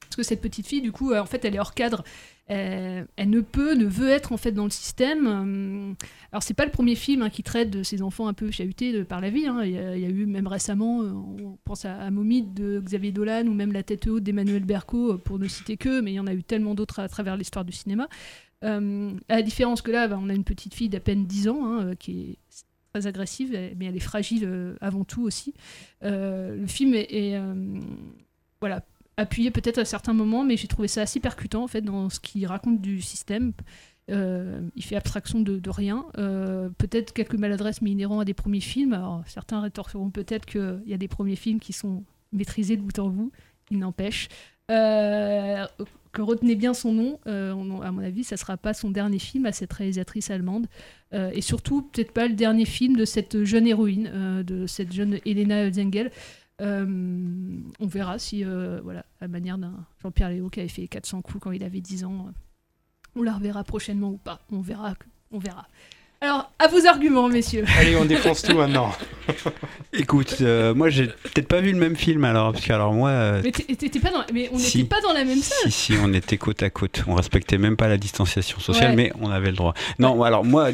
Parce 0.00 0.16
que 0.16 0.22
cette 0.22 0.40
petite 0.40 0.66
fille, 0.66 0.82
du 0.82 0.92
coup, 0.92 1.14
en 1.14 1.26
fait, 1.26 1.44
elle 1.44 1.54
est 1.54 1.58
hors 1.58 1.74
cadre. 1.74 2.04
Euh, 2.48 3.04
elle 3.16 3.30
ne 3.30 3.40
peut, 3.40 3.74
ne 3.74 3.86
veut 3.86 4.08
être 4.08 4.32
en 4.32 4.36
fait 4.36 4.52
dans 4.52 4.64
le 4.64 4.70
système. 4.70 5.26
Hum, 5.26 5.96
Alors 6.30 6.42
c'est 6.42 6.54
pas 6.54 6.64
le 6.64 6.70
premier 6.70 6.94
film 6.94 7.22
hein, 7.22 7.30
qui 7.30 7.42
traite 7.42 7.70
de 7.70 7.82
ces 7.82 8.02
enfants 8.02 8.28
un 8.28 8.34
peu 8.34 8.50
chahutés 8.50 9.04
par 9.04 9.20
la 9.20 9.30
vie. 9.30 9.46
hein. 9.46 9.64
Il, 9.64 9.72
y 9.72 9.78
a, 9.78 10.08
eu 10.08 10.26
même 10.26 10.46
récemment, 10.46 11.02
euh, 11.02 11.10
on 11.12 11.58
pense 11.64 11.84
à, 11.84 12.02
à 12.02 12.10
de 12.10 12.80
Xavier 12.80 13.12
Dolan 13.12 13.46
ou 13.46 13.54
même 13.54 13.72
La 13.72 13.82
tête 13.82 14.06
haute 14.06 14.22
d'Emmanuel 14.22 14.64
Berco, 14.64 15.14
euh, 15.14 15.18
pour 15.18 15.38
ne 15.38 15.48
citer 15.48 15.76
que, 15.76 16.00
mais 16.00 16.12
il 16.12 16.16
y 16.16 16.20
en 16.20 16.26
a 16.26 16.34
eu 16.34 16.42
tellement 16.44 16.74
d'autres 16.74 17.00
à, 17.00 17.08
travers 17.08 17.36
l'histoire 17.36 17.64
du 17.64 17.72
cinéma. 17.72 18.08
Euh, 18.64 19.12
à 19.28 19.36
la 19.36 19.42
différence 19.42 19.82
que 19.82 19.90
là, 19.90 20.08
bah, 20.08 20.18
on 20.20 20.28
a 20.28 20.34
une 20.34 20.44
petite 20.44 20.74
fille 20.74 20.88
d'à 20.88 21.00
peine 21.00 21.26
10 21.26 21.48
ans 21.48 21.66
hein, 21.66 21.86
euh, 21.88 21.94
qui 21.94 22.20
est 22.30 22.38
très 22.92 23.06
agressive, 23.06 23.52
euh, 23.54 23.70
mais 23.76 23.86
elle 23.86 23.96
est 23.96 24.00
fragile 24.00 24.44
euh, 24.46 24.76
avant 24.80 25.04
tout 25.04 25.22
aussi. 25.22 25.54
Euh, 26.02 26.56
le 26.56 26.66
film 26.66 26.94
est, 26.94 27.36
euh, 27.36 27.80
voilà, 28.60 28.82
appuyé 29.16 29.50
peut-être 29.50 29.78
à 29.78 29.84
certains 29.84 30.12
moments, 30.12 30.44
mais 30.44 30.56
j'ai 30.56 30.68
trouvé 30.68 30.88
ça 30.88 31.02
assez 31.02 31.20
percutant 31.20 31.64
en 31.64 31.68
fait 31.68 31.80
dans 31.80 32.10
ce 32.10 32.20
qu'il 32.20 32.46
raconte 32.46 32.80
du 32.80 33.00
système. 33.00 33.52
Euh, 34.08 34.60
il 34.76 34.84
fait 34.84 34.96
abstraction 34.96 35.40
de, 35.40 35.70
rien. 35.70 36.06
Euh, 36.18 36.68
peut-être 36.78 37.12
quelques 37.12 37.34
maladresses, 37.34 37.82
mais 37.82 37.90
inhérents 37.90 38.20
à 38.20 38.24
des 38.24 38.34
premiers 38.34 38.60
films. 38.60 38.98
Certains 39.26 39.60
rétorqueront 39.60 40.10
peut-être 40.10 40.46
qu'il 40.46 40.82
y 40.86 40.94
a 40.94 40.98
des 40.98 41.08
premiers 41.08 41.36
films 41.36 41.60
qui 41.60 41.72
sont 41.72 42.04
maîtrisés 42.32 42.76
de 42.76 42.82
bout 42.82 42.98
en 42.98 43.08
bout. 43.08 43.32
Il 43.70 43.78
n'empêche. 43.78 44.28
Euh, 44.70 45.64
que 46.12 46.22
retenez 46.22 46.54
bien 46.54 46.72
son 46.72 46.92
nom. 46.92 47.18
À 47.26 47.92
mon 47.92 48.02
avis, 48.02 48.24
ça 48.24 48.36
sera 48.36 48.56
pas 48.56 48.74
son 48.74 48.90
dernier 48.90 49.18
film 49.18 49.44
à 49.44 49.52
cette 49.52 49.72
réalisatrice 49.72 50.30
allemande. 50.30 50.66
Et 51.12 51.40
surtout, 51.40 51.82
peut-être 51.82 52.12
pas 52.12 52.26
le 52.26 52.34
dernier 52.34 52.64
film 52.64 52.96
de 52.96 53.04
cette 53.04 53.44
jeune 53.44 53.66
héroïne, 53.66 54.42
de 54.42 54.66
cette 54.66 54.92
jeune 54.92 55.18
Elena 55.26 55.70
Zengel. 55.70 56.10
Euh, 56.62 57.60
on 57.78 57.86
verra 57.86 58.18
si, 58.18 58.44
euh, 58.44 58.80
voilà, 58.82 59.00
à 59.00 59.22
la 59.22 59.28
manière 59.28 59.58
d'un 59.58 59.86
Jean-Pierre 60.02 60.30
Léo 60.30 60.48
qui 60.48 60.60
avait 60.60 60.68
fait 60.68 60.88
400 60.88 61.22
coups 61.22 61.42
quand 61.42 61.52
il 61.52 61.62
avait 61.62 61.80
10 61.80 62.04
ans, 62.04 62.28
euh, 62.28 62.32
on 63.14 63.22
la 63.22 63.34
reverra 63.34 63.64
prochainement 63.64 64.10
ou 64.10 64.16
pas. 64.16 64.40
On 64.50 64.60
verra. 64.60 64.94
On 65.30 65.38
verra. 65.38 65.68
Alors, 66.22 66.50
à 66.58 66.66
vos 66.68 66.86
arguments, 66.86 67.28
messieurs. 67.28 67.64
Allez, 67.78 67.94
on 67.96 68.06
défonce 68.06 68.40
tout 68.42 68.56
maintenant. 68.56 68.90
Écoute, 69.92 70.36
euh, 70.40 70.74
moi 70.74 70.88
j'ai 70.88 71.06
peut-être 71.08 71.48
pas 71.48 71.60
vu 71.60 71.72
le 71.72 71.78
même 71.78 71.96
film 71.96 72.24
alors, 72.24 72.52
parce 72.52 72.64
que 72.64 72.72
alors 72.72 72.92
moi. 72.92 73.10
euh, 73.10 73.40
Mais 73.44 73.50
t'étais 73.52 73.98
pas 74.00 74.10
dans, 74.10 74.24
mais 74.32 74.48
on 74.52 74.56
n'était 74.56 74.68
Si. 74.70 74.84
pas 74.84 75.00
dans 75.02 75.12
la 75.12 75.24
même 75.24 75.40
salle. 75.42 75.70
Si, 75.70 75.92
si, 75.92 75.98
on 76.02 76.12
était 76.14 76.36
côte 76.38 76.62
à 76.62 76.70
côte. 76.70 77.02
On 77.06 77.14
respectait 77.14 77.58
même 77.58 77.76
pas 77.76 77.88
la 77.88 77.98
distanciation 77.98 78.58
sociale, 78.60 78.90
Ouais. 78.90 78.96
mais 78.96 79.12
on 79.20 79.30
avait 79.30 79.50
le 79.50 79.56
droit. 79.56 79.74
Non, 79.98 80.22
alors 80.22 80.44
moi, 80.44 80.70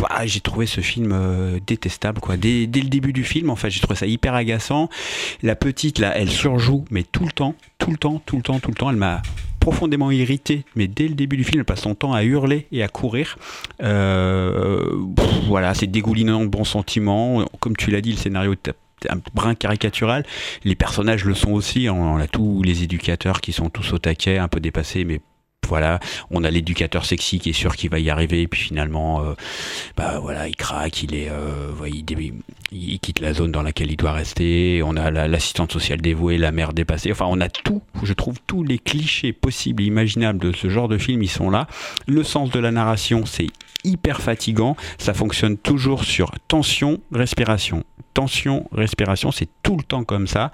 bah, 0.00 0.24
j'ai 0.26 0.40
trouvé 0.40 0.66
ce 0.66 0.80
film 0.80 1.10
euh, 1.12 1.58
détestable, 1.66 2.20
quoi. 2.20 2.36
Dès, 2.36 2.66
dès 2.66 2.80
le 2.80 2.88
début 2.88 3.12
du 3.12 3.24
film, 3.24 3.50
en 3.50 3.56
fait, 3.56 3.70
j'ai 3.70 3.80
trouvé 3.80 3.96
ça 3.98 4.06
hyper 4.06 4.34
agaçant. 4.34 4.88
La 5.42 5.54
petite, 5.56 5.98
là, 5.98 6.12
elle 6.16 6.30
surjoue, 6.30 6.84
mais 6.90 7.02
tout 7.02 7.24
le 7.26 7.32
temps, 7.32 7.54
tout 7.78 7.90
le 7.90 7.98
temps, 7.98 8.22
tout 8.24 8.36
le 8.36 8.42
temps, 8.42 8.58
tout 8.58 8.70
le 8.70 8.76
temps. 8.76 8.90
Elle 8.90 8.96
m'a 8.96 9.22
profondément 9.60 10.10
irrité, 10.10 10.64
mais 10.76 10.88
dès 10.88 11.08
le 11.08 11.14
début 11.14 11.36
du 11.36 11.44
film, 11.44 11.60
elle 11.60 11.64
passe 11.64 11.82
son 11.82 11.94
temps 11.94 12.12
à 12.12 12.22
hurler 12.24 12.66
et 12.72 12.82
à 12.82 12.88
courir. 12.88 13.36
Euh, 13.82 14.90
voilà, 15.46 15.74
c'est 15.74 15.86
dégoulinant 15.86 16.42
de 16.42 16.48
bons 16.48 16.64
sentiments. 16.64 17.44
Comme 17.60 17.76
tu 17.76 17.90
l'as 17.90 18.00
dit, 18.00 18.12
le 18.12 18.18
scénario 18.18 18.52
est 18.52 18.72
un 19.08 19.20
brin 19.34 19.54
caricatural. 19.54 20.24
Les 20.64 20.74
personnages 20.74 21.24
le 21.24 21.34
sont 21.34 21.52
aussi. 21.52 21.88
On 21.88 22.16
a 22.16 22.26
tous 22.26 22.62
les 22.62 22.82
éducateurs 22.82 23.40
qui 23.40 23.52
sont 23.52 23.70
tous 23.70 23.92
au 23.92 23.98
taquet, 23.98 24.38
un 24.38 24.48
peu 24.48 24.60
dépassés, 24.60 25.04
mais 25.04 25.20
voilà, 25.66 26.00
on 26.30 26.44
a 26.44 26.50
l'éducateur 26.50 27.04
sexy 27.04 27.38
qui 27.38 27.50
est 27.50 27.54
sûr 27.54 27.76
qu'il 27.76 27.90
va 27.90 27.98
y 27.98 28.08
arriver, 28.08 28.48
puis 28.48 28.60
finalement, 28.60 29.22
euh, 29.22 29.34
bah 29.96 30.18
voilà, 30.18 30.48
il 30.48 30.56
craque, 30.56 31.02
il 31.02 31.14
est, 31.14 31.28
euh, 31.30 31.72
il, 32.72 32.98
quitte 33.00 33.20
la 33.20 33.34
zone 33.34 33.52
dans 33.52 33.62
laquelle 33.62 33.90
il 33.90 33.96
doit 33.96 34.12
rester. 34.12 34.82
On 34.82 34.96
a 34.96 35.10
la- 35.10 35.28
l'assistante 35.28 35.70
sociale 35.72 36.00
dévouée, 36.00 36.38
la 36.38 36.52
mère 36.52 36.72
dépassée. 36.72 37.12
Enfin, 37.12 37.26
on 37.28 37.40
a 37.40 37.48
tout. 37.50 37.82
Je 38.02 38.12
trouve 38.14 38.36
tous 38.46 38.64
les 38.64 38.78
clichés 38.78 39.32
possibles 39.34 39.82
imaginables 39.82 40.38
de 40.38 40.52
ce 40.52 40.70
genre 40.70 40.88
de 40.88 40.96
film, 40.96 41.22
ils 41.22 41.28
sont 41.30 41.50
là. 41.50 41.66
Le 42.06 42.22
sens 42.24 42.50
de 42.50 42.58
la 42.60 42.70
narration, 42.70 43.26
c'est 43.26 43.48
hyper 43.84 44.22
fatigant. 44.22 44.74
Ça 44.96 45.12
fonctionne 45.12 45.58
toujours 45.58 46.04
sur 46.04 46.30
tension, 46.48 46.98
respiration, 47.12 47.84
tension, 48.14 48.66
respiration. 48.72 49.32
C'est 49.32 49.48
tout 49.62 49.76
le 49.76 49.82
temps 49.82 50.04
comme 50.04 50.26
ça 50.28 50.50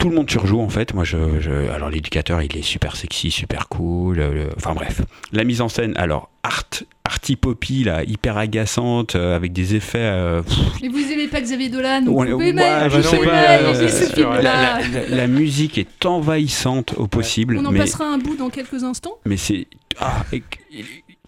tout 0.00 0.08
le 0.08 0.16
monde 0.16 0.28
surjoue 0.28 0.60
en 0.60 0.68
fait. 0.68 0.94
Moi, 0.94 1.04
je, 1.04 1.16
je- 1.40 1.70
alors 1.70 1.90
l'éducateur, 1.90 2.42
il 2.42 2.56
est 2.56 2.62
super 2.62 2.96
sexy, 2.96 3.30
super 3.30 3.68
cool. 3.68 4.18
euh, 4.18 4.32
le- 4.34 4.48
enfin 4.56 4.72
bref, 4.74 5.02
la 5.32 5.44
mise 5.44 5.60
en 5.60 5.68
scène, 5.68 5.92
alors 5.96 6.28
art, 6.42 6.64
arty 7.04 7.36
poppy 7.36 7.84
là, 7.84 8.02
hyper 8.04 8.36
agaçante, 8.38 9.14
euh, 9.14 9.36
avec 9.36 9.52
des 9.52 9.74
effets. 9.76 9.98
euh, 10.00 10.42
Mais 10.82 10.88
vous 10.88 10.98
aimez 11.12 11.28
pas 11.28 11.40
Xavier 11.40 11.68
Dolan, 11.68 12.02
vous 12.06 12.14
pouvez 12.14 12.52
même- 12.52 12.90
je 12.90 13.00
sais 13.02 13.18
pas. 13.18 13.58
euh, 13.60 14.42
la, 14.42 14.78
la- 14.80 15.06
la- 15.08 15.26
musique 15.26 15.76
est 15.78 16.06
envahissante 16.06 16.94
au 16.96 17.06
possible, 17.06 17.58
On 17.58 17.66
en 17.66 17.70
mais 17.70 17.78
passera 17.80 18.06
un 18.06 18.18
bout 18.18 18.36
dans 18.36 18.48
quelques 18.50 18.82
instants. 18.82 19.18
mais 19.26 19.36
c'est 19.36 19.66
ah, 20.00 20.24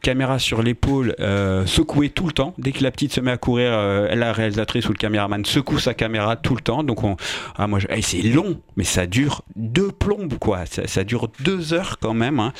caméra 0.03 0.38
sur 0.38 0.62
l'épaule, 0.62 1.15
euh, 1.21 1.65
secouée 1.65 2.11
tout 2.11 2.27
le 2.27 2.33
temps. 2.33 2.55
Dès 2.59 2.73
que 2.73 2.83
la 2.83 2.91
petite 2.91 3.12
se 3.12 3.21
met 3.21 3.31
à 3.31 3.37
courir, 3.37 3.71
euh, 3.73 4.15
la 4.15 4.33
réalisatrice 4.33 4.87
ou 4.88 4.93
le 4.93 4.99
caméraman 4.99 5.45
secoue 5.45 5.79
sa 5.79 5.95
caméra 5.95 6.37
tout 6.37 6.55
le 6.55 6.61
temps. 6.61 6.83
Donc 6.83 7.05
on, 7.05 7.17
ah 7.57 7.67
moi, 7.69 7.79
je- 7.79 7.87
eh, 7.91 8.03
c'est 8.03 8.23
long, 8.23 8.61
mais 8.77 8.85
ça 8.85 9.07
dure 9.07 9.43
deux 9.57 9.91
plombes 9.93 10.38
quoi. 10.38 10.67
Ça, 10.67 10.87
ça 10.87 11.05
dure 11.05 11.29
deux 11.41 11.73
heures 11.73 11.99
quand 12.01 12.15
même. 12.15 12.41
hein. 12.41 12.53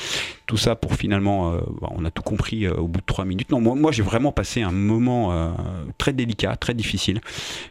Tout 0.45 0.57
ça 0.57 0.75
pour 0.75 0.95
finalement, 0.95 1.53
euh, 1.53 1.57
bon, 1.81 1.89
on 1.91 2.05
a 2.05 2.11
tout 2.11 2.23
compris 2.23 2.65
euh, 2.65 2.73
au 2.75 2.87
bout 2.87 2.99
de 3.01 3.05
trois 3.05 3.25
minutes. 3.25 3.49
Non, 3.51 3.61
moi, 3.61 3.75
moi, 3.75 3.91
j'ai 3.91 4.03
vraiment 4.03 4.31
passé 4.31 4.61
un 4.61 4.71
moment 4.71 5.31
euh, 5.33 5.49
très 5.97 6.13
délicat, 6.13 6.55
très 6.55 6.73
difficile. 6.73 7.19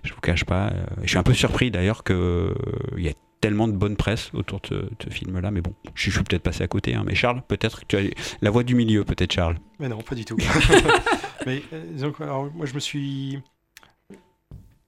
Je 0.05 0.13
vous 0.13 0.21
cache 0.21 0.45
pas. 0.45 0.69
euh, 0.69 0.85
je 1.03 1.09
suis 1.09 1.19
un 1.19 1.23
peu 1.23 1.35
surpris 1.35 1.71
d'ailleurs 1.71 2.03
que 2.05 2.13
euh, 2.13 2.55
il 2.97 3.05
y 3.05 3.09
a 3.09 3.13
tellement 3.43 3.67
de 3.67 3.73
bonne 3.73 3.97
presse 3.97 4.31
autour 4.35 4.61
de 4.61 4.89
ce, 5.03 5.11
film-là, 5.11 5.51
mais 5.51 5.61
bon, 5.61 5.75
je 5.95 6.11
suis 6.11 6.23
peut-être 6.23 6.45
passé 6.45 6.63
à 6.63 6.69
côté. 6.69 6.95
hein. 6.95 7.03
Mais 7.05 7.17
Charles, 7.17 7.43
peut-être 7.49 7.81
que 7.81 7.87
tu 7.87 7.97
as 7.97 8.03
la 8.41 8.51
voix 8.51 8.63
du 8.63 8.77
milieu, 8.77 9.05
peut-être 9.05 9.33
Charles. 9.33 9.57
Mais 9.81 9.89
non, 9.89 9.99
pas 9.99 10.15
du 10.15 10.25
tout. 10.25 10.37
mais 11.47 11.61
euh, 11.73 12.13
que, 12.13 12.23
alors, 12.23 12.51
moi, 12.53 12.67
je 12.67 12.75
me 12.75 12.81
suis. 12.81 13.41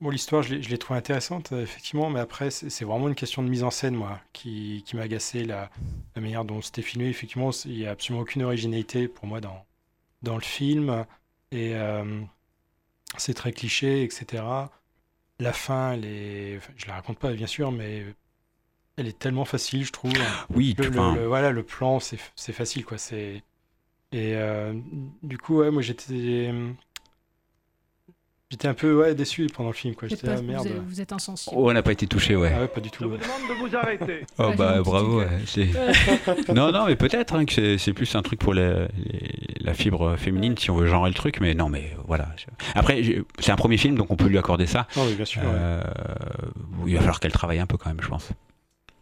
Bon, 0.01 0.11
l'histoire, 0.11 0.43
je 0.43 0.55
l'ai 0.55 0.79
trouvée 0.79 0.99
intéressante, 0.99 1.51
euh, 1.51 1.63
effectivement, 1.63 2.11
mais 2.11 2.21
après, 2.21 2.51
c'est 2.51 2.85
vraiment 2.85 3.09
une 3.09 3.15
question 3.17 3.43
de 3.43 3.49
mise 3.49 3.65
en 3.65 3.71
scène, 3.71 3.97
moi, 3.97 4.21
qui, 4.33 4.85
qui 4.87 4.95
m'a 4.95 5.03
agacé, 5.03 5.45
la, 5.45 5.69
manière 6.15 6.45
dont 6.45 6.63
c'était 6.63 6.83
filmé. 6.83 7.09
Effectivement, 7.09 7.51
il 7.65 7.75
n'y 7.75 7.87
a 7.87 7.91
absolument 7.91 8.23
aucune 8.23 8.45
originalité 8.45 9.09
pour 9.09 9.27
moi 9.27 9.41
dans, 9.41 9.65
dans 10.23 10.37
le 10.37 10.43
film, 10.43 11.05
et 11.51 11.75
euh, 11.75 12.21
c'est 13.17 13.35
très 13.35 13.51
cliché, 13.51 14.05
etc. 14.05 14.45
La 15.41 15.53
fin, 15.53 15.95
elle 15.95 16.05
est. 16.05 16.61
je 16.77 16.87
la 16.87 16.95
raconte 16.95 17.19
pas, 17.19 17.33
bien 17.33 17.49
sûr, 17.49 17.73
mais 17.73 18.05
elle 18.97 19.07
est 19.09 19.19
tellement 19.19 19.45
facile, 19.45 19.85
je 19.85 19.93
trouve. 19.93 20.13
Oui, 20.55 20.75
le, 20.79 20.85
tu- 20.91 20.91
le- 20.93 21.27
voilà, 21.27 21.51
le 21.51 21.63
plan, 21.63 22.01
c'est 22.01 22.19
c'est 22.37 22.53
facile, 22.53 22.85
quoi. 22.85 22.99
C'est 22.99 23.43
et 24.13 24.35
euh, 24.37 24.73
du 25.23 25.39
coup, 25.39 25.59
ouais, 25.59 25.71
moi 25.71 25.83
j'étais 25.83 26.53
j'étais 28.51 28.69
un 28.69 28.75
peu 28.75 28.95
ouais, 29.01 29.15
déçu 29.17 29.47
pendant 29.53 29.71
le 29.71 29.75
film, 29.75 29.97
quoi. 29.97 30.07
Vous 30.07 30.15
J'étais 30.15 30.29
ah, 30.29 30.41
merde. 30.41 30.67
vous 30.69 30.73
êtes- 30.73 30.83
vous 30.87 31.01
êtes 31.01 31.13
insensible. 31.13 31.57
Oh, 31.59 31.69
on 31.69 31.73
n'a 31.73 31.83
pas 31.83 31.91
été 31.91 32.07
touché, 32.07 32.37
ouais. 32.37 32.53
Ah 32.55 32.61
ouais, 32.61 32.69
pas 32.69 32.81
du 32.81 32.91
tout. 32.91 33.03
demande 33.05 33.19
de 33.19 33.55
vous 33.69 33.75
arrêter. 33.77 34.21
Oh 34.39 34.51
Ah, 34.53 34.57
bah 34.57 34.83
bravo. 34.83 35.19
ouais, 35.21 35.29
non 36.55 36.71
non 36.71 36.87
mais 36.87 36.95
peut-être 36.97 37.35
hein, 37.35 37.45
que 37.45 37.53
c'est- 37.53 37.79
c'est 37.79 37.93
plus 37.93 38.15
un 38.15 38.23
truc 38.23 38.39
pour 38.39 38.55
les- 38.55 38.87
la 39.61 39.75
fibre 39.75 40.17
féminine 40.17 40.57
si 40.57 40.71
on 40.71 40.77
veut 40.77 40.87
genrer 40.87 41.11
le 41.11 41.15
truc 41.15 41.41
mais 41.41 41.55
non 41.55 41.69
mais 41.69 41.97
voilà. 42.07 42.29
Je- 42.37 42.45
Après 42.79 43.03
c'est 43.41 43.51
un 43.51 43.57
premier 43.57 43.77
film 43.79 43.97
donc 43.97 44.11
on 44.13 44.17
peut 44.17 44.29
lui 44.29 44.39
accorder 44.39 44.67
ça. 44.67 44.87
Ah 44.97 45.01
oui, 45.07 45.15
bien 45.15 45.25
sûr, 45.25 45.43
Euh, 45.45 45.83
Il 46.87 46.93
va 46.95 47.01
falloir 47.01 47.19
qu'elle 47.21 47.33
travaille 47.33 47.59
un 47.59 47.67
peu 47.67 47.77
quand 47.77 47.89
même 47.91 48.01
je 48.01 48.09
pense. 48.09 48.29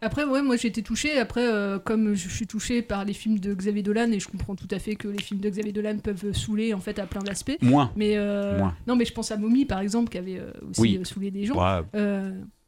Après, 0.03 0.25
ouais, 0.25 0.41
moi 0.41 0.57
j'ai 0.57 0.67
été 0.67 0.81
touchée. 0.83 1.17
Après, 1.17 1.45
euh, 1.45 1.79
comme 1.79 2.13
je 2.13 2.27
suis 2.29 2.45
touchée 2.47 2.81
par 2.81 3.05
les 3.05 3.13
films 3.13 3.39
de 3.39 3.53
Xavier 3.53 3.83
Dolan, 3.83 4.11
et 4.11 4.19
je 4.19 4.27
comprends 4.27 4.55
tout 4.55 4.67
à 4.71 4.79
fait 4.79 4.95
que 4.95 5.07
les 5.07 5.21
films 5.21 5.39
de 5.39 5.49
Xavier 5.49 5.71
Dolan 5.71 5.97
peuvent 6.03 6.33
saouler 6.33 6.73
en 6.73 6.79
fait 6.79 6.99
à 6.99 7.05
plein 7.05 7.21
d'aspects. 7.21 7.57
Moins. 7.61 7.91
Mais 7.95 8.13
euh, 8.17 8.57
Moins. 8.59 8.75
non, 8.87 8.95
mais 8.95 9.05
je 9.05 9.13
pense 9.13 9.31
à 9.31 9.37
Mommy 9.37 9.65
par 9.65 9.79
exemple, 9.79 10.09
qui 10.11 10.17
avait 10.17 10.39
euh, 10.39 10.51
aussi 10.69 10.81
Oui. 10.81 10.97
euh, 10.99 11.03
saoulé 11.05 11.31
des 11.31 11.45
gens. 11.45 11.55
Ouais. 11.55 11.81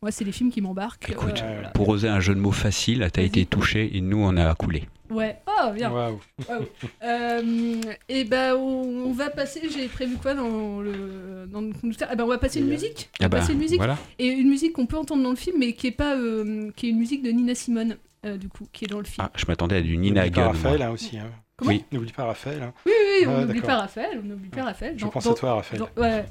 Moi, 0.02 0.12
c'est 0.12 0.24
les 0.24 0.32
films 0.32 0.52
qui 0.52 0.62
m'embarquent. 0.62 1.10
Écoute, 1.10 1.42
voilà. 1.44 1.70
pour 1.70 1.90
oser 1.90 2.08
un 2.08 2.20
jeu 2.20 2.36
de 2.36 2.40
mots 2.40 2.52
facile, 2.52 3.08
t'as 3.12 3.24
été 3.24 3.44
touché 3.46 3.98
et 3.98 4.02
nous 4.02 4.18
on 4.20 4.38
a 4.38 4.54
coulé. 4.54 4.84
Ouais. 5.10 5.38
Ah, 5.66 5.74
et 5.78 6.64
euh, 7.04 7.82
eh 8.10 8.24
ben, 8.24 8.54
bah, 8.54 8.58
on, 8.58 9.12
va 9.12 9.30
passer. 9.30 9.62
J'ai 9.70 9.88
prévu 9.88 10.18
quoi 10.18 10.34
dans 10.34 10.82
le. 10.82 11.48
Dans 11.48 11.62
le 11.62 11.72
ah, 12.02 12.16
bah, 12.16 12.24
on 12.26 12.28
va 12.28 12.38
passer 12.38 12.60
une 12.60 12.68
musique. 12.68 13.10
Ah 13.20 13.28
bah, 13.28 13.40
passer 13.40 13.54
une 13.54 13.60
musique. 13.60 13.78
Voilà. 13.78 13.98
Et 14.20 14.28
une 14.28 14.50
musique 14.50 14.74
qu'on 14.74 14.86
peut 14.86 14.98
entendre 14.98 15.24
dans 15.24 15.30
le 15.30 15.36
film, 15.36 15.58
mais 15.60 15.74
qui 15.74 15.88
est 15.88 15.92
pas. 15.92 16.16
Euh, 16.16 16.72
qui 16.76 16.88
est 16.88 16.90
une 16.90 17.00
musique 17.00 17.24
de 17.24 17.32
Nina 17.32 17.56
Simone, 17.56 17.98
euh, 18.26 18.38
du 18.38 18.50
coup, 18.50 18.68
qui 18.72 18.86
est 18.86 18.88
dans 18.88 19.00
le 19.00 19.06
film. 19.06 19.26
Ah, 19.28 19.32
je 19.36 19.46
m'attendais 19.48 19.78
à 19.78 19.82
du 19.82 19.98
Nina 19.98 20.30
Gunn. 20.30 20.46
Raphaël, 20.46 20.80
là 20.80 20.92
aussi. 20.92 21.18
Hein. 21.18 21.32
Comment? 21.58 21.72
Oui, 21.72 21.86
n'oublie 21.92 22.12
pas 22.12 22.26
Raphaël. 22.26 22.62
Hein. 22.62 22.74
Oui, 22.86 22.92
oui, 22.92 23.28
on 23.28 23.36
ah, 23.36 23.46
n'oublie 23.46 23.62
pas 23.62 23.78
Raphaël. 23.78 24.20
On 24.22 24.28
n'oublie 24.28 24.50
pas 24.50 24.62
ah, 24.62 24.66
Raphaël. 24.66 24.96
Dans, 24.98 25.08
je 25.08 25.12
pense 25.12 25.28
à 25.28 25.34
toi, 25.34 25.54
Raphaël. 25.56 25.82
Dans, 25.96 26.02
ouais. 26.02 26.26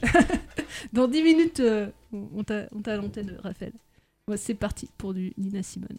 dans 0.93 1.09
10 1.09 1.23
minutes, 1.23 1.63
on 2.13 2.43
t'a 2.45 2.67
à 2.87 2.97
l'antenne, 2.97 3.39
Raphaël. 3.43 3.73
C'est 4.37 4.55
parti 4.55 4.89
pour 4.99 5.15
du 5.15 5.33
Nina 5.39 5.63
Simone. 5.63 5.99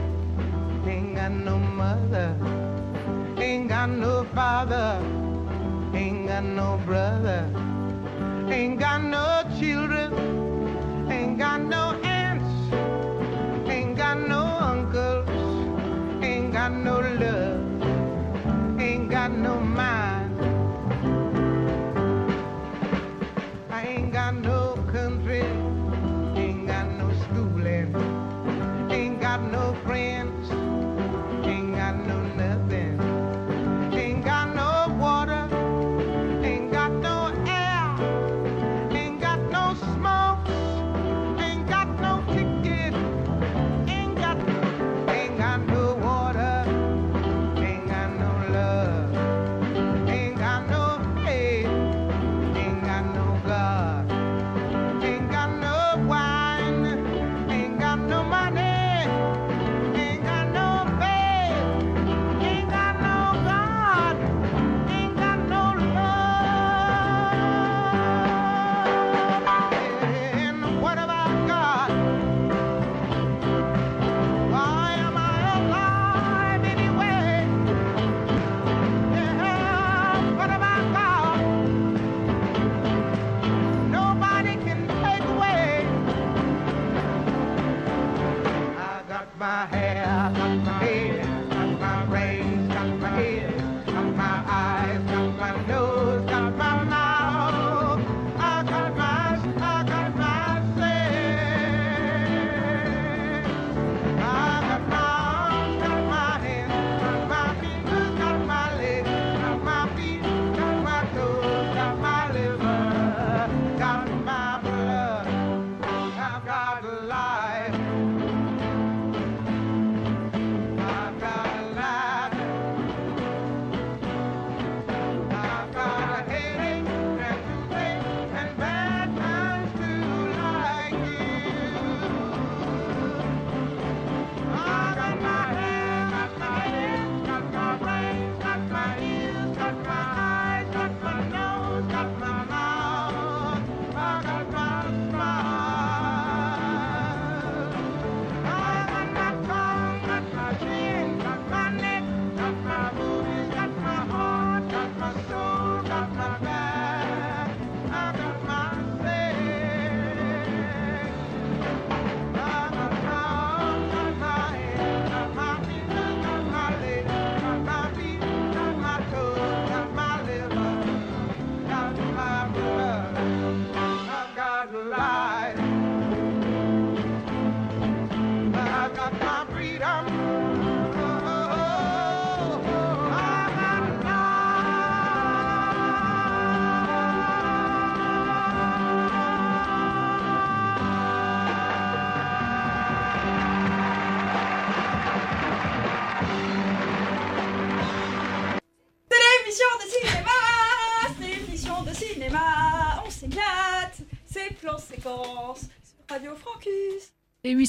Ain't 0.85 1.15
got 1.15 1.31
no 1.31 1.57
mother, 1.57 2.35
ain't 3.37 3.69
got 3.69 3.89
no 3.89 4.23
father, 4.33 4.99
ain't 5.93 6.27
got 6.27 6.43
no 6.43 6.79
brother, 6.85 7.45
ain't 8.49 8.79
got 8.79 9.03
no 9.03 9.43
children, 9.59 10.11
ain't 11.09 11.37
got 11.37 11.61
no. 11.61 12.10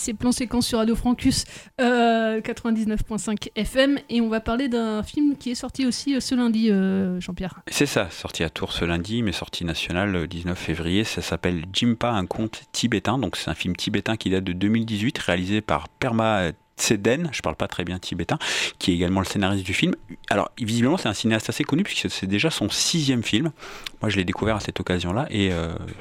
c'est 0.03 0.14
Plan 0.14 0.32
Séquence 0.32 0.66
sur 0.66 0.78
Radio 0.78 0.96
Francus 0.96 1.44
euh, 1.80 2.40
99.5 2.40 3.50
FM. 3.55 4.00
Et 4.11 4.20
on 4.20 4.28
va 4.28 4.40
parler 4.40 4.66
d'un 4.68 5.05
film 5.05 5.36
qui 5.36 5.53
est 5.53 5.55
sorti 5.55 5.86
aussi 5.86 6.16
euh, 6.16 6.20
ce 6.20 6.34
lundi, 6.34 6.70
euh, 6.70 7.20
Jean-Pierre. 7.20 7.61
C'est 7.68 7.86
ça, 7.86 8.11
sorti 8.11 8.42
à 8.42 8.50
Tours 8.50 8.72
ce 8.72 8.84
lundi, 8.84 9.22
mais 9.22 9.30
sorti 9.30 9.64
national 9.64 10.11
le 10.11 10.26
19 10.26 10.59
février. 10.59 11.05
Ça 11.05 11.22
s'appelle 11.22 11.64
Jimpa, 11.72 12.11
un 12.11 12.26
conte 12.26 12.62
tibétain. 12.72 13.16
Donc 13.16 13.36
c'est 13.36 13.48
un 13.48 13.55
film 13.55 13.76
tibétain 13.76 14.16
qui 14.16 14.28
date 14.30 14.42
de 14.42 14.53
2018, 14.53 15.18
réalisé 15.18 15.61
par 15.61 15.88
Perma 15.88 16.50
Tseden, 16.76 17.28
je 17.30 17.38
ne 17.38 17.42
parle 17.42 17.55
pas 17.55 17.68
très 17.68 17.84
bien 17.84 18.00
tibétain, 18.00 18.38
qui 18.80 18.90
est 18.90 18.94
également 18.94 19.20
le 19.20 19.26
scénariste 19.26 19.64
du 19.64 19.74
film. 19.74 19.94
Alors, 20.30 20.50
visiblement, 20.59 20.96
c'est 20.96 21.09
un 21.09 21.14
cinéaste 21.14 21.48
assez 21.48 21.62
connu 21.62 21.84
puisque 21.84 22.11
c'est 22.11 22.26
déjà 22.26 22.50
son 22.50 22.68
sixième 22.70 23.22
film. 23.22 23.53
Moi, 24.00 24.09
je 24.11 24.16
l'ai 24.16 24.24
découvert 24.24 24.57
à 24.57 24.61
cette 24.61 24.80
occasion-là 24.80 25.28
et 25.30 25.53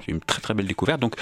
c'est 0.04 0.12
une 0.12 0.22
très 0.22 0.42
très 0.42 0.56
belle 0.56 0.66
découverte. 0.66 1.00
Donc, 1.00 1.16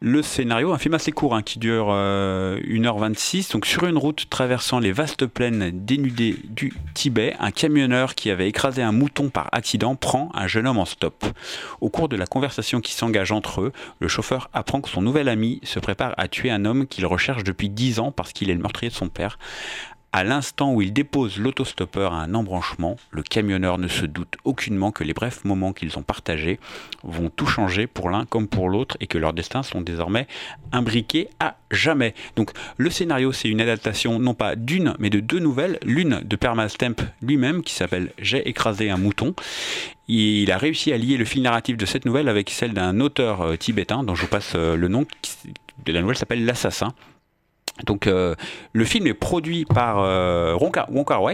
le 0.00 0.22
scénario, 0.22 0.72
un 0.72 0.78
film 0.78 0.94
assez 0.94 1.10
court 1.10 1.34
hein, 1.34 1.42
qui 1.42 1.58
dure 1.58 1.88
euh, 1.90 2.60
1h26. 2.60 3.50
Donc 3.50 3.66
sur 3.66 3.84
une 3.84 3.98
route 3.98 4.28
traversant 4.30 4.78
les 4.78 4.92
vastes 4.92 5.26
plaines 5.26 5.72
dénudées 5.72 6.36
du 6.44 6.72
Tibet, 6.94 7.34
un 7.40 7.50
camionneur 7.50 8.14
qui 8.14 8.30
avait 8.30 8.48
écrasé 8.48 8.80
un 8.80 8.92
mouton 8.92 9.28
par 9.28 9.48
accident 9.50 9.96
prend 9.96 10.30
un 10.34 10.46
jeune 10.46 10.68
homme 10.68 10.78
en 10.78 10.84
stop. 10.84 11.24
Au 11.80 11.88
cours 11.88 12.08
de 12.08 12.14
la 12.14 12.26
conversation 12.26 12.80
qui 12.80 12.92
s'engage 12.92 13.32
entre 13.32 13.60
eux, 13.60 13.72
le 13.98 14.06
chauffeur 14.06 14.50
apprend 14.52 14.80
que 14.80 14.88
son 14.88 15.02
nouvel 15.02 15.28
ami 15.28 15.60
se 15.64 15.80
prépare 15.80 16.14
à 16.16 16.28
tuer 16.28 16.52
un 16.52 16.64
homme 16.64 16.86
qu'il 16.86 17.04
recherche 17.04 17.42
depuis 17.42 17.68
10 17.68 17.98
ans 17.98 18.12
parce 18.12 18.32
qu'il 18.32 18.50
est 18.50 18.54
le 18.54 18.60
meurtrier 18.60 18.90
de 18.90 18.96
son 18.96 19.08
père. 19.08 19.36
À 20.10 20.24
l'instant 20.24 20.72
où 20.72 20.80
il 20.80 20.94
dépose 20.94 21.38
l'autostoppeur 21.38 22.14
à 22.14 22.22
un 22.22 22.32
embranchement, 22.32 22.96
le 23.10 23.22
camionneur 23.22 23.76
ne 23.76 23.88
se 23.88 24.06
doute 24.06 24.36
aucunement 24.44 24.90
que 24.90 25.04
les 25.04 25.12
brefs 25.12 25.44
moments 25.44 25.74
qu'ils 25.74 25.98
ont 25.98 26.02
partagés 26.02 26.58
vont 27.02 27.28
tout 27.28 27.46
changer 27.46 27.86
pour 27.86 28.08
l'un 28.08 28.24
comme 28.24 28.48
pour 28.48 28.70
l'autre 28.70 28.96
et 29.00 29.06
que 29.06 29.18
leurs 29.18 29.34
destins 29.34 29.62
sont 29.62 29.82
désormais 29.82 30.26
imbriqués 30.72 31.28
à 31.40 31.56
jamais. 31.70 32.14
Donc 32.36 32.52
le 32.78 32.88
scénario, 32.88 33.32
c'est 33.32 33.50
une 33.50 33.60
adaptation 33.60 34.18
non 34.18 34.32
pas 34.32 34.56
d'une, 34.56 34.94
mais 34.98 35.10
de 35.10 35.20
deux 35.20 35.40
nouvelles. 35.40 35.78
L'une 35.84 36.22
de 36.24 36.36
Perma 36.36 36.70
Stamp 36.70 36.96
lui-même 37.20 37.62
qui 37.62 37.74
s'appelle 37.74 38.12
J'ai 38.18 38.48
écrasé 38.48 38.88
un 38.88 38.96
mouton. 38.96 39.34
Il 40.08 40.50
a 40.50 40.56
réussi 40.56 40.90
à 40.90 40.96
lier 40.96 41.18
le 41.18 41.26
fil 41.26 41.42
narratif 41.42 41.76
de 41.76 41.84
cette 41.84 42.06
nouvelle 42.06 42.30
avec 42.30 42.48
celle 42.48 42.72
d'un 42.72 42.98
auteur 43.00 43.42
euh, 43.42 43.56
tibétain 43.56 44.04
dont 44.04 44.14
je 44.14 44.22
vous 44.22 44.28
passe 44.28 44.52
euh, 44.54 44.74
le 44.74 44.88
nom. 44.88 45.04
de 45.84 45.92
la 45.92 46.00
nouvelle 46.00 46.16
s'appelle 46.16 46.46
L'Assassin. 46.46 46.94
Donc 47.84 48.06
euh, 48.06 48.34
le 48.72 48.84
film 48.84 49.06
est 49.06 49.14
produit 49.14 49.64
par 49.64 50.00
euh, 50.00 50.56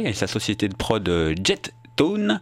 et 0.04 0.12
sa 0.12 0.26
société 0.26 0.68
de 0.68 0.74
prod 0.74 1.08
euh, 1.08 1.34
Jet 1.42 1.72
Tone. 1.96 2.40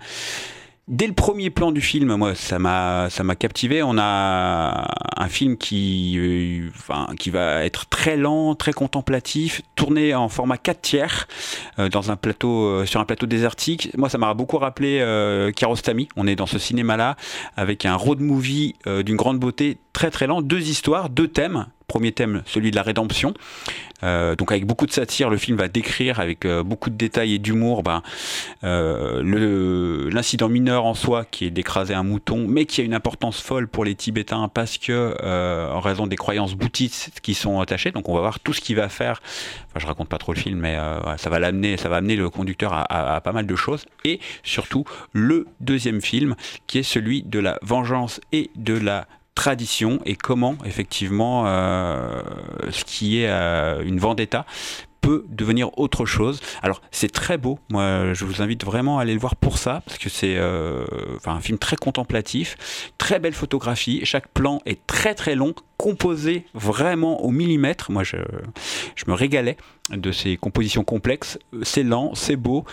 Dès 0.89 1.07
le 1.07 1.13
premier 1.13 1.49
plan 1.49 1.71
du 1.71 1.81
film, 1.81 2.17
moi, 2.17 2.35
ça 2.35 2.59
m'a, 2.59 3.09
ça 3.09 3.23
m'a 3.23 3.37
captivé. 3.37 3.85
On 3.85 3.97
a 3.99 4.89
un 5.17 5.29
film 5.29 5.57
qui, 5.57 6.19
euh, 6.19 6.69
qui 7.21 7.31
va 7.31 7.65
être 7.65 7.87
très 7.87 8.17
lent, 8.17 8.57
très 8.57 8.73
contemplatif, 8.73 9.63
tourné 9.77 10.13
en 10.13 10.29
format 10.29 10.59
4 10.59 10.81
tiers 10.81 11.29
euh, 11.79 11.89
dans 11.89 12.11
un 12.11 12.17
plateau, 12.17 12.85
sur 12.85 13.01
un 13.01 13.05
plateau 13.05 13.27
désertique. 13.27 13.97
Moi, 13.97 14.09
ça 14.09 14.19
m'a 14.19 14.35
beaucoup 14.35 14.59
rappelé 14.59 14.99
euh. 15.01 15.53
On 16.17 16.27
est 16.27 16.37
dans 16.37 16.47
ce 16.47 16.59
cinéma-là 16.59 17.17
avec 17.57 17.87
un 17.87 17.95
road 17.95 18.21
movie 18.21 18.75
d'une 18.85 19.17
grande 19.17 19.39
beauté, 19.39 19.79
très 19.93 20.11
très 20.11 20.27
lent, 20.27 20.43
deux 20.43 20.69
histoires, 20.69 21.09
deux 21.09 21.29
thèmes. 21.29 21.67
Premier 21.93 22.13
thème, 22.13 22.43
celui 22.47 22.71
de 22.71 22.77
la 22.77 22.83
rédemption. 22.83 23.35
Euh, 24.03 24.35
donc 24.35 24.51
avec 24.51 24.65
beaucoup 24.65 24.87
de 24.87 24.93
satire, 24.93 25.29
le 25.29 25.37
film 25.37 25.59
va 25.59 25.69
décrire 25.69 26.21
avec 26.21 26.47
euh, 26.47 26.63
beaucoup 26.63 26.89
de 26.89 26.97
détails 26.97 27.35
et 27.35 27.39
d'humour 27.39 27.83
ben, 27.83 28.03
euh, 28.65 30.11
l'incident 30.11 30.49
mineur 30.49 30.87
en 30.87 30.95
soi 30.95 31.27
qui 31.31 31.45
est 31.45 31.51
d'écraser 31.51 31.93
un 31.93 32.03
mouton, 32.03 32.47
mais 32.49 32.65
qui 32.65 32.81
a 32.81 32.85
une 32.85 32.95
importance 32.95 33.43
folle 33.43 33.69
pour 33.69 33.85
les 33.85 33.95
Tibétains 33.95 34.49
parce 34.49 34.79
que 34.79 35.15
en 35.71 35.81
raison 35.81 36.07
des 36.07 36.17
croyances 36.17 36.55
bouddhistes 36.55 37.21
qui 37.21 37.35
sont 37.35 37.61
attachées. 37.61 37.91
Donc 37.91 38.09
on 38.09 38.15
va 38.15 38.21
voir 38.21 38.41
tout 38.41 38.55
ce 38.55 38.63
qu'il 38.63 38.77
va 38.77 38.89
faire. 38.89 39.21
Enfin, 39.69 39.81
je 39.81 39.87
raconte 39.87 40.09
pas 40.09 40.17
trop 40.17 40.33
le 40.33 40.39
film, 40.39 40.61
mais 40.61 40.79
ça 41.19 41.29
va 41.29 41.39
l'amener, 41.39 41.77
ça 41.77 41.91
va 41.91 41.97
amener 41.97 42.17
le 42.17 42.31
conducteur 42.31 42.73
à 42.73 43.21
pas 43.21 43.33
mal 43.33 43.47
de 43.47 43.57
choses. 43.57 43.85
Et 44.07 44.19
surtout 44.43 44.87
le 45.13 45.47
deuxième 45.61 46.01
film 46.01 46.37
qui 46.67 46.79
est 46.79 46.83
celui 46.83 47.23
de 47.23 47.39
la 47.39 47.59
vengeance 47.61 48.19
et 48.33 48.51
de 48.57 48.79
la 48.79 49.07
tradition 49.35 50.01
et 50.05 50.17
comment 50.17 50.57
effectivement 50.65 51.45
euh, 51.47 52.23
ce 52.71 52.85
qui 52.85 53.21
est 53.21 53.29
euh, 53.29 53.83
une 53.83 53.99
vendetta 53.99 54.45
peut 55.03 55.27
devenir 55.29 55.79
autre 55.79 56.07
chose. 56.07 56.41
Alors 56.63 56.81
c'est 56.91 57.13
très 57.13 57.37
beau, 57.37 57.59
moi 57.69 58.15
je 58.15 58.25
vous 58.25 58.41
invite 58.41 58.65
vraiment 58.65 58.99
à 58.99 59.03
aller 59.03 59.13
le 59.13 59.21
voir 59.21 59.37
pour 59.37 59.59
ça, 59.59 59.83
parce 59.85 59.99
que 59.99 60.09
c'est 60.09 60.37
euh, 60.37 60.85
enfin, 61.17 61.33
un 61.33 61.41
film 61.41 61.59
très 61.59 61.77
contemplatif, 61.77 62.57
très 62.97 63.19
belle 63.19 63.35
photographie, 63.35 64.01
chaque 64.05 64.29
plan 64.29 64.63
est 64.65 64.87
très 64.87 65.15
très 65.15 65.35
long, 65.35 65.55
composé 65.77 66.47
vraiment 66.55 67.23
au 67.25 67.31
millimètre, 67.31 67.91
moi 67.91 68.05
je, 68.05 68.17
je 68.95 69.05
me 69.09 69.13
régalais 69.15 69.57
de 69.91 70.13
ces 70.13 70.37
compositions 70.37 70.85
complexes, 70.85 71.39
c'est 71.63 71.83
lent, 71.83 72.15
c'est 72.15 72.37
beau, 72.37 72.65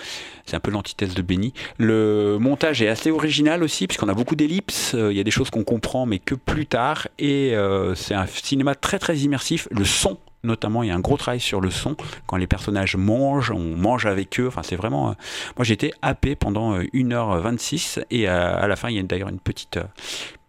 c'est 0.46 0.56
un 0.56 0.60
peu 0.60 0.70
l'antithèse 0.70 1.16
de 1.16 1.24
Benny. 1.24 1.54
Le 1.80 2.38
montage 2.40 2.84
est 2.84 2.88
assez 2.88 3.10
original 3.10 3.64
aussi, 3.64 3.88
puisqu'on 3.88 4.10
a 4.10 4.14
beaucoup 4.14 4.36
d'ellipses, 4.36 4.94
euh, 4.94 5.12
il 5.12 5.18
y 5.18 5.20
a 5.20 5.24
des 5.24 5.32
choses 5.32 5.50
qu'on 5.50 5.64
comprend 5.64 6.06
mais 6.06 6.20
que 6.20 6.36
plus 6.36 6.68
tard, 6.68 7.08
et 7.18 7.56
euh, 7.56 7.96
c'est 7.96 8.14
un 8.14 8.28
cinéma 8.28 8.76
très 8.76 9.00
très 9.00 9.18
immersif, 9.18 9.68
le 9.72 9.86
son 9.86 10.20
notamment 10.44 10.84
il 10.84 10.90
y 10.90 10.92
a 10.92 10.96
un 10.96 11.00
gros 11.00 11.18
travail 11.18 11.40
sur 11.40 11.62
le 11.62 11.70
son. 11.70 11.96
Quand 12.28 12.38
les 12.38 12.48
personnages 12.48 12.96
mangent 12.96 13.52
on 13.52 13.76
mange 13.76 14.06
avec 14.06 14.40
eux. 14.40 14.48
Enfin 14.48 14.62
c'est 14.64 14.76
vraiment 14.76 15.10
euh, 15.10 15.14
moi 15.58 15.64
j'étais 15.64 15.92
happé 16.02 16.36
pendant 16.36 16.76
euh, 16.76 16.84
1h26 16.94 18.04
et 18.12 18.30
euh, 18.30 18.62
à 18.62 18.68
la 18.68 18.76
fin 18.76 18.90
il 18.90 18.96
y 18.96 19.00
a 19.00 19.04
d'ailleurs 19.04 19.30
une 19.30 19.40
petite 19.40 19.78
euh, 19.78 19.84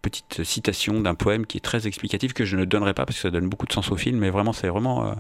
petite 0.03 0.45
citation 0.45 1.01
d'un 1.01 1.15
poème 1.15 1.47
qui 1.47 1.59
est 1.59 1.61
très 1.61 1.87
explicatif 1.87 2.33
que 2.33 2.45
je 2.45 2.57
ne 2.57 2.65
donnerai 2.65 2.95
pas 2.95 3.05
parce 3.05 3.17
que 3.17 3.23
ça 3.23 3.31
donne 3.31 3.49
beaucoup 3.49 3.67
de 3.67 3.73
sens 3.73 3.91
au 3.91 3.97
film. 3.97 4.19
Mais 4.19 4.31
vraiment 4.31 4.53
c'est 4.53 4.69
vraiment 4.69 5.07
euh, 5.07 5.13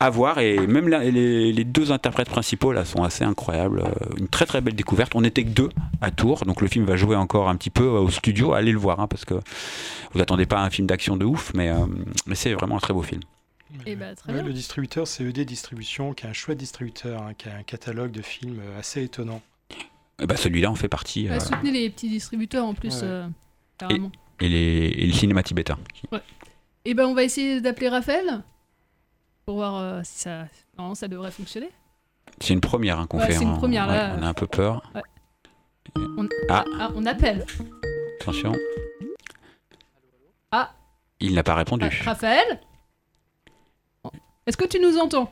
à 0.00 0.10
voir. 0.10 0.38
Et 0.38 0.66
même 0.66 0.88
les, 0.88 1.64
deux 1.64 1.92
interprètes 1.92 2.28
principaux 2.28 2.72
là 2.72 2.84
sont 2.84 3.02
assez 3.02 3.24
incroyables. 3.24 3.80
Euh, 3.80 4.16
une 4.18 4.28
très 4.28 4.46
très 4.46 4.60
belle 4.60 4.74
découverte. 4.74 5.14
On 5.14 5.22
n'était 5.22 5.44
que 5.44 5.50
deux 5.50 5.70
à 6.00 6.10
Tours. 6.10 6.44
Donc 6.44 6.60
le 6.60 6.68
film 6.68 6.84
va 6.84 6.96
jouer 6.96 7.16
encore 7.16 7.48
un 7.48 7.56
petit 7.56 7.70
peu 7.70 7.84
euh, 7.84 8.00
au 8.00 8.10
studio. 8.10 8.52
Allez 8.52 8.72
le 8.72 8.78
voir 8.78 9.00
hein, 9.00 9.08
parce 9.08 9.24
que 9.24 9.34
vous 10.12 10.20
attendez 10.20 10.46
pas 10.46 10.60
un 10.60 10.70
film 10.70 10.86
d'action 10.86 11.16
de 11.16 11.24
ouf 11.24 11.52
mais, 11.54 11.68
euh, 11.68 11.86
mais 12.26 12.34
c'est 12.34 12.52
vraiment 12.54 12.76
un 12.76 12.80
très 12.80 12.94
beau 12.94 13.02
film 13.02 13.20
Et 13.86 13.96
bah, 13.96 14.14
très 14.14 14.30
Ouais, 14.32 14.38
bien. 14.38 14.46
le 14.46 14.52
distributeur, 14.52 15.06
c'est 15.06 15.24
ED 15.24 15.40
Distribution, 15.44 16.14
qui 16.14 16.26
est 16.26 16.28
un 16.28 16.32
chouette 16.32 16.58
distributeur, 16.58 17.22
hein, 17.22 17.34
qui 17.36 17.48
a 17.48 17.54
un 17.56 17.62
catalogue 17.62 18.10
de 18.10 18.22
films 18.22 18.60
euh, 18.62 18.78
assez 18.78 19.02
étonnant. 19.02 19.42
Et 20.20 20.26
bah 20.26 20.36
celui-là 20.36 20.70
en 20.70 20.74
fait 20.74 20.88
partie. 20.88 21.28
Bah, 21.28 21.34
euh, 21.36 21.40
soutenez 21.40 21.70
les 21.70 21.90
petits 21.90 22.08
distributeurs 22.08 22.64
en 22.64 22.74
plus, 22.74 22.94
Ouais. 23.02 23.04
euh, 23.04 23.26
et, 23.28 23.30
carrément. 23.78 24.10
et 24.40 24.48
les, 24.48 24.86
et 24.88 25.06
le 25.06 25.12
cinéma 25.12 25.42
tibétain. 25.42 25.78
Ouais. 26.10 26.20
Et 26.84 26.94
ben 26.94 27.06
on 27.06 27.14
va 27.14 27.22
essayer 27.24 27.60
d'appeler 27.60 27.88
Raphaël 27.88 28.42
pour 29.44 29.56
voir 29.56 29.76
euh, 29.76 30.00
si 30.02 30.20
ça, 30.20 30.46
non, 30.78 30.94
ça 30.94 31.06
devrait 31.08 31.30
fonctionner. 31.30 31.68
C'est 32.40 32.52
une 32.54 32.60
première 32.60 32.98
hein, 32.98 33.06
qu'on 33.06 33.18
Ouais, 33.18 33.26
fait. 33.26 33.32
c'est 33.34 33.42
une 33.44 33.50
hein. 33.50 33.56
première, 33.58 33.86
là. 33.86 34.14
Ouais, 34.14 34.16
on 34.18 34.22
a 34.22 34.28
un 34.28 34.34
peu 34.34 34.46
peur. 34.46 34.90
Ouais. 34.94 35.02
On... 35.96 36.28
Ah. 36.48 36.64
Ah, 36.80 36.90
on 36.94 37.04
appelle. 37.06 37.44
Attention, 38.20 38.52
Ah, 40.50 40.72
il 41.20 41.34
n'a 41.34 41.42
pas 41.42 41.54
répondu. 41.54 41.86
ah, 42.00 42.10
Raphaël? 42.10 42.60
Est-ce 44.48 44.56
que 44.56 44.64
tu 44.64 44.80
nous 44.80 44.96
entends? 44.98 45.30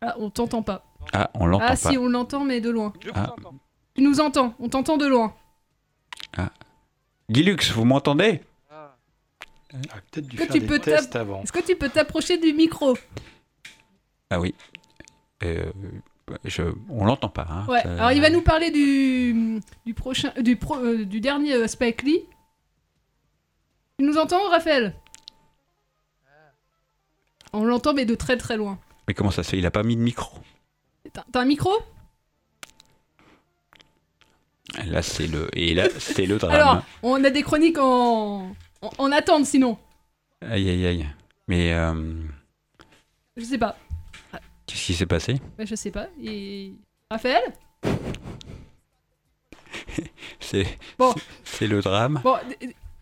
Ah, 0.00 0.16
on 0.18 0.28
t'entend 0.28 0.62
pas. 0.62 0.84
Ah, 1.12 1.30
on 1.34 1.46
l'entend 1.46 1.64
Ah 1.66 1.68
pas. 1.70 1.76
si, 1.76 1.96
on 1.96 2.08
l'entend 2.08 2.44
mais 2.44 2.60
de 2.60 2.68
loin. 2.68 2.92
Ah. 3.14 3.34
Tu 3.94 4.02
nous 4.02 4.20
entends, 4.20 4.54
on 4.58 4.68
t'entend 4.68 4.96
de 4.96 5.06
loin. 5.06 5.32
Guilux, 7.30 7.56
vous 7.74 7.84
m'entendez? 7.84 8.40
Peut-être 10.10 10.26
dû 10.26 10.36
Est-ce 10.36 10.46
que 10.46 10.46
faire 10.46 10.52
tu 10.52 10.58
des 10.60 10.66
peux 10.66 10.78
tests 10.80 11.12
t'app- 11.12 11.22
avant. 11.22 11.42
Est-ce 11.42 11.52
que 11.52 11.64
tu 11.64 11.76
peux 11.76 11.88
t'approcher 11.88 12.38
du 12.38 12.52
micro? 12.52 12.96
Ah 14.30 14.40
oui. 14.40 14.52
Euh, 15.44 15.70
je, 16.44 16.64
on 16.88 17.04
l'entend 17.04 17.28
pas. 17.28 17.46
hein. 17.48 17.66
Ouais. 17.68 17.80
Euh, 17.86 17.98
Alors 17.98 18.10
il 18.10 18.20
va 18.20 18.30
nous 18.30 18.42
parler 18.42 18.72
du 18.72 19.60
du 19.86 19.94
prochain 19.94 20.32
du 20.40 20.56
pro- 20.56 20.78
euh, 20.78 21.04
du 21.04 21.20
dernier 21.20 21.54
euh, 21.54 21.68
Spike 21.68 22.02
Lee. 22.02 22.24
Tu 23.98 24.04
nous 24.04 24.18
entends, 24.18 24.48
Raphaël? 24.50 24.94
On 27.52 27.64
l'entend 27.64 27.94
mais 27.94 28.04
de 28.04 28.14
très 28.14 28.36
très 28.36 28.56
loin. 28.56 28.78
Mais 29.08 29.14
comment 29.14 29.30
ça 29.30 29.42
se 29.42 29.50
fait? 29.50 29.58
Il 29.58 29.66
a 29.66 29.70
pas 29.70 29.82
mis 29.82 29.96
de 29.96 30.02
micro? 30.02 30.38
T'as 31.12 31.40
un 31.40 31.44
micro? 31.44 31.72
Là, 34.86 35.02
c'est 35.02 35.26
le 35.26 35.48
et 35.58 35.74
là, 35.74 35.88
c'est 35.98 36.26
le 36.26 36.38
drame. 36.38 36.52
Alors, 36.54 36.82
on 37.02 37.22
a 37.24 37.30
des 37.30 37.42
chroniques 37.42 37.78
en 37.78 38.54
en, 38.82 38.90
en 38.98 39.12
attente 39.12 39.44
sinon. 39.46 39.76
Aïe 40.42 40.68
aïe 40.70 40.86
aïe. 40.86 41.06
Mais 41.48 41.72
euh, 41.74 42.22
Je 43.36 43.42
sais 43.44 43.58
pas. 43.58 43.76
qu'est-ce 44.66 44.84
qui 44.86 44.94
s'est 44.94 45.06
passé? 45.06 45.40
Bah, 45.58 45.64
je 45.64 45.74
sais 45.74 45.90
pas. 45.90 46.06
Et 46.22 46.72
Raphaël? 47.10 47.42
C'est 50.40 50.78
Bon. 50.98 51.14
c'est 51.44 51.66
le 51.66 51.80
drame. 51.80 52.20
Bon, 52.24 52.36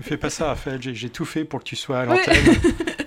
Fais 0.01 0.17
pas 0.17 0.31
ça, 0.31 0.47
Raphaël, 0.49 0.81
j'ai 0.83 1.11
tout 1.11 1.25
fait 1.25 1.45
pour 1.45 1.61
que 1.61 1.65
tu 1.65 1.77
sois 1.77 2.01
à 2.01 2.05
l'antenne. 2.05 2.37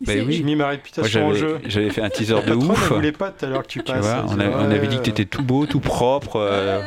Bah 0.00 0.12
oui. 0.24 0.32
J'ai 0.32 0.42
mis 0.44 0.54
ma 0.54 0.64
Moi, 0.64 0.70
réputation 0.70 1.26
en 1.26 1.32
jeu. 1.34 1.58
j'avais 1.64 1.90
fait 1.90 2.02
un 2.02 2.10
teaser 2.10 2.40
de 2.46 2.54
ouf. 2.54 2.92
voulait 2.92 3.10
pas 3.12 3.30
tout 3.32 3.44
à 3.44 3.48
l'heure 3.48 3.62
que 3.62 3.68
tu 3.68 3.80
Tu 3.80 3.84
passes. 3.84 4.00
vois, 4.04 4.24
on, 4.28 4.38
a- 4.38 4.64
avait 4.74 4.86
dit 4.86 4.96
que 4.98 5.02
tu 5.02 5.10
étais 5.10 5.24
tout 5.24 5.42
beau, 5.42 5.66
tout 5.66 5.80
propre, 5.80 6.36
euh, 6.36 6.80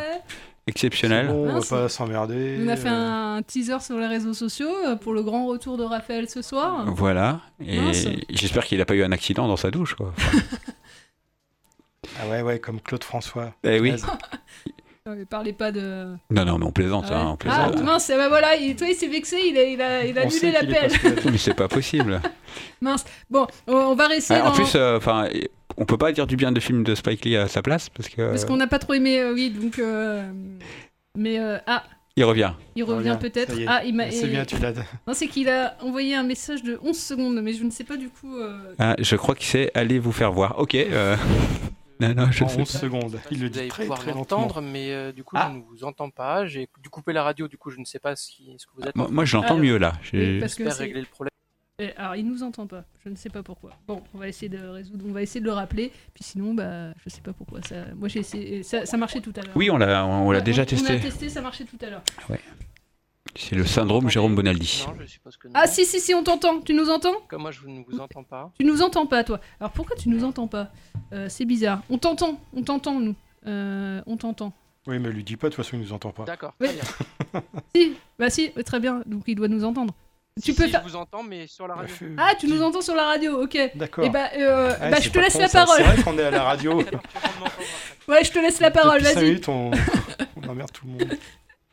exceptionnel. 0.68 1.28
Bon, 1.28 1.50
on 1.50 1.60
va 1.60 1.66
pas 1.68 1.90
s'emmerder. 1.90 2.58
on 2.64 2.68
a 2.70 2.76
fait 2.78 2.88
un 2.88 3.42
teaser 3.46 3.80
sur 3.82 3.98
les 3.98 4.08
réseaux 4.08 4.34
sociaux 4.34 4.70
euh, 4.88 4.96
pour 4.96 5.12
le 5.14 5.24
grand 5.24 5.46
retour 5.48 5.78
de 5.78 5.84
Raphaël 5.84 6.30
ce 6.30 6.42
soir. 6.42 6.86
Voilà. 6.88 7.42
Et 7.66 7.80
j'espère 8.30 8.64
qu'il 8.66 8.78
n'a 8.78 8.86
pas 8.86 8.96
eu 8.96 9.04
un 9.04 9.12
accident 9.12 9.48
dans 9.48 9.58
sa 9.58 9.72
douche. 9.72 9.96
Quoi. 9.96 10.14
Ah 12.20 12.28
ouais, 12.28 12.42
ouais, 12.42 12.60
comme 12.60 12.82
Claude 12.82 13.04
François. 13.04 13.54
Eh 13.64 13.80
oui. 13.80 13.94
Mais 15.18 15.26
parlez 15.26 15.54
pas 15.54 15.72
de. 15.72 16.08
Non, 16.30 16.46
non, 16.46 16.58
mais 16.58 16.66
on 16.66 16.72
plaisante. 16.72 17.06
Ah, 17.10 17.14
ouais. 17.14 17.20
hein, 17.20 17.28
on 17.30 17.34
Ah, 17.34 17.38
plaisante. 17.70 17.84
mince, 17.84 18.08
bah 18.10 18.30
voilà, 18.30 18.56
il, 18.56 18.76
toi 18.76 18.88
il 18.88 18.96
s'est 18.96 19.08
vexé, 19.08 19.38
il 19.46 19.58
a, 19.58 19.64
il 19.64 19.82
a, 19.82 20.06
il 20.06 20.18
a 20.18 20.22
On 20.24 20.28
annulé 20.28 20.52
l'appel. 20.52 20.92
mais 21.32 21.38
c'est 21.38 21.54
pas 21.54 21.68
possible. 21.68 22.22
mince. 22.82 23.06
Bon, 23.30 23.48
on, 23.68 23.96
va 23.96 24.08
rester 24.08 24.36
Ah, 24.36 24.44
en 24.46 24.50
dans. 24.50 24.56
plus, 24.56 24.74
euh, 24.76 24.98
enfin, 24.98 25.28
on 25.78 25.86
peut 25.86 25.98
pas 25.98 26.12
dire 26.12 26.28
du 26.28 26.36
bien 26.36 26.52
de 26.52 26.60
film 26.60 26.84
de 26.84 26.96
Spike 26.96 27.26
Lee 27.26 27.38
à 27.38 27.48
sa 27.48 27.62
place 27.62 27.90
parce 27.90 28.10
que. 28.10 28.22
Parce 28.30 28.46
qu'on 28.46 28.58
n'a 28.58 28.68
pas 28.68 28.80
trop 28.80 28.94
aimé, 28.94 29.20
euh, 29.20 29.34
oui, 29.34 29.50
donc. 29.50 29.80
euh, 29.80 30.30
Mais. 31.18 31.40
euh, 31.40 31.58
Ah, 31.68 31.84
Il 32.18 32.24
revient. 32.26 32.52
Il 32.76 32.84
revient 32.84 33.18
peut-être. 33.20 33.54
Ah, 33.68 33.84
il 33.86 33.96
m'a. 33.96 34.12
C'est 34.12 34.28
bien, 34.28 34.46
tu 34.46 34.58
l'as. 34.58 34.74
Non, 35.08 35.14
c'est 35.14 35.28
qu'il 35.28 35.48
a 35.50 35.76
envoyé 35.82 36.16
un 36.16 36.24
message 36.24 36.62
de 36.64 36.80
11 36.84 36.98
secondes, 36.98 37.40
mais 37.42 37.54
je 37.54 37.64
ne 37.64 37.70
sais 37.72 37.84
pas 37.86 37.98
du 37.98 38.10
coup. 38.10 38.38
euh, 38.38 38.58
Ah, 38.80 38.96
je 39.00 39.16
crois 39.16 39.34
qu'il 39.36 39.46
sait 39.48 39.72
aller 39.74 39.98
vous 40.00 40.12
faire 40.12 40.32
voir. 40.32 40.60
Ok. 40.60 40.76
Non, 42.02 42.14
non, 42.16 42.32
je 42.32 42.44
En 42.44 42.48
sais 42.48 42.62
11 42.62 42.72
pas. 42.72 42.80
secondes. 42.80 43.20
Il 43.32 43.40
le 43.40 43.48
vous 43.48 43.54
dit 43.54 43.60
allez 43.60 43.68
très 43.70 43.84
pouvoir 43.84 44.00
très 44.00 44.12
lentement. 44.12 44.42
m'entendre, 44.42 44.62
mais 44.62 44.92
euh, 44.92 45.12
du 45.12 45.24
coup, 45.24 45.36
Ah. 45.40 45.50
je 45.52 45.58
ne 45.58 45.64
vous 45.64 45.84
entends 45.84 46.10
pas. 46.10 46.46
J'ai 46.48 46.68
dû 46.82 46.90
couper 46.90 47.14
la 47.14 47.24
radio, 47.24 47.48
du 47.48 47.58
coup, 47.58 47.70
je 47.70 47.80
ne 47.80 47.86
sais 47.86 48.00
pas 48.00 48.16
ce, 48.16 48.30
qui- 48.32 48.54
ce 48.58 48.66
que 48.66 48.72
vous 48.76 48.84
êtes. 48.88 48.96
Moi- 48.96 49.08
moi, 49.12 49.24
je 49.26 49.38
l'entends 49.38 49.58
mieux, 49.58 49.78
là. 49.78 49.94
J'espère 50.02 50.76
régler 50.76 51.02
le 51.02 51.06
problème. 51.08 51.30
Eh, 51.80 51.94
Alors, 51.98 52.16
il 52.16 52.28
nous 52.28 52.44
entend 52.44 52.68
pas. 52.68 52.84
Je 53.04 53.10
ne 53.10 53.16
sais 53.16 53.30
pas 53.30 53.42
pourquoi. 53.42 53.72
Bon, 53.88 54.04
on 54.14 54.20
va 54.20 54.28
essayer 54.28 54.50
de 54.50 54.60
résoudre. 54.68 55.04
On 55.08 55.12
va 55.14 55.24
essayer 55.24 55.40
de 55.42 55.46
le 55.46 55.52
rappeler. 55.54 55.92
Puis 56.14 56.24
sinon, 56.24 56.54
bah, 56.54 56.94
je 57.04 57.10
sais 57.10 57.22
pas 57.22 57.34
pourquoi. 57.34 57.60
Ça... 57.64 57.86
Moi, 57.96 58.08
j'ai 58.08 58.20
essayé. 58.20 58.62
Ça, 58.62 58.86
ça 58.86 58.98
marchait 58.98 59.20
tout 59.22 59.34
à 59.36 59.42
l'heure. 59.42 59.56
Oui, 59.56 59.72
on 59.72 59.78
l'a 59.78 60.06
on 60.06 60.30
l'a 60.30 60.38
Ouais, 60.40 60.44
déjà 60.44 60.62
On 60.62 60.66
testé. 60.66 60.94
a 60.94 61.00
testé, 61.00 61.30
ça 61.30 61.42
marchait 61.42 61.64
tout 61.66 61.80
à 61.82 61.90
l'heure. 61.90 62.04
Ouais. 62.30 62.40
C'est 63.36 63.56
le 63.56 63.66
syndrome 63.66 64.10
Jérôme 64.10 64.36
Bonaldi. 64.36 64.84
Non, 64.88 64.94
je 65.00 65.06
suppose 65.06 65.38
que 65.38 65.48
non. 65.48 65.54
Ah, 65.56 65.68
si, 65.68 65.86
si, 65.86 66.00
si, 66.00 66.14
on 66.14 66.24
t'entend. 66.24 66.60
Tu 66.62 66.74
nous 66.74 66.90
entends 66.90 67.16
Comme 67.30 67.42
moi, 67.44 67.52
je 67.52 67.66
ne 67.66 67.82
vous 67.88 68.00
entends 68.00 68.24
pas. 68.24 68.52
Tu 68.60 68.66
nous 68.66 68.82
entends 68.82 69.06
pas, 69.06 69.24
toi. 69.24 69.40
Alors, 69.60 69.72
pourquoi 69.72 69.96
tu 69.96 70.10
nous 70.10 70.24
entends 70.24 70.48
pas 70.48 70.70
Euh, 71.14 71.28
C'est 71.30 71.46
bizarre. 71.46 71.82
On 71.90 71.98
t'entend. 71.98 72.40
On 72.54 72.62
t'entend, 72.62 73.00
nous. 73.00 73.16
Euh, 73.48 74.02
on 74.06 74.18
t'entend. 74.18 74.54
Oui, 74.88 75.00
mais 75.00 75.10
lui 75.12 75.24
dis 75.24 75.38
pas, 75.38 75.48
de 75.50 75.54
toute 75.56 75.64
façon, 75.64 75.78
il 75.78 75.82
nous 75.84 75.94
entend 75.94 76.12
pas. 76.12 76.24
D'accord, 76.26 76.54
Oui. 76.60 76.68
très 76.68 76.76
bien. 76.76 76.84
Si, 77.76 77.94
bah 78.20 78.30
si, 78.30 78.52
très 78.66 78.80
bien. 78.80 79.02
Donc, 79.06 79.24
il 79.28 79.36
doit 79.36 79.48
nous 79.48 79.64
entendre. 79.64 79.94
Si, 80.38 80.44
tu 80.46 80.54
peux 80.54 80.66
si, 80.66 80.72
faire. 80.72 80.82
je 80.86 80.90
vous 80.90 80.96
entends, 80.96 81.24
mais 81.24 81.46
sur 81.48 81.68
la 81.68 81.76
radio. 81.76 81.94
Ah, 82.18 82.34
tu 82.40 82.48
nous 82.48 82.62
entends 82.62 82.82
sur 82.82 82.96
la 82.96 83.04
radio, 83.06 83.42
ok. 83.44 83.58
D'accord. 83.76 84.04
Et 84.04 84.10
bah, 84.10 84.30
euh, 84.38 84.72
Ouais, 84.72 84.92
bah 84.92 84.98
c'est 84.98 85.04
je 85.04 85.10
te 85.10 85.14
pas 85.16 85.22
laisse 85.22 85.34
con, 85.34 85.40
la 85.40 85.48
ça. 85.48 85.60
parole. 85.66 85.78
C'est 85.78 85.84
vrai 85.84 86.04
qu'on 86.04 86.18
est 86.18 86.24
à 86.24 86.32
la 86.32 86.44
radio. 86.44 86.78
ouais, 88.08 88.24
je 88.24 88.32
te 88.32 88.40
laisse 88.40 88.60
la 88.60 88.72
parole, 88.72 89.00
Depuis 89.02 89.14
cinq 89.14 89.20
vas-y. 89.22 89.26
minutes, 89.30 89.48
on... 89.50 89.72
on 90.44 90.50
emmerde 90.50 90.72
tout 90.72 90.86
le 90.88 90.92
monde. 90.94 91.18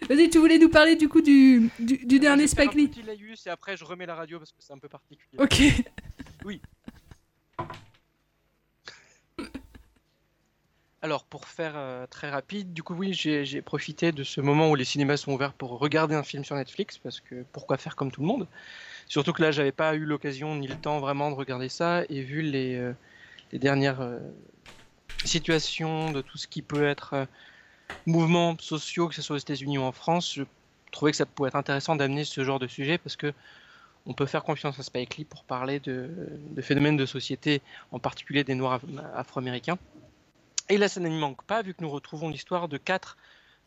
Vas-y, 0.08 0.30
tu 0.30 0.38
voulais 0.38 0.58
nous 0.58 0.68
parler 0.68 0.96
du 0.96 1.08
coup 1.08 1.20
du, 1.20 1.70
du, 1.78 1.98
du 1.98 2.18
dernier 2.18 2.46
Je 2.46 2.54
vais 2.54 2.62
faire 2.62 2.72
Spike 2.72 2.74
Lee 2.74 3.02
Un 3.02 3.06
laïus 3.06 3.46
et 3.46 3.50
après, 3.50 3.76
je 3.76 3.84
remets 3.84 4.06
la 4.06 4.14
radio 4.14 4.38
parce 4.38 4.52
que 4.52 4.58
c'est 4.60 4.72
un 4.72 4.78
peu 4.78 4.88
particulier. 4.88 5.38
Ok. 5.38 5.62
Oui. 6.44 6.60
Alors, 11.00 11.24
pour 11.24 11.46
faire 11.46 11.74
euh, 11.76 12.06
très 12.06 12.28
rapide, 12.28 12.72
du 12.72 12.82
coup, 12.82 12.94
oui, 12.94 13.12
j'ai 13.12 13.44
j'ai 13.44 13.62
profité 13.62 14.10
de 14.10 14.24
ce 14.24 14.40
moment 14.40 14.70
où 14.70 14.74
les 14.74 14.84
cinémas 14.84 15.16
sont 15.16 15.32
ouverts 15.32 15.52
pour 15.52 15.78
regarder 15.78 16.16
un 16.16 16.24
film 16.24 16.44
sur 16.44 16.56
Netflix, 16.56 16.98
parce 16.98 17.20
que 17.20 17.44
pourquoi 17.52 17.76
faire 17.76 17.94
comme 17.94 18.10
tout 18.10 18.20
le 18.20 18.26
monde? 18.26 18.48
Surtout 19.06 19.32
que 19.32 19.42
là, 19.42 19.52
j'avais 19.52 19.72
pas 19.72 19.94
eu 19.94 20.04
l'occasion 20.04 20.56
ni 20.56 20.66
le 20.66 20.74
temps 20.74 20.98
vraiment 20.98 21.30
de 21.30 21.36
regarder 21.36 21.68
ça, 21.68 22.02
et 22.08 22.22
vu 22.22 22.42
les, 22.42 22.74
euh, 22.76 22.92
les 23.52 23.60
dernières 23.60 24.00
euh, 24.00 24.18
situations 25.24 26.10
de 26.10 26.20
tout 26.20 26.36
ce 26.36 26.48
qui 26.48 26.62
peut 26.62 26.84
être 26.84 27.28
mouvements 28.06 28.56
sociaux, 28.58 29.08
que 29.08 29.14
ce 29.14 29.22
soit 29.22 29.36
aux 29.36 29.38
États-Unis 29.38 29.78
ou 29.78 29.82
en 29.82 29.92
France, 29.92 30.34
je 30.34 30.44
trouvais 30.90 31.10
que 31.10 31.16
ça 31.16 31.26
pouvait 31.26 31.48
être 31.48 31.56
intéressant 31.56 31.96
d'amener 31.96 32.24
ce 32.24 32.42
genre 32.44 32.58
de 32.58 32.66
sujet, 32.66 32.98
parce 32.98 33.16
que 33.16 33.32
on 34.06 34.14
peut 34.14 34.26
faire 34.26 34.42
confiance 34.42 34.78
à 34.78 34.82
Spike 34.82 35.16
Lee 35.18 35.24
pour 35.24 35.44
parler 35.44 35.80
de, 35.80 36.10
de 36.50 36.62
phénomènes 36.62 36.96
de 36.96 37.04
société, 37.04 37.60
en 37.92 37.98
particulier 37.98 38.42
des 38.42 38.54
Noirs 38.54 38.80
af- 38.80 39.04
afro-américains. 39.14 39.78
Et 40.70 40.78
là, 40.78 40.88
ça 40.88 41.00
nous 41.00 41.10
manque 41.10 41.42
pas, 41.44 41.60
vu 41.60 41.74
que 41.74 41.82
nous 41.82 41.90
retrouvons 41.90 42.30
l'histoire 42.30 42.68
de 42.68 42.78
quatre 42.78 43.18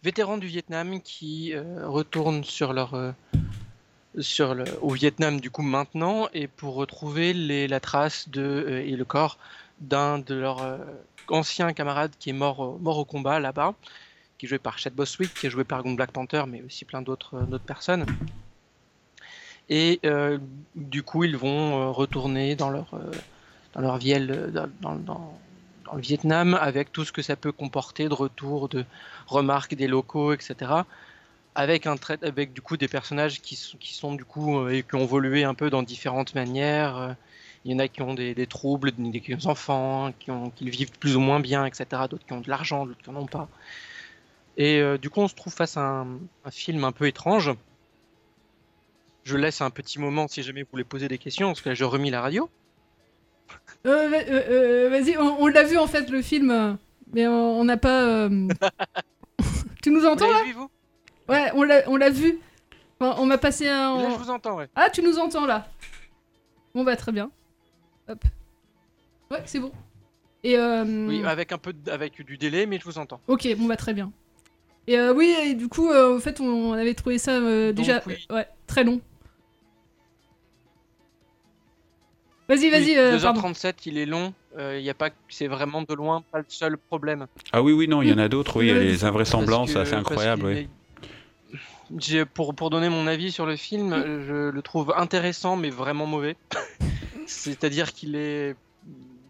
vétérans 0.01 0.39
du 0.39 0.47
Vietnam 0.47 0.99
qui 1.01 1.53
euh, 1.53 1.87
retournent 1.87 2.43
sur 2.43 2.73
leur, 2.73 2.95
euh, 2.95 3.11
sur 4.17 4.55
le, 4.55 4.65
au 4.81 4.91
Vietnam 4.91 5.39
du 5.39 5.51
coup 5.51 5.61
maintenant, 5.61 6.27
et 6.33 6.47
pour 6.47 6.73
retrouver 6.73 7.33
la 7.67 7.79
trace 7.79 8.29
de, 8.29 8.41
euh, 8.41 8.83
et 8.83 8.95
le 8.95 9.05
corps 9.05 9.37
d'un 9.79 10.17
de 10.17 10.33
leurs 10.33 10.79
anciens 11.27 11.73
camarades 11.73 12.13
qui 12.19 12.31
est 12.31 12.33
mort, 12.33 12.79
mort 12.79 12.97
au 12.97 13.05
combat 13.05 13.39
là-bas, 13.39 13.75
qui 14.41 14.47
est 14.47 14.49
joué 14.49 14.57
par 14.57 14.79
Chad 14.79 14.95
Boswick, 14.95 15.31
qui 15.35 15.45
est 15.45 15.49
joué 15.51 15.63
par 15.63 15.83
Black 15.83 16.11
Panther, 16.11 16.45
mais 16.47 16.63
aussi 16.63 16.83
plein 16.83 17.03
d'autres 17.03 17.35
euh, 17.35 17.59
personnes. 17.59 18.07
Et 19.69 19.99
euh, 20.03 20.39
du 20.73 21.03
coup, 21.03 21.23
ils 21.25 21.37
vont 21.37 21.79
euh, 21.79 21.89
retourner 21.91 22.55
dans 22.55 22.71
leur, 22.71 22.99
dans 23.73 23.81
leur 23.81 23.97
vielle, 23.97 24.51
dans, 24.81 25.37
le 25.93 26.01
Vietnam, 26.01 26.57
avec 26.59 26.91
tout 26.91 27.05
ce 27.05 27.11
que 27.11 27.21
ça 27.21 27.35
peut 27.35 27.51
comporter 27.51 28.09
de 28.09 28.15
retour, 28.15 28.67
de 28.67 28.83
remarques 29.27 29.75
des 29.75 29.87
locaux, 29.87 30.33
etc. 30.33 30.55
Avec, 31.53 31.85
un 31.85 31.97
trait, 31.97 32.17
avec 32.23 32.51
du 32.51 32.61
coup 32.61 32.77
des 32.77 32.87
personnages 32.87 33.41
qui 33.41 33.55
sont, 33.55 33.77
qui 33.77 33.93
sont 33.93 34.15
du 34.15 34.25
coup 34.25 34.67
et 34.69 34.81
qui 34.81 34.95
ont 34.95 35.03
évolué 35.03 35.43
un 35.43 35.53
peu 35.53 35.69
dans 35.69 35.83
différentes 35.83 36.33
manières. 36.33 37.15
Il 37.63 37.71
y 37.71 37.75
en 37.75 37.79
a 37.79 37.87
qui 37.87 38.01
ont 38.01 38.15
des, 38.15 38.47
troubles, 38.47 38.91
des, 38.97 39.21
enfants, 39.45 40.11
qui, 40.19 40.31
ont, 40.31 40.49
qui 40.49 40.67
vivent 40.67 40.97
plus 40.97 41.15
ou 41.15 41.19
moins 41.19 41.39
bien, 41.39 41.63
etc. 41.63 41.85
D'autres 42.09 42.25
qui 42.25 42.33
ont 42.33 42.41
de 42.41 42.49
l'argent, 42.49 42.87
d'autres 42.87 43.03
qui 43.03 43.11
n'en 43.11 43.19
ont 43.19 43.27
pas. 43.27 43.47
Et 44.61 44.79
euh, 44.79 44.99
du 44.99 45.09
coup, 45.09 45.21
on 45.21 45.27
se 45.27 45.33
trouve 45.33 45.51
face 45.51 45.75
à 45.75 45.81
un, 45.81 46.19
un 46.45 46.51
film 46.51 46.83
un 46.83 46.91
peu 46.91 47.07
étrange. 47.07 47.49
Je 49.23 49.35
laisse 49.35 49.59
un 49.61 49.71
petit 49.71 49.97
moment 49.99 50.27
si 50.27 50.43
jamais 50.43 50.61
vous 50.61 50.67
voulez 50.71 50.83
poser 50.83 51.07
des 51.07 51.17
questions, 51.17 51.47
parce 51.47 51.61
que 51.61 51.69
là, 51.69 51.75
j'ai 51.75 51.83
remis 51.83 52.11
la 52.11 52.21
radio. 52.21 52.47
Euh, 53.87 54.07
euh, 54.29 54.89
Vas-y, 54.89 55.17
on, 55.17 55.41
on 55.41 55.47
l'a 55.47 55.63
vu 55.63 55.79
en 55.79 55.87
fait 55.87 56.11
le 56.11 56.21
film, 56.21 56.77
mais 57.11 57.25
on 57.27 57.63
n'a 57.63 57.77
pas. 57.77 58.29
tu 59.81 59.89
nous 59.89 60.05
entends 60.05 60.27
Vous 60.27 60.31
là 60.31 60.43
vu, 60.43 60.53
vous? 60.53 60.69
Ouais, 61.27 61.49
on 61.55 61.95
l'a 61.97 62.09
vu. 62.11 62.37
Enfin, 62.99 63.15
on 63.19 63.25
m'a 63.25 63.39
passé 63.39 63.67
un. 63.67 63.97
Là, 63.99 64.09
je 64.11 64.15
vous 64.23 64.29
entends, 64.29 64.57
ouais. 64.57 64.67
Ah, 64.75 64.91
tu 64.91 65.01
nous 65.01 65.17
entends 65.17 65.47
là 65.47 65.67
Bon 66.75 66.83
bah 66.83 66.95
très 66.95 67.11
bien. 67.11 67.31
Hop. 68.09 68.23
Ouais, 69.31 69.41
c'est 69.45 69.59
bon. 69.59 69.71
Et. 70.43 70.55
Oui, 70.59 71.23
avec 71.25 71.51
un 71.51 71.57
peu 71.57 71.73
de- 71.73 71.89
avec 71.89 72.23
du 72.23 72.37
délai, 72.37 72.67
mais 72.67 72.77
je 72.77 72.85
vous 72.85 72.99
entends. 72.99 73.19
Ok, 73.27 73.47
bon 73.57 73.65
bah 73.65 73.75
très 73.75 73.93
bien. 73.93 74.11
Et 74.91 74.97
euh, 74.97 75.13
oui, 75.13 75.33
et 75.41 75.53
du 75.53 75.69
coup, 75.69 75.89
euh, 75.89 76.17
en 76.17 76.19
fait, 76.19 76.41
on, 76.41 76.45
on 76.45 76.73
avait 76.73 76.93
trouvé 76.93 77.17
ça 77.17 77.31
euh, 77.37 77.71
déjà 77.71 78.01
oui. 78.07 78.15
ouais, 78.29 78.45
très 78.67 78.83
long. 78.83 78.99
Vas-y, 82.49 82.69
vas-y. 82.69 82.97
euh, 82.97 83.17
pardon. 83.21 83.39
2h37, 83.41 83.75
il 83.85 83.97
est 83.97 84.05
long. 84.05 84.33
euh, 84.57 84.77
Il 84.77 84.83
y 84.83 84.89
a 84.89 84.93
pas, 84.93 85.09
c'est 85.29 85.47
vraiment 85.47 85.81
de 85.83 85.93
loin 85.93 86.25
pas 86.29 86.39
le 86.39 86.45
seul 86.49 86.77
problème. 86.77 87.27
Ah 87.53 87.61
oui, 87.61 87.71
oui, 87.71 87.87
non, 87.87 88.01
il 88.01 88.09
y 88.09 88.13
en 88.13 88.17
a 88.17 88.27
d'autres, 88.27 88.59
oui, 88.59 88.65
il 88.65 88.67
y 88.67 88.71
a 88.71 88.73
Parce 88.73 88.85
les 88.85 89.05
invraisemblances, 89.05 89.73
parce 89.73 89.87
c'est 89.89 89.95
incroyable, 89.95 90.41
qu'il 90.41 90.51
oui. 90.51 90.57
est- 90.57 90.69
J'ai- 91.97 92.25
Pour, 92.25 92.53
pour 92.53 92.69
donner 92.69 92.89
mon 92.89 93.07
avis 93.07 93.31
sur 93.31 93.45
le 93.45 93.55
film, 93.55 93.93
euh, 93.93 94.25
je 94.27 94.49
le 94.49 94.61
trouve 94.61 94.93
intéressant 94.97 95.55
mais 95.55 95.69
vraiment 95.69 96.05
mauvais. 96.05 96.35
C'est-à-dire 97.27 97.93
qu'il 97.93 98.17
est. 98.17 98.55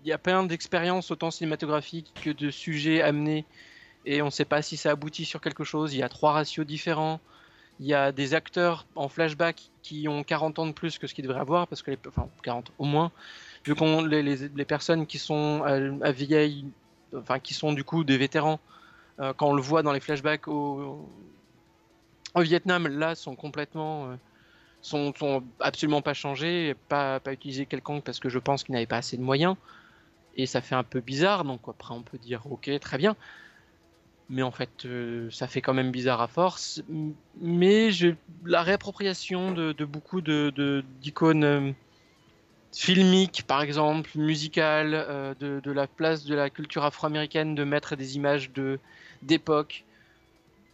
Il 0.03 0.07
y 0.09 0.11
a 0.11 0.17
plein 0.17 0.43
d'expériences 0.43 1.11
autant 1.11 1.29
cinématographiques 1.29 2.11
que 2.23 2.31
de 2.31 2.49
sujets 2.49 3.03
amenés 3.03 3.45
et 4.05 4.21
on 4.21 4.25
ne 4.25 4.31
sait 4.31 4.45
pas 4.45 4.61
si 4.61 4.77
ça 4.77 4.91
aboutit 4.91 5.25
sur 5.25 5.41
quelque 5.41 5.63
chose. 5.63 5.93
Il 5.93 5.99
y 5.99 6.03
a 6.03 6.09
trois 6.09 6.33
ratios 6.33 6.65
différents. 6.65 7.19
Il 7.79 7.87
y 7.87 7.93
a 7.93 8.11
des 8.11 8.33
acteurs 8.33 8.85
en 8.95 9.07
flashback 9.09 9.71
qui 9.81 10.07
ont 10.07 10.23
40 10.23 10.59
ans 10.59 10.67
de 10.67 10.71
plus 10.71 10.99
que 10.99 11.07
ce 11.07 11.13
qu'ils 11.13 11.25
devraient 11.25 11.39
avoir, 11.39 11.67
parce 11.67 11.81
que 11.81 11.91
les, 11.91 11.97
enfin 12.07 12.27
40 12.43 12.71
au 12.77 12.85
moins, 12.85 13.11
vu 13.65 13.73
qu'on 13.75 14.03
les, 14.03 14.21
les, 14.21 14.65
personnes 14.65 15.07
qui 15.07 15.17
sont 15.17 15.63
à, 15.65 15.79
enfin 17.15 17.39
qui 17.39 17.53
sont 17.53 17.73
du 17.73 17.83
coup 17.83 18.03
des 18.03 18.17
vétérans, 18.17 18.59
euh, 19.19 19.33
quand 19.33 19.47
on 19.47 19.53
le 19.53 19.61
voit 19.61 19.81
dans 19.81 19.93
les 19.93 19.99
flashbacks 19.99 20.47
au, 20.47 21.09
au 22.35 22.41
Vietnam, 22.41 22.87
là 22.87 23.15
sont 23.15 23.35
complètement, 23.35 24.11
euh, 24.11 24.15
sont, 24.81 25.13
sont 25.15 25.43
absolument 25.59 26.01
pas 26.03 26.13
changés, 26.13 26.75
pas 26.87 27.19
pas 27.19 27.33
utilisés 27.33 27.65
quelconque 27.65 28.03
parce 28.03 28.19
que 28.19 28.29
je 28.29 28.39
pense 28.39 28.63
qu'ils 28.63 28.73
n'avaient 28.73 28.85
pas 28.85 28.97
assez 28.97 29.17
de 29.17 29.23
moyens 29.23 29.55
et 30.35 30.45
ça 30.45 30.61
fait 30.61 30.75
un 30.75 30.83
peu 30.83 31.01
bizarre. 31.01 31.43
Donc 31.43 31.61
après 31.67 31.93
on 31.93 32.03
peut 32.03 32.17
dire 32.17 32.41
ok 32.49 32.69
très 32.79 32.97
bien, 32.97 33.15
mais 34.31 34.41
en 34.43 34.51
fait 34.51 34.85
euh, 34.85 35.29
ça 35.29 35.45
fait 35.47 35.61
quand 35.61 35.73
même 35.73 35.91
bizarre 35.91 36.21
à 36.21 36.27
force. 36.27 36.81
Mais 37.39 37.89
la 38.45 38.63
réappropriation 38.63 39.51
de, 39.51 39.85
beaucoup 39.85 40.21
d'icônes 40.21 41.43
euh, 41.43 41.71
filmiques 42.71 43.43
par 43.45 43.61
exemple, 43.61 44.09
musicales, 44.15 44.93
euh, 44.93 45.35
de, 45.39 45.71
la 45.71 45.85
place 45.85 46.23
de 46.23 46.33
la 46.33 46.49
culture 46.49 46.85
afro-américaine, 46.85 47.53
de 47.53 47.63
mettre 47.63 47.95
des 47.95 48.15
images 48.15 48.49
d'époque 49.21 49.83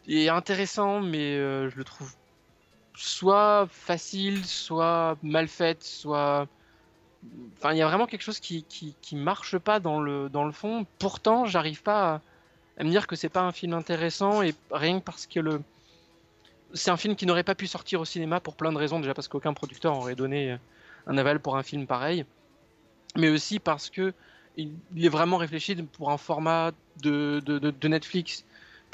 est 0.07 0.29
intéressant, 0.29 1.01
mais 1.01 1.35
je 1.35 1.75
le 1.75 1.83
trouve 1.83 2.13
soit 2.95 3.67
facile, 3.69 4.45
soit 4.45 5.17
mal 5.21 5.47
fait, 5.47 5.83
soit. 5.83 6.47
Enfin, 7.57 7.73
il 7.73 7.77
y 7.77 7.81
a 7.81 7.87
vraiment 7.87 8.05
quelque 8.05 8.21
chose 8.21 8.39
qui, 8.39 8.63
qui, 8.63 8.95
qui 9.01 9.15
marche 9.17 9.57
pas 9.57 9.79
dans 9.79 9.99
le, 9.99 10.29
dans 10.29 10.45
le 10.45 10.53
fond. 10.53 10.85
Pourtant, 10.97 11.45
j'arrive 11.45 11.83
pas 11.83 12.13
à, 12.15 12.21
à 12.77 12.83
me 12.83 12.89
dire 12.89 13.07
que 13.07 13.15
c'est 13.15 13.29
pas 13.29 13.41
un 13.41 13.51
film 13.51 13.73
intéressant, 13.73 14.41
et 14.41 14.53
rien 14.71 14.99
que 14.99 15.03
parce 15.03 15.27
que 15.27 15.39
le. 15.39 15.61
C'est 16.73 16.91
un 16.91 16.97
film 16.97 17.15
qui 17.15 17.25
n'aurait 17.25 17.43
pas 17.43 17.55
pu 17.55 17.65
sortir 17.65 18.01
au 18.01 18.05
cinéma 18.05 18.39
pour 18.39 18.55
plein 18.55 18.71
de 18.71 18.77
raisons. 18.77 18.99
Déjà 18.99 19.13
parce 19.13 19.27
qu'aucun 19.27 19.53
producteur 19.53 19.97
aurait 19.97 20.15
donné 20.15 20.51
euh, 20.51 20.57
un 21.07 21.17
aval 21.17 21.39
pour 21.39 21.57
un 21.57 21.63
film 21.63 21.87
pareil, 21.87 22.25
mais 23.15 23.29
aussi 23.29 23.59
parce 23.59 23.89
que 23.89 24.13
il, 24.57 24.73
est 25.05 25.09
vraiment 25.09 25.37
réfléchi 25.37 25.75
pour 25.75 26.11
un 26.11 26.17
format 26.17 26.71
de, 27.01 27.39
de, 27.39 27.87
Netflix 27.87 28.43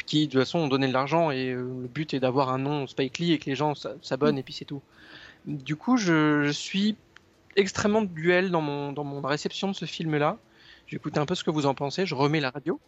qui 0.06 0.28
de 0.28 0.32
toute 0.32 0.42
façon 0.42 0.60
ont 0.60 0.68
donné 0.68 0.88
de 0.88 0.94
l'argent 0.94 1.32
et 1.32 1.52
euh, 1.52 1.62
le 1.62 1.88
but 1.88 2.14
est 2.14 2.20
d'avoir 2.20 2.50
un 2.50 2.58
nom 2.58 2.86
Spike 2.86 3.20
Lee 3.20 3.32
et 3.32 3.40
que 3.40 3.50
les 3.50 3.56
gens 3.56 3.74
s'abonnent 4.02 4.38
et 4.38 4.44
puis 4.44 4.54
c'est 4.54 4.66
tout. 4.66 4.82
Du 5.46 5.76
coup, 5.76 5.98
je, 5.98 6.52
suis 6.52 6.96
extrêmement 7.56 8.02
duel 8.02 8.52
dans 8.52 8.62
mon, 8.62 8.92
dans 8.92 9.04
mon 9.04 9.22
réception 9.22 9.70
de 9.70 9.74
ce 9.74 9.86
film-là. 9.86 10.38
J'ai 10.88 10.98
écouté 10.98 11.20
un 11.20 11.26
peu 11.26 11.36
ce 11.36 11.44
que 11.44 11.52
vous 11.52 11.66
en 11.66 11.74
pensez, 11.74 12.06
je 12.06 12.16
remets 12.16 12.40
la 12.40 12.50
radio. 12.50 12.80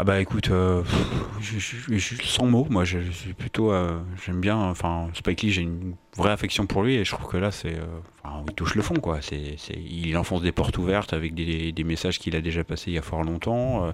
Ah 0.00 0.04
bah 0.04 0.20
écoute, 0.20 0.50
euh, 0.52 0.84
sans 2.22 2.46
mots, 2.46 2.68
moi 2.70 2.84
je, 2.84 2.98
plutôt, 3.36 3.72
euh, 3.72 3.98
j'aime 4.24 4.40
bien, 4.40 4.56
enfin 4.56 5.08
Spike 5.12 5.42
Lee, 5.42 5.50
j'ai 5.50 5.62
une 5.62 5.96
vraie 6.18 6.32
affection 6.32 6.66
pour 6.66 6.82
lui 6.82 6.96
et 6.96 7.04
je 7.04 7.12
trouve 7.12 7.26
que 7.26 7.36
là 7.38 7.50
c'est, 7.50 7.74
euh, 7.74 7.86
enfin, 8.24 8.42
il 8.48 8.54
touche 8.54 8.74
le 8.74 8.82
fond 8.82 8.94
quoi. 8.96 9.18
C'est, 9.22 9.54
c'est- 9.56 9.78
il 9.78 10.16
enfonce 10.16 10.42
des 10.42 10.52
portes 10.52 10.76
ouvertes 10.76 11.12
avec 11.14 11.34
des, 11.34 11.72
des 11.72 11.84
messages 11.84 12.18
qu'il 12.18 12.36
a 12.36 12.40
déjà 12.40 12.64
passés 12.64 12.90
il 12.90 12.94
y 12.94 12.98
a 12.98 13.02
fort 13.02 13.22
longtemps. 13.22 13.86
euh. 13.86 13.92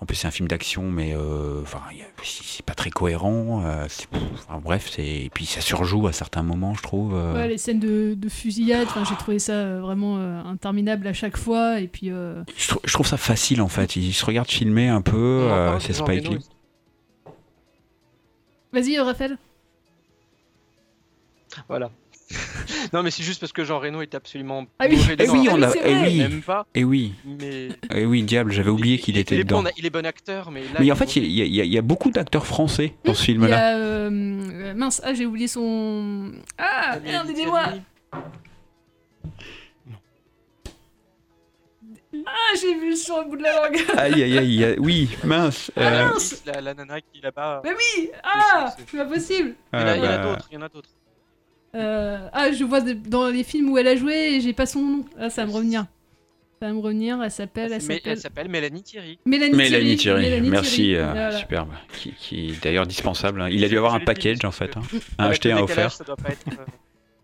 en 0.00 0.06
plus 0.06 0.16
c'est 0.16 0.26
un 0.26 0.30
film 0.32 0.48
d'action 0.48 0.82
mais, 0.90 1.14
euh, 1.14 1.62
enfin 1.62 1.80
c'est 2.22 2.64
pas 2.66 2.74
très 2.74 2.90
cohérent. 2.90 3.62
euh, 3.64 3.86
c'est- 3.88 4.08
enfin, 4.34 4.60
bref, 4.62 4.90
c'est, 4.94 5.06
et 5.06 5.30
puis 5.32 5.46
ça 5.46 5.60
surjoue 5.60 6.06
à 6.06 6.12
certains 6.12 6.42
moments 6.42 6.74
je 6.74 6.82
trouve. 6.82 7.14
euh. 7.14 7.34
Ouais, 7.34 7.48
les 7.48 7.58
scènes 7.58 7.80
de, 7.80 8.14
de 8.14 8.28
fusillade, 8.28 8.86
enfin, 8.88 9.04
j'ai 9.08 9.14
trouvé 9.16 9.38
ça 9.38 9.78
vraiment 9.80 10.18
euh, 10.18 10.42
interminable 10.44 11.06
à 11.06 11.12
chaque 11.12 11.36
fois. 11.36 11.80
Et 11.80 11.86
puis, 11.88 12.10
euh, 12.10 12.42
je, 12.56 12.68
trou- 12.68 12.80
je 12.84 12.92
trouve 12.92 13.06
ça 13.06 13.16
facile 13.16 13.60
en 13.62 13.68
fait. 13.68 13.96
Il 13.96 14.12
se 14.12 14.24
regarde 14.24 14.48
filmer 14.50 14.88
un 14.88 15.02
peu. 15.02 15.16
euh, 15.50 15.78
c'est 15.80 15.92
Spike 15.92 16.28
Lee. 16.28 16.38
vas-y, 18.72 18.98
Raphaël. 18.98 19.38
Voilà. 21.68 21.90
non, 22.94 23.02
mais 23.02 23.10
c'est 23.10 23.22
juste 23.22 23.38
parce 23.40 23.52
que 23.52 23.64
Jean 23.64 23.78
Reno 23.78 24.00
est 24.00 24.14
absolument 24.14 24.64
Ah 24.78 24.86
oui, 24.88 24.96
mauvais 24.96 25.16
Eh 25.18 25.28
oui, 25.28 25.46
on 25.50 25.60
a, 25.62 25.68
c'est 25.70 25.80
eh 25.84 25.94
oui, 25.94 26.18
Même 26.18 26.42
pas. 26.42 26.66
eh 26.74 26.82
oui, 26.82 27.12
Mais 27.24 27.68
eh 27.94 28.06
oui, 28.06 28.22
diable, 28.22 28.50
j'avais 28.50 28.70
oublié 28.70 28.98
qu'il 28.98 29.18
était 29.18 29.34
il 29.34 29.40
est, 29.42 29.44
dedans. 29.44 29.62
bon, 29.62 29.70
il 29.76 29.84
est 29.84 29.90
bon 29.90 30.06
acteur, 30.06 30.50
mais 30.50 30.62
là. 30.62 30.80
Mais 30.80 30.86
il 30.86 30.92
en 30.92 30.96
fait, 30.96 31.16
il 31.16 31.26
y, 31.30 31.42
a- 31.42 31.44
il 31.44 31.54
y 31.54 31.60
a- 31.60 31.64
il 31.64 31.72
y 31.72 31.78
a 31.78 31.82
beaucoup 31.82 32.10
d'acteurs 32.10 32.46
français 32.46 32.94
dans 33.04 33.12
ce 33.12 33.20
Il 33.20 33.22
y 33.22 33.26
film-là. 33.26 33.58
a. 33.58 33.76
euh, 33.76 34.10
euh, 34.10 34.74
mince, 34.74 35.02
ah, 35.04 35.12
j'ai 35.12 35.26
oublié 35.26 35.48
son. 35.48 36.32
Ah, 36.56 36.98
merde, 37.04 37.28
aidez-moi 37.28 37.62
Ah, 42.26 42.54
j'ai 42.60 42.74
vu 42.78 42.96
sur 42.96 43.18
le 43.18 43.24
bout 43.28 43.36
de 43.36 43.42
la 43.42 43.52
langue 43.60 43.76
Aïe, 43.98 44.22
aïe, 44.22 44.38
aïe, 44.38 44.64
aïe, 44.64 44.76
oui, 44.78 45.10
mince. 45.24 45.70
Ah, 45.76 45.80
euh, 45.80 46.08
mince 46.08 46.42
La, 46.46 46.60
la 46.60 46.74
nana 46.74 47.00
qui 47.00 47.18
est 47.18 47.22
là-bas. 47.22 47.60
Mais 47.64 47.72
oui 47.72 48.10
Ah 48.22 48.72
C'est 48.78 48.96
pas 48.98 49.04
possible 49.04 49.54
Il 49.72 49.80
y 49.80 49.82
en 49.82 49.86
a, 49.86 49.96
il 49.96 50.04
y 50.04 50.06
en 50.06 50.10
a 50.10 50.14
Ah, 50.14 50.16
bah. 50.18 50.22
d'autres, 50.30 50.48
il 50.50 50.54
y 50.54 50.56
en 50.58 50.62
a 50.62 50.68
d'autres. 50.68 50.88
Euh, 51.74 52.28
Ah, 52.32 52.52
je 52.52 52.64
vois 52.64 52.80
dans 52.80 53.28
les 53.28 53.44
films 53.44 53.70
où 53.70 53.78
elle 53.78 53.88
a 53.88 53.96
joué 53.96 54.34
et 54.34 54.40
j'ai 54.40 54.52
pas 54.52 54.66
son 54.66 54.80
nom. 54.82 55.04
Ah, 55.18 55.30
ça 55.30 55.42
va 55.44 55.48
me 55.50 55.56
revenir. 55.56 55.86
Ça 56.60 56.68
va 56.68 56.72
me 56.72 56.78
revenir, 56.80 57.20
elle 57.22 57.30
s'appelle. 57.30 57.72
Elle 57.72 57.82
Mais 57.86 57.96
s'appelle. 57.96 58.00
elle 58.12 58.18
s'appelle 58.18 58.48
Mélanie 58.48 58.82
Thierry. 58.82 59.18
Mélanie, 59.26 59.56
Mélanie 59.56 59.96
Thierry, 59.96 60.22
Mélanie 60.22 60.50
merci, 60.50 60.76
Thierry, 60.76 60.96
euh, 60.96 61.10
voilà. 61.12 61.36
superbe. 61.38 61.68
Qui, 61.92 62.12
qui 62.12 62.48
est 62.50 62.62
d'ailleurs 62.62 62.86
dispensable. 62.86 63.42
hein. 63.42 63.48
Il 63.50 63.64
a 63.64 63.68
dû 63.68 63.76
avoir 63.76 63.94
un 63.94 64.00
package 64.00 64.44
en 64.44 64.50
fait. 64.52 64.76
hein. 64.76 64.82
Un 65.18 65.24
Avec 65.24 65.32
acheté, 65.32 65.48
le 65.50 65.56
un 65.56 65.60
décalage, 65.62 65.86
offert. 65.86 65.92
Ça 65.92 66.04
doit 66.04 66.16
pas 66.16 66.30
être. 66.30 66.46
euh, 66.48 66.64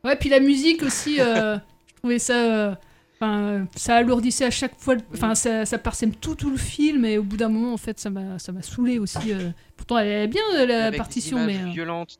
Ouais, 0.04 0.16
puis 0.16 0.28
la 0.30 0.40
musique 0.40 0.82
aussi, 0.82 1.20
euh, 1.20 1.56
je 1.88 1.94
trouvais 1.96 2.18
ça. 2.18 2.34
euh, 2.34 2.74
Enfin, 3.22 3.38
euh, 3.42 3.64
ça 3.76 3.96
alourdissait 3.96 4.46
à 4.46 4.50
chaque 4.50 4.72
fois. 4.78 4.94
le- 4.94 5.02
Enfin, 5.12 5.34
ça, 5.34 5.66
ça 5.66 5.76
parsème 5.76 6.14
tout, 6.14 6.34
tout 6.34 6.48
le 6.50 6.56
film, 6.56 7.04
et 7.04 7.18
au 7.18 7.22
bout 7.22 7.36
d'un 7.36 7.50
moment, 7.50 7.74
en 7.74 7.76
fait, 7.76 8.00
ça 8.00 8.08
m'a, 8.08 8.38
ça 8.38 8.50
m'a 8.50 8.62
saoulé 8.62 8.98
aussi. 8.98 9.32
euh. 9.32 9.50
Pourtant, 9.76 9.98
elle 9.98 10.08
est 10.08 10.26
bien 10.26 10.40
euh, 10.56 10.64
la 10.66 10.78
avec 10.84 10.92
des 10.92 10.96
partition, 10.96 11.36
images 11.36 11.46
mais. 11.62 11.68
euh, 11.68 11.72
violentes 11.72 12.16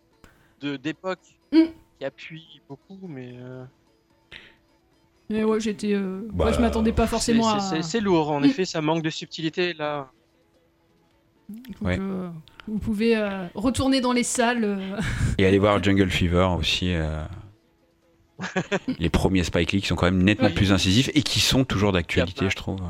de 0.61 0.77
d'époque 0.77 1.19
Mm. 1.53 1.63
Qui 2.01 2.07
appuient 2.07 2.61
beaucoup, 2.67 2.99
mais. 3.07 3.35
euh, 3.39 3.63
Mais 5.29 5.45
ouais, 5.45 5.61
j'étais. 5.61 5.93
euh, 5.93 6.27
Bah, 6.33 6.47
ouais, 6.47 6.53
je 6.55 6.61
m'attendais 6.61 6.93
pas 6.93 7.07
forcément 7.07 7.61
c'est- 7.61 7.77
à. 7.79 7.83
c'est- 7.83 8.01
lourd, 8.01 8.31
en 8.31 8.43
effet, 8.43 8.65
ça 8.65 8.81
manque 8.81 9.03
de 9.03 9.11
subtilité 9.11 9.75
là. 9.75 10.11
Donc, 11.51 11.67
Ouais. 11.83 11.99
euh, 12.01 12.31
vous 12.67 12.79
pouvez 12.79 13.17
euh, 13.17 13.47
retourner 13.55 14.01
dans 14.01 14.13
les 14.13 14.23
salles. 14.23 14.65
euh. 14.65 14.99
Et 15.37 15.45
aller 15.45 15.59
voir 15.59 15.83
Jungle 15.83 16.09
Fever 16.09 16.49
aussi. 16.59 16.95
euh, 16.95 17.23
les 18.99 19.11
premiers 19.11 19.45
Spike 19.45 19.73
Lee 19.73 19.81
qui 19.83 19.87
sont 19.89 19.97
quand 19.97 20.07
même 20.07 20.23
nettement 20.23 20.51
plus 20.51 20.73
incisifs 20.73 21.11
et 21.15 21.23
qui 21.23 21.41
sont 21.41 21.65
toujours 21.65 21.93
d'actualité, 21.93 22.49
je 22.49 22.57
trouve. 22.57 22.81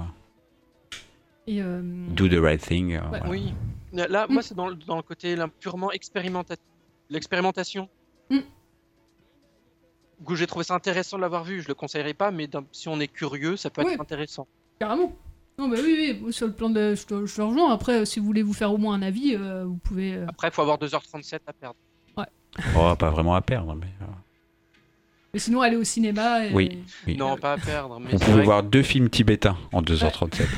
et, 1.49 1.61
euh, 1.61 1.83
Do 2.11 2.29
the 2.29 2.35
right 2.41 2.61
thing. 2.61 2.93
euh, 2.95 3.01
Ouais. 3.01 3.09
voilà. 3.19 3.29
Oui. 3.29 3.55
Là, 3.93 4.27
moi, 4.29 4.41
c'est 4.43 4.55
dans, 4.55 4.69
le- 4.69 4.77
dans 4.77 4.95
le 4.97 5.03
côté 5.03 5.35
là, 5.35 5.49
purement 5.59 5.91
expérimentatif. 5.91 6.63
L'expérimentation. 7.09 7.89
Mm. 8.31 8.39
Où 10.27 10.37
j'ai 10.37 10.47
trouvé 10.47 10.65
ça 10.65 10.75
intéressant 10.75 11.17
de 11.17 11.23
l'avoir 11.23 11.45
vu. 11.45 11.63
Je 11.63 11.69
le 11.69 11.75
conseillerais 11.75 12.15
pas, 12.15 12.31
mais 12.31 12.49
si 12.73 12.89
on 12.89 13.01
est 13.01 13.09
curieux, 13.09 13.57
ça 13.57 13.71
peut 13.71 13.83
Oui. 13.85 13.95
être 13.95 14.01
intéressant. 14.01 14.47
Carrément. 14.79 15.17
Non, 15.59 15.69
bah 15.69 15.77
oui, 15.83 16.19
oui, 16.23 16.33
sur 16.33 16.47
le 16.47 16.53
plan 16.53 16.71
de. 16.71 16.95
Je 16.95 17.05
te, 17.07 17.27
je 17.27 17.35
te 17.37 17.43
rejoins. 17.43 17.73
Après, 17.73 18.01
euh, 18.01 18.05
si 18.05 18.19
vous 18.21 18.27
voulez 18.27 18.43
vous 18.43 18.53
faire 18.55 18.73
au 18.73 18.79
moins 18.79 18.95
un 18.95 19.03
avis, 19.03 19.35
euh, 19.35 19.65
vous 19.65 19.77
pouvez. 19.77 20.15
euh, 20.15 20.27
Après, 20.29 20.49
il 20.49 20.53
faut 20.53 20.63
avoir 20.63 20.79
2h37 20.79 21.41
à 21.47 21.53
perdre. 21.53 21.77
Oh, 22.77 22.95
pas 22.97 23.11
vraiment 23.11 23.35
à 23.37 23.41
perdre. 23.43 23.77
Mais, 23.77 23.87
Mais 25.33 25.39
sinon, 25.39 25.61
aller 25.61 25.77
au 25.77 25.85
cinéma. 25.85 26.47
Et... 26.47 26.53
Oui, 26.53 26.83
oui. 27.07 27.17
Non, 27.17 27.37
pas 27.37 27.53
à 27.53 27.59
perdre. 27.59 28.01
Mais 28.01 28.11
pouvait 28.11 28.33
vrai 28.33 28.43
voir 28.43 28.63
deux 28.65 28.83
films 28.83 29.09
tibétains 29.09 29.57
en 29.73 29.83
2h37. 29.83 30.45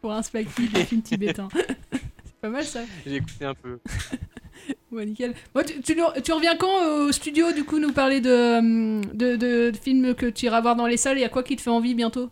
Pour 0.00 0.12
un 0.12 0.20
Lee, 0.32 0.68
des 0.68 0.84
films 0.84 1.02
tibétains. 1.02 1.48
C'est 1.92 2.40
pas 2.40 2.48
mal 2.48 2.64
ça. 2.64 2.82
que 2.82 2.86
J'ai 3.06 3.16
écouté 3.16 3.44
un 3.44 3.54
peu. 3.54 3.78
Ouais, 4.90 5.04
nickel. 5.04 5.34
Moi, 5.54 5.64
tu, 5.64 5.80
tu 5.82 6.32
reviens 6.32 6.56
quand 6.56 6.82
euh, 6.82 7.08
au 7.08 7.12
studio, 7.12 7.52
du 7.52 7.64
coup, 7.64 7.78
nous 7.78 7.92
parler 7.92 8.20
de, 8.20 8.58
hum, 8.58 9.04
de, 9.14 9.36
de- 9.36 9.70
de 9.70 9.76
films 9.76 10.14
que 10.14 10.26
tu 10.26 10.46
iras 10.46 10.60
voir 10.62 10.76
dans 10.76 10.86
les 10.86 10.96
salles? 10.96 11.18
Il 11.18 11.20
y 11.20 11.24
a 11.24 11.28
quoi 11.28 11.42
qui 11.42 11.56
te 11.56 11.62
fait 11.62 11.70
envie 11.70 11.94
bientôt? 11.94 12.30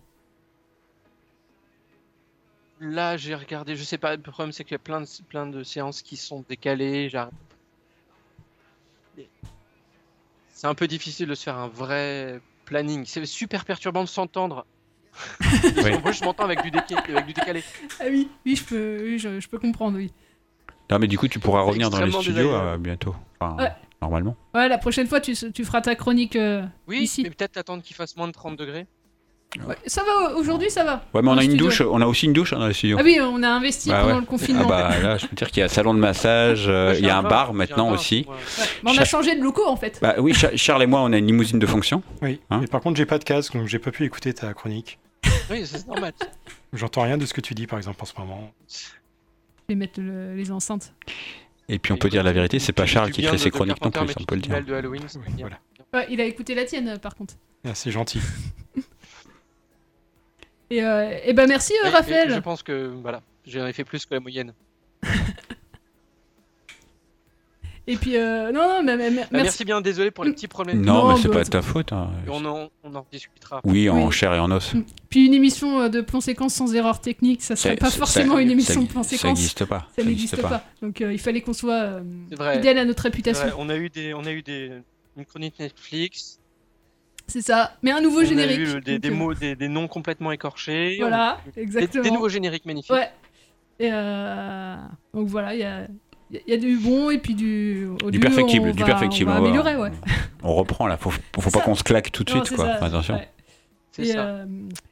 Là, 2.81 3.17
j'ai 3.17 3.35
regardé, 3.35 3.75
je 3.77 3.83
sais 3.85 3.99
pas, 3.99 4.17
le 4.17 4.23
problème 4.23 4.53
c'est 4.53 4.63
qu'il 4.65 4.73
y 4.73 4.77
a 4.77 4.79
plein 4.79 5.01
de, 5.01 5.07
plein 5.29 5.47
de 5.47 5.63
séances 5.65 6.03
qui 6.03 6.17
sont 6.17 6.45
décalées. 6.49 7.09
j'arrive- 7.09 7.33
C'est 10.53 10.67
un 10.67 10.75
peu 10.75 10.87
difficile 10.87 11.27
de 11.27 11.35
se 11.35 11.43
faire 11.45 11.57
un 11.59 11.69
vrai 11.69 12.41
planning. 12.65 13.05
C'est 13.05 13.25
super 13.27 13.65
perturbant 13.65 14.03
de 14.05 14.09
s'entendre. 14.09 14.67
Oui. 15.85 15.91
Moi, 16.03 16.13
je 16.13 16.25
m'entends 16.25 16.45
avec, 16.45 16.63
du 16.63 16.71
déca- 16.71 16.99
avec 17.11 17.27
du 17.27 17.33
décalé. 17.35 17.63
Ah 18.01 18.05
oui, 18.11 18.29
oui, 18.45 18.57
je 18.57 18.65
peux, 18.65 18.99
oui, 19.03 19.19
je, 19.19 19.41
je 19.41 19.49
peux 19.49 19.59
comprendre, 19.59 19.99
oui. 19.99 20.11
Non, 20.91 20.99
mais 20.99 21.07
du 21.09 21.19
coup, 21.19 21.29
tu 21.29 21.39
pourras 21.39 21.63
revenir 21.63 21.91
dans 21.91 22.01
les 22.01 22.13
studios 22.13 22.53
euh, 22.53 22.77
bientôt. 22.79 23.15
Enfin, 23.41 23.57
Ouais. 23.63 23.73
Normalement. 24.03 24.37
Ouais, 24.55 24.69
la 24.69 24.77
prochaine 24.79 25.07
fois, 25.07 25.21
tu, 25.21 25.35
tu 25.35 25.65
feras 25.65 25.81
ta 25.81 25.95
chronique 25.95 26.37
euh, 26.37 26.63
Oui, 26.87 26.99
ici. 27.01 27.23
mais 27.23 27.31
peut-être 27.31 27.57
attendre 27.57 27.83
qu'il 27.83 27.97
fasse 27.97 28.15
moins 28.17 28.27
de 28.29 28.33
30 28.33 28.57
degrés. 28.57 28.87
Ouais, 29.67 29.77
ça 29.87 30.03
va, 30.03 30.37
aujourd'hui, 30.37 30.69
ça 30.71 30.85
va. 30.85 31.03
Ouais, 31.15 31.23
mais 31.23 31.31
on 31.31 31.35
le 31.35 31.41
a 31.41 31.43
une 31.45 31.51
studio. 31.53 31.67
douche. 31.67 31.81
On 31.81 32.01
a 32.03 32.07
aussi 32.07 32.27
une 32.27 32.35
douche 32.35 32.51
dans 32.53 32.67
les 32.67 32.75
studios. 32.75 32.99
Ah 33.01 33.03
oui, 33.03 33.19
on 33.23 33.43
a 33.43 33.49
investi 33.49 33.89
Bah 33.89 34.01
pendant 34.03 34.15
ouais. 34.17 34.21
le 34.21 34.27
confinement. 34.27 34.63
Ah 34.65 34.69
bah 34.69 35.01
là, 35.01 35.17
je 35.17 35.27
peux 35.27 35.35
dire 35.35 35.49
qu'il 35.49 35.61
y 35.61 35.63
a 35.63 35.65
un 35.65 35.69
salon 35.69 35.95
de 35.95 35.99
massage, 35.99 36.65
euh, 36.69 36.93
J'ai 36.93 37.01
il 37.01 37.07
y 37.07 37.11
a 37.11 37.17
un 37.17 37.23
bar, 37.23 37.51
un 37.51 37.53
maintenant 37.55 37.87
bar, 37.87 37.95
aussi. 37.95 38.27
ouais. 38.29 38.35
Ouais, 38.35 38.69
mais 38.85 38.91
on 38.91 38.93
a 38.93 38.97
Cha- 38.99 39.05
changé 39.07 39.35
de 39.35 39.43
locaux 39.43 39.67
en 39.67 39.77
fait. 39.77 39.99
Bah 40.03 40.17
oui, 40.19 40.35
Cha- 40.35 40.55
Charles 40.57 40.83
et 40.83 40.87
moi, 40.87 41.01
on 41.01 41.13
a 41.13 41.17
une 41.17 41.27
limousine 41.27 41.59
de 41.59 41.67
fonction. 41.67 42.03
Oui, 42.21 42.39
Hein 42.51 42.59
mais 42.61 42.67
par 42.67 42.83
contre, 42.83 42.99
j'ai 42.99 43.07
pas 43.07 43.19
de 43.19 43.25
casque, 43.25 43.55
donc 43.57 43.67
j'ai 43.67 43.79
pas 43.79 43.93
pu 43.93 44.05
écouter 44.05 44.35
ta 44.35 44.53
chronique. 44.53 44.99
Oui, 45.51 45.63
c'est 45.65 45.87
normal. 45.87 46.13
J'entends 46.75 47.03
rien 47.03 47.17
de 47.17 47.25
ce 47.25 47.33
que 47.33 47.41
tu 47.41 47.55
dis, 47.55 47.67
par 47.67 47.79
exemple, 47.79 47.97
en 48.03 48.05
ce 48.07 48.13
moment. 48.19 48.51
Je 49.69 49.75
vais 49.75 49.79
mettre 49.79 50.01
le- 50.01 50.35
les 50.37 50.51
enceintes. 50.53 50.93
Et 51.69 51.79
puis 51.81 51.93
on 51.93 51.97
peut 51.97 52.09
dire 52.09 52.23
la 52.23 52.33
vérité, 52.33 52.59
c'est 52.61 52.73
pas 52.73 52.87
Charles 52.87 53.11
qui 53.11 53.23
crée 53.23 53.39
ses 53.39 53.51
chroniques 53.51 53.83
non 53.83 53.91
plus, 53.91 54.01
on 54.21 54.25
peut 54.25 54.37
le 54.37 54.41
dire. 54.41 54.65
de 54.65 54.75
Halloween, 54.75 55.03
c'est 55.09 55.19
Oui, 55.19 55.25
bien. 55.35 55.49
voilà. 55.49 55.59
Ouais, 55.93 56.07
il 56.13 56.21
a 56.21 56.25
écouté 56.25 56.55
la 56.55 56.65
tienne 56.65 56.89
euh, 56.89 56.97
par 56.99 57.15
contre. 57.17 57.35
Ah, 57.65 57.75
c'est 57.75 57.91
gentil. 57.91 58.21
Et, 60.71 60.83
euh, 60.83 61.17
et 61.25 61.33
ben 61.33 61.47
merci 61.49 61.73
euh, 61.75 61.87
Et- 61.87 61.89
et 61.89 61.93
Raphaël. 61.93 62.31
Je 62.35 62.41
pense 62.41 62.63
que 62.65 62.87
voilà, 63.01 63.23
j'en 63.47 63.67
ai 63.67 63.73
fait 63.73 63.85
plus 63.85 64.05
que 64.05 64.15
la 64.15 64.21
moyenne. 64.21 64.53
Et 67.89 67.97
puis 67.97 68.17
euh, 68.17 68.51
non 68.51 68.83
non 68.83 68.97
mais, 68.97 69.11
Bah, 69.11 69.23
merci. 69.31 69.65
bien, 69.65 69.81
désolé 69.81 70.11
pour 70.11 70.25
les 70.25 70.33
petits 70.33 70.49
problèmes. 70.49 70.81
Non, 70.85 71.05
Non, 71.07 71.15
mais 71.15 71.21
c'est 71.23 71.29
bah, 71.29 71.35
pas 71.35 71.45
de 71.45 71.49
ta 71.51 71.63
faute. 71.63 71.93
hein. 71.93 72.11
On 72.29 72.45
en, 72.45 72.69
on 72.83 72.95
en 72.97 73.07
discutera. 73.13 73.61
Oui, 73.65 73.89
en 73.89 74.07
Oui. 74.07 74.13
chair 74.13 74.35
et 74.35 74.41
en 74.41 74.51
os. 74.51 74.73
Puis 75.09 75.27
une 75.27 75.35
émission 75.35 75.81
euh, 75.83 75.89
de 75.89 76.01
plan 76.01 76.21
séquence 76.21 76.55
sans 76.55 76.75
erreur 76.75 77.01
technique, 77.01 77.43
ça 77.43 77.55
serait 77.55 77.75
Ça- 77.75 77.81
pas 77.81 77.91
ça- 77.91 77.99
forcément 77.99 78.35
ça- 78.37 78.43
une 78.43 78.51
émission 78.51 78.81
ça- 78.81 78.87
de 78.87 78.93
plan 78.93 79.03
Ça 79.05 79.11
séquence. 79.11 79.25
n'existe 79.39 79.65
pas. 79.67 79.87
Ça 79.97 80.03
n'existe 80.05 80.43
pas. 80.43 80.65
Donc 80.83 81.01
euh, 81.01 81.13
il 81.13 81.21
fallait 81.21 81.43
qu'on 81.43 81.53
soit 81.53 81.75
euh, 81.75 82.03
fidèle 82.55 82.79
à 82.79 82.85
notre 82.85 83.05
réputation. 83.05 83.45
vrai, 83.45 83.55
on 83.57 83.69
a 83.69 83.77
eu 83.77 83.89
des, 83.89 84.15
on 84.15 84.25
a 84.25 84.33
eu 84.33 84.43
des, 84.43 84.73
une 85.17 85.25
chronique 85.25 85.55
Netflix. 85.61 86.41
C'est 87.29 87.43
ça. 87.43 87.77
Mais 87.83 87.93
un 87.93 88.01
nouveau 88.01 88.23
on 88.23 88.25
générique. 88.25 88.59
a 88.69 88.79
eu 88.79 88.81
des, 88.81 88.99
des 88.99 89.11
mots, 89.11 89.33
des, 89.35 89.55
des 89.55 89.69
noms 89.69 89.87
complètement 89.87 90.33
écorchés. 90.33 90.97
Voilà, 90.99 91.39
on 91.57 91.61
exactement. 91.61 92.03
Des, 92.03 92.11
nouveaux 92.11 92.29
génériques 92.29 92.67
magnifiques. 92.67 92.91
Ouais. 92.93 93.11
Et 93.79 93.91
euh, 93.93 94.77
donc 95.13 95.29
voilà, 95.29 95.55
il 95.55 95.61
y 95.61 95.65
a, 95.65 95.87
il 96.31 96.41
y 96.47 96.53
a 96.53 96.57
du 96.57 96.77
bon 96.77 97.11
et 97.11 97.19
puis 97.19 97.35
du. 97.35 97.87
au 98.05 98.11
Du 98.11 98.19
perfectible, 98.21 98.69
on 98.69 98.73
du 98.73 98.81
va- 98.81 98.87
perfectible. 98.87 99.31
On 99.31 99.35
va 99.35 99.39
on 99.41 99.43
va- 99.43 99.49
améliorer, 99.49 99.77
ouais. 99.77 99.91
On 100.43 100.55
reprend 100.55 100.87
là, 100.87 100.97
faut, 100.97 101.11
faut 101.39 101.51
pas 101.51 101.61
qu'on 101.61 101.75
se 101.75 101.83
claque 101.83 102.13
tout 102.13 102.23
de 102.25 102.33
Non, 102.33 102.45
suite, 102.45 102.57
quoi. 102.57 102.67
ça, 102.79 102.85
Attention. 102.85 103.15
ouais. 103.15 103.29
C'est 103.93 104.03
Et, 104.03 104.13
ça. 104.13 104.27
euh, 104.27 104.45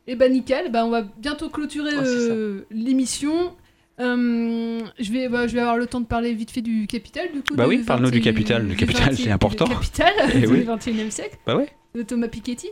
et 0.07 0.17
bah 0.17 0.29
nickel, 0.29 0.71
bah, 0.73 0.85
on 0.87 0.91
va 0.91 1.03
bientôt 1.03 1.49
clôturer 1.51 1.97
Ouais, 1.97 2.05
ça. 2.05 2.11
euh, 2.11 2.67
l'émission. 2.71 3.55
Euh, 4.01 4.81
je, 4.99 5.13
vais, 5.13 5.29
bah, 5.29 5.47
je 5.47 5.55
vais 5.55 5.61
avoir 5.61 5.77
le 5.77 5.87
temps 5.87 6.01
de 6.01 6.07
parler 6.07 6.33
vite 6.33 6.51
fait 6.51 6.63
du 6.63 6.87
Capital, 6.89 7.29
du 7.33 7.43
coup. 7.43 7.55
Bah 7.55 7.67
oui, 7.69 7.79
parle-nous 7.87 8.11
du 8.11 8.19
20 8.19 8.25
Capital. 8.25 8.67
Le 8.67 8.75
Capital, 8.75 9.11
20 9.11 9.17
c'est 9.17 9.31
important. 9.31 9.67
Le 9.67 9.75
Capital 9.75 10.13
Eh 10.35 10.39
du 10.41 10.47
oui. 10.49 10.63
21 10.63 11.07
e 11.07 11.11
siècle, 11.11 11.37
Bah 11.47 11.57
ouais. 11.57 11.69
de 11.95 12.03
Thomas 12.03 12.29
Piketty. 12.29 12.69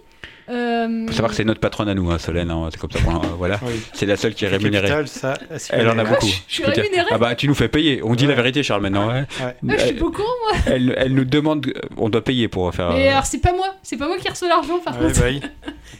Euh, 0.49 1.07
Faut 1.07 1.13
savoir 1.13 1.31
que 1.31 1.37
c'est 1.37 1.45
notre 1.45 1.61
patronne 1.61 1.89
à 1.89 1.95
nous, 1.95 2.11
hein, 2.11 2.19
Solène. 2.19 2.51
hein, 2.51 2.69
C'est 2.73 2.81
comme 2.81 2.91
ça 2.91 2.99
euh, 2.99 3.27
voilà. 3.39 3.61
Oui. 3.63 3.75
C'est 3.93 4.07
la 4.07 4.17
seule 4.17 4.35
qui 4.35 4.45
est 4.45 4.49
rémunérée. 4.49 4.89
capital, 4.89 5.09
ça, 5.09 5.35
assez 5.51 5.73
Elle 5.75 5.89
en 5.89 5.99
a 5.99 6.05
beaucoup. 6.05 6.27
je 6.49 6.55
suis 6.55 6.65
rémunérée 6.65 7.07
Ah 7.11 7.19
bah 7.19 7.35
tu 7.35 7.47
nous 7.49 7.55
fais 7.55 7.69
payer. 7.69 8.01
On 8.03 8.15
dit 8.15 8.27
la 8.27 8.35
vérité, 8.35 8.63
Charles, 8.63 8.83
maintenant. 8.83 9.09
ouais. 9.09 9.21
Ouais. 9.21 9.27
ah, 9.41 9.53
je 9.79 9.85
suis 9.87 9.93
pas 9.95 10.11
courant, 10.11 10.29
moi. 10.51 10.59
elle, 10.67 10.95
elle 10.99 11.15
nous 11.15 11.25
demande. 11.25 11.67
euh, 11.69 11.81
On 11.97 12.09
doit 12.09 12.25
payer 12.25 12.49
pour 12.49 12.75
faire. 12.75 12.91
Mais 12.93 13.09
euh, 13.09 13.13
alors, 13.13 13.27
c'est 13.27 13.39
pas 13.41 13.53
moi, 13.53 13.75
c'est 13.83 13.97
pas 13.97 14.09
moi 14.09 14.19
qui 14.19 14.29
reçois 14.29 14.49
l'argent 14.49 14.79
par 14.85 14.99
Ouais, 15.01 15.07
contre. 15.09 15.21
bah 15.21 15.27
oui. 15.29 15.41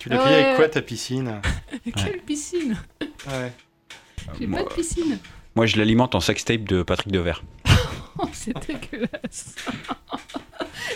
Tu 0.01 0.09
l'as 0.09 0.19
payé 0.19 0.35
Ouais. 0.37 0.43
avec 0.45 0.57
quoi 0.57 0.69
ta 0.69 0.83
piscine? 0.83 1.41
Quelle 1.97 2.19
piscine? 2.27 2.77
Ouais. 3.01 3.53
J'ai 4.41 4.47
pas 4.47 4.63
de 4.65 4.69
piscine. 4.75 5.19
Moi, 5.55 5.67
je 5.67 5.77
l'alimente 5.77 6.15
en 6.15 6.21
sextape 6.21 6.65
de 6.65 6.83
Patrick 6.83 7.13
Devers. 7.13 7.43
Oh, 8.19 8.29
c'est 8.33 8.55
dégueulasse. 8.67 9.55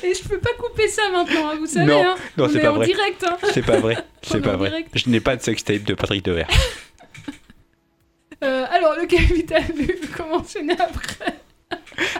Et 0.02 0.12
je 0.14 0.28
peux 0.28 0.38
pas 0.38 0.50
couper 0.58 0.88
ça 0.88 1.08
maintenant, 1.10 1.48
hein, 1.50 1.56
vous 1.58 1.66
savez. 1.66 1.86
non, 1.86 2.02
hein. 2.02 2.14
non, 2.36 2.44
On 2.44 2.48
c'est 2.48 2.58
est 2.58 2.62
pas 2.62 2.72
en 2.72 2.76
vrai. 2.76 2.86
direct. 2.86 3.24
hein. 3.24 3.36
C'est 3.52 3.64
pas 3.64 3.78
vrai. 3.78 3.96
C'est 4.22 4.38
est 4.38 4.40
pas 4.40 4.56
vrai. 4.56 4.68
direct. 4.70 4.90
Je 4.94 5.08
n'ai 5.08 5.20
pas 5.20 5.36
de 5.36 5.42
sextape 5.42 5.82
de 5.84 5.94
Patrick 5.94 6.24
Devers. 6.24 6.48
Euh, 8.44 8.66
alors, 8.70 8.94
le 9.00 9.06
capital 9.06 9.64
conventionné 10.14 10.74
après. 10.78 11.34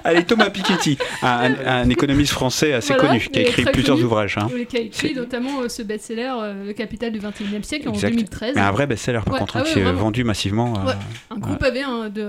Allez, 0.04 0.24
Thomas 0.24 0.50
Piketty, 0.50 0.98
un, 1.22 1.88
économiste 1.90 2.32
français 2.32 2.72
assez 2.72 2.94
Voilà, 2.94 3.08
connu, 3.08 3.20
qui 3.20 3.38
a 3.38 3.42
est 3.42 3.48
écrit 3.48 3.64
plusieurs 3.64 3.96
connu. 3.96 4.06
ouvrages. 4.06 4.36
hein. 4.38 4.48
Qui 4.68 4.76
a 4.76 4.80
écrit 4.80 5.14
notamment 5.14 5.60
euh, 5.62 5.68
ce 5.68 5.82
best-seller, 5.82 6.32
euh, 6.40 6.66
Le 6.66 6.72
capital 6.72 7.12
du 7.12 7.18
21e 7.20 7.62
siècle, 7.62 7.88
en 7.88 7.92
Exact. 7.92 8.10
2013. 8.10 8.52
Mais 8.54 8.60
un 8.60 8.70
vrai 8.70 8.86
best-seller, 8.86 9.20
par 9.24 9.34
Ouais, 9.34 9.40
contre, 9.40 9.56
ah 9.56 9.60
hein, 9.60 9.62
ouais, 9.62 9.68
qui 9.68 9.74
s'est 9.74 9.82
vraiment. 9.82 9.98
vendu 10.00 10.24
massivement. 10.24 10.74
euh, 10.80 10.86
Ouais, 10.86 10.94
un 11.30 11.36
gros 11.38 11.56
pavé 11.56 11.82
hein, 11.82 12.08
de, 12.08 12.20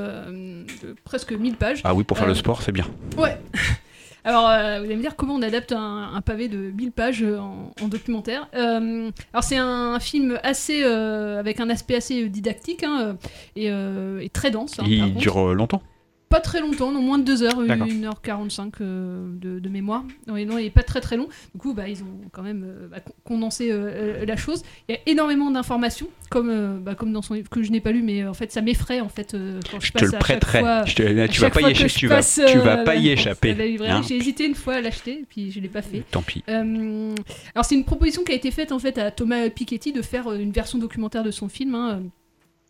de 0.84 0.96
presque 1.04 1.32
1000 1.34 1.56
pages. 1.56 1.82
Ah 1.84 1.94
oui, 1.94 2.04
pour 2.04 2.18
faire 2.18 2.28
le 2.28 2.36
sport, 2.36 2.62
c'est 2.62 2.72
bien. 2.72 2.86
Ouais. 3.18 3.38
Alors, 4.24 4.50
euh, 4.50 4.80
vous 4.80 4.86
allez 4.86 4.98
me 4.98 5.02
dire 5.02 5.16
comment 5.16 5.36
on 5.36 5.42
adapte 5.42 5.72
un, 5.72 6.12
un 6.14 6.20
pavé 6.22 6.50
de 6.50 6.58
1000 6.58 6.92
pages 6.92 7.24
en, 7.24 7.72
en 7.82 7.88
documentaire. 7.88 8.50
Euh, 8.56 9.10
alors, 9.32 9.44
c'est 9.44 9.56
un 9.56 10.00
film 10.02 10.38
assez. 10.44 10.82
euh, 10.84 11.40
avec 11.40 11.62
un 11.62 11.70
aspect 11.70 11.96
assez 11.96 12.28
didactique 12.28 12.84
hein, 12.84 13.16
et, 13.56 13.68
et 13.68 14.30
très 14.30 14.52
dense. 14.52 14.80
hein, 14.80 14.84
Il 14.86 15.14
dure 15.16 15.54
longtemps? 15.56 15.82
Pas 16.30 16.42
très 16.42 16.60
longtemps, 16.60 16.92
non, 16.92 17.02
moins 17.02 17.18
de 17.20 17.24
2 17.24 17.44
heures, 17.44 17.62
D'accord. 17.66 17.88
1h45 17.88 18.72
euh, 18.82 19.28
de, 19.40 19.60
de 19.60 19.70
mémoire. 19.70 20.04
Non, 20.28 20.34
non, 20.46 20.58
il 20.58 20.66
est 20.66 20.70
pas 20.70 20.84
très 20.84 21.00
très 21.00 21.16
long. 21.16 21.30
Du 21.56 21.60
coup, 21.62 21.74
bah, 21.74 21.88
ils 21.88 22.04
ont 22.04 22.20
quand 22.34 22.44
même 22.44 22.66
euh, 22.68 22.88
bah, 22.92 23.00
con- 23.00 23.14
condensé 23.24 23.72
euh, 23.72 24.20
euh, 24.22 24.26
la 24.26 24.36
chose. 24.36 24.64
Il 24.90 24.96
y 24.96 24.98
a 24.98 25.02
énormément 25.06 25.50
d'informations, 25.52 26.08
comme, 26.30 26.50
euh, 26.50 26.78
bah, 26.80 26.96
comme 26.96 27.14
dans 27.14 27.22
son 27.22 27.34
livre 27.34 27.50
que 27.50 27.64
je 27.64 27.72
n'ai 27.72 27.80
pas 27.80 27.92
lu, 27.94 28.02
mais 28.02 28.26
en 28.26 28.34
fait, 28.34 28.52
ça 28.52 28.62
m'effraie 28.62 29.00
en 29.00 29.08
fait 29.08 29.32
quand 29.72 29.80
je, 29.80 29.86
Je 29.86 29.92
te 29.94 30.00
passe 30.00 30.02
le 30.02 30.08
à 30.10 30.12
chaque 30.12 30.20
prêterai. 30.20 30.60
fois- 30.60 30.86
Je 30.86 30.96
te- 30.96 31.28
tu 31.28 31.40
vas 31.40 31.50
pas 31.50 31.62
y 31.62 31.72
échapper, 31.72 31.94
tu 31.94 32.08
vas- 32.08 32.16
passe, 32.16 32.42
tu 32.48 32.58
vas 32.60 32.78
pas 32.78 32.96
y 32.96 33.10
échapper, 33.10 33.54
hein. 33.88 34.02
J'ai 34.08 34.18
hésité 34.18 34.46
une 34.46 34.56
fois 34.56 34.74
à 34.76 34.82
l'acheter, 34.82 35.20
et 35.22 35.26
puis 35.30 35.52
je 35.52 35.60
l'ai 35.62 35.70
pas 35.70 35.82
fait. 35.82 36.04
Tant 36.12 36.22
pis. 36.22 36.44
Alors 36.48 37.64
c'est 37.66 37.76
une 37.76 37.86
proposition 37.86 38.24
qui 38.24 38.32
a 38.32 38.36
été 38.36 38.52
faite 38.52 38.72
en 38.72 38.80
fait 38.80 38.98
à 38.98 39.12
Thomas 39.12 39.50
Piketty 39.50 39.94
de 39.94 40.02
faire 40.02 40.32
une 40.34 40.52
version 40.52 40.78
documentaire 40.78 41.24
de 41.24 41.32
son 41.32 41.48
film. 41.50 41.74
hein. 41.76 42.02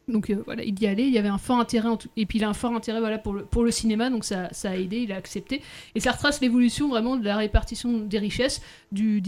Donc 0.07 0.29
euh, 0.29 0.41
voilà, 0.45 0.63
il 0.63 0.79
y 0.81 0.87
allait, 0.87 1.05
il 1.05 1.13
y 1.13 1.17
avait 1.17 1.27
un 1.27 1.37
fort 1.37 1.59
intérêt, 1.59 1.89
et 2.15 2.25
puis 2.25 2.39
il 2.39 2.43
a 2.45 2.49
un 2.49 2.53
fort 2.53 2.73
intérêt 2.73 3.01
voilà, 3.01 3.17
pour, 3.17 3.33
le, 3.33 3.43
pour 3.43 3.65
le 3.65 3.71
cinéma, 3.71 4.09
donc 4.09 4.23
ça, 4.23 4.47
ça 4.53 4.69
a 4.69 4.75
aidé, 4.75 4.99
il 4.99 5.11
a 5.11 5.17
accepté. 5.17 5.61
Et 5.95 5.99
ça 5.99 6.11
retrace 6.11 6.39
l'évolution 6.39 6.87
vraiment 6.87 7.17
de 7.17 7.25
la 7.25 7.35
répartition 7.35 7.97
des 7.99 8.17
richesses 8.17 8.61
du 8.93 9.21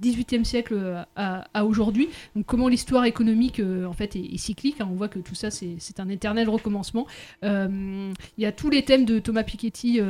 XVIIIe 0.00 0.44
siècle 0.44 0.74
euh, 0.74 1.02
à, 1.14 1.64
aujourd'hui. 1.64 2.08
Donc 2.34 2.46
comment 2.46 2.66
l'histoire 2.66 3.04
économique 3.04 3.60
euh, 3.60 3.84
en 3.84 3.92
fait 3.92 4.16
est, 4.16 4.36
cyclique, 4.36 4.80
hein. 4.80 4.88
on 4.90 4.96
voit 4.96 5.06
que 5.06 5.20
tout 5.20 5.36
ça 5.36 5.50
c'est 5.52 6.00
un 6.00 6.08
éternel 6.08 6.48
recommencement. 6.48 7.06
Il 7.42 8.12
y 8.38 8.46
a 8.46 8.52
tous 8.52 8.70
les 8.70 8.84
thèmes 8.84 9.04
de 9.04 9.20
Thomas 9.20 9.44
Piketty 9.44 10.00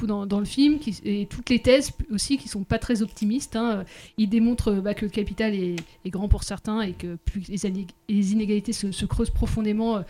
dans, 0.00 0.40
le 0.40 0.44
film, 0.44 0.78
et 1.04 1.26
toutes 1.26 1.50
les 1.50 1.60
thèses 1.60 1.92
aussi 2.10 2.36
qui 2.36 2.48
sont 2.48 2.64
pas 2.64 2.78
très 2.78 3.02
optimistes. 3.02 3.54
hein. 3.54 3.84
Il 4.18 4.28
démontre 4.28 4.72
bah, 4.72 4.94
que 4.94 5.04
le 5.04 5.10
capital 5.10 5.54
est, 5.54 5.76
grand 6.06 6.28
pour 6.28 6.42
certains 6.42 6.80
et 6.82 6.94
que 6.94 7.14
plus 7.14 7.46
les 7.48 8.32
inégalités 8.32 8.72
se, 8.72 8.90
se 8.90 9.06
creusent 9.06 9.19
profondément 9.28 9.96
euh, 9.96 10.00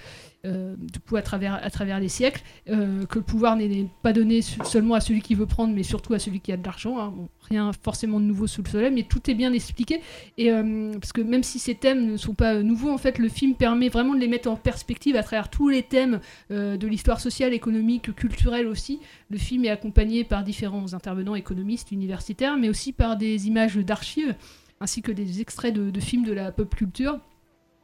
euh, 0.47 0.75
du 0.79 1.01
coup, 1.01 1.17
à, 1.17 1.23
travers, 1.23 1.55
à 1.63 1.69
travers 1.69 2.01
les 2.01 2.09
siècles, 2.09 2.43
euh, 2.71 3.05
que 3.05 3.19
le 3.19 3.25
pouvoir 3.25 3.57
n'est- 3.57 3.89
pas 4.03 4.15
donné 4.15 4.41
seulement 4.41 4.95
à 4.95 5.01
celui 5.01 5.21
qui 5.21 5.35
veut 5.35 5.45
prendre, 5.45 5.75
mais 5.75 5.83
surtout 5.83 6.15
à 6.15 6.19
celui 6.19 6.41
qui 6.41 6.51
a 6.53 6.57
de 6.57 6.65
l'argent. 6.65 6.99
hein. 6.99 7.13
Rien 7.51 7.71
forcément 7.83 8.21
de 8.21 8.25
nouveau 8.25 8.47
sous 8.47 8.63
le 8.63 8.69
soleil, 8.69 8.91
mais 8.91 9.03
tout 9.03 9.31
est 9.31 9.35
bien 9.35 9.53
expliqué. 9.53 10.01
Et, 10.39 10.51
parce 10.99 11.13
que 11.13 11.21
même 11.21 11.43
si 11.43 11.59
ces 11.59 11.75
thèmes 11.75 12.07
ne 12.13 12.17
sont 12.17 12.33
pas 12.35 12.63
nouveaux, 12.63 12.91
en 12.91 12.97
fait, 12.97 13.19
le 13.19 13.29
film 13.29 13.55
permet 13.55 13.89
vraiment 13.89 14.15
de 14.15 14.21
les 14.21 14.29
mettre 14.29 14.49
en 14.49 14.57
perspective 14.57 15.17
à 15.17 15.23
travers 15.23 15.51
tous 15.51 15.69
les 15.69 15.83
thèmes 15.83 16.21
de 16.51 16.87
l'histoire 16.87 17.21
sociale, 17.21 17.53
économique, 17.53 18.15
culturelle 18.15 18.67
aussi. 18.67 19.01
Le 19.31 19.37
film 19.37 19.65
est 19.65 19.71
accompagné 19.71 20.25
par 20.25 20.45
différents 20.45 20.95
intervenants 20.95 21.35
économistes, 21.35 21.91
universitaires, 21.91 22.57
mais 22.57 22.69
aussi 22.69 22.93
par 22.93 23.17
des 23.17 23.49
images 23.49 23.77
d'archives, 23.77 24.35
ainsi 24.81 25.03
que 25.03 25.13
des 25.13 25.41
extraits 25.41 25.75
de, 25.75 26.01
films 26.01 26.25
de 26.25 26.33
la 26.33 26.53
pop 26.53 26.75
culture. 26.75 27.19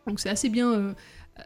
Donc 0.07 0.21
c'est 0.21 0.29
assez 0.31 0.49
bien, 0.49 0.95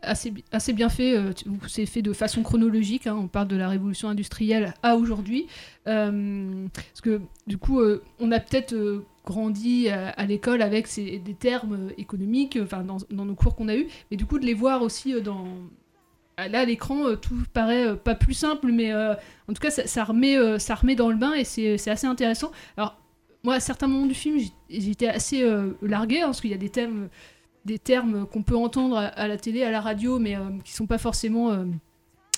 assez, 0.03 0.33
assez 0.53 0.73
bien 0.73 0.89
fait. 0.89 1.17
euh, 1.17 1.33
c'est 1.69 1.87
fait 1.87 2.03
de 2.03 2.13
façon 2.13 2.43
chronologique. 2.43 3.07
hein, 3.07 3.17
on 3.19 3.29
parle 3.29 3.49
de 3.49 3.57
la 3.57 3.69
révolution 3.69 4.09
industrielle 4.09 4.75
à 4.83 4.97
aujourd'hui. 4.97 5.47
Euh, 5.87 6.67
parce 6.73 7.01
que 7.01 7.21
du 7.47 7.59
coup, 7.59 7.81
euh, 7.81 8.03
on 8.19 8.33
a 8.33 8.41
peut-être 8.41 9.05
grandi 9.25 9.89
à, 9.89 10.27
l'école 10.27 10.63
avec 10.63 10.87
ces- 10.87 11.19
des 11.19 11.35
termes 11.35 11.91
économiques, 11.99 12.59
dans, 12.59 12.97
dans 13.11 13.25
nos 13.25 13.35
cours 13.35 13.55
qu'on 13.55 13.69
a 13.69 13.77
eus, 13.77 13.87
mais 14.11 14.17
du 14.17 14.27
coup 14.27 14.39
de 14.39 14.47
les 14.47 14.55
voir 14.55 14.83
aussi 14.83 15.21
dans 15.23 15.47
Là, 16.39 16.61
à 16.61 16.65
l'écran, 16.65 17.17
tout 17.21 17.35
paraît 17.53 17.95
pas 17.99 18.15
plus 18.15 18.33
simple, 18.33 18.73
mais 18.73 18.95
en 18.95 19.53
tout 19.53 19.61
cas, 19.61 19.69
ça, 19.71 20.05
remet, 20.05 20.59
ça 20.59 20.75
remet 20.75 20.95
dans 20.95 21.11
le 21.11 21.17
bain 21.17 21.35
et 21.35 21.45
c'est 21.45 21.91
assez 21.91 22.07
intéressant. 22.07 22.51
Alors, 22.79 22.97
moi, 23.45 23.57
à 23.57 23.61
certains 23.61 23.89
moments 23.89 24.07
du 24.07 24.15
film, 24.15 24.39
j'étais 24.71 25.09
assez 25.09 25.45
larguée, 25.83 26.23
hein, 26.23 26.27
parce 26.27 26.41
qu'il 26.41 26.51
y 26.51 26.55
a 26.55 26.57
des 26.57 26.71
thèmes, 26.71 27.11
des 27.65 27.79
termes 27.79 28.27
qu'on 28.27 28.43
peut 28.43 28.57
entendre 28.57 28.97
à, 28.97 29.29
la 29.29 29.37
télé, 29.37 29.63
à 29.63 29.71
la 29.71 29.81
radio, 29.81 30.19
mais 30.19 30.37
euh, 30.37 30.41
qui 30.65 30.73
sont 30.73 30.87
pas 30.87 30.99
forcément 30.99 31.65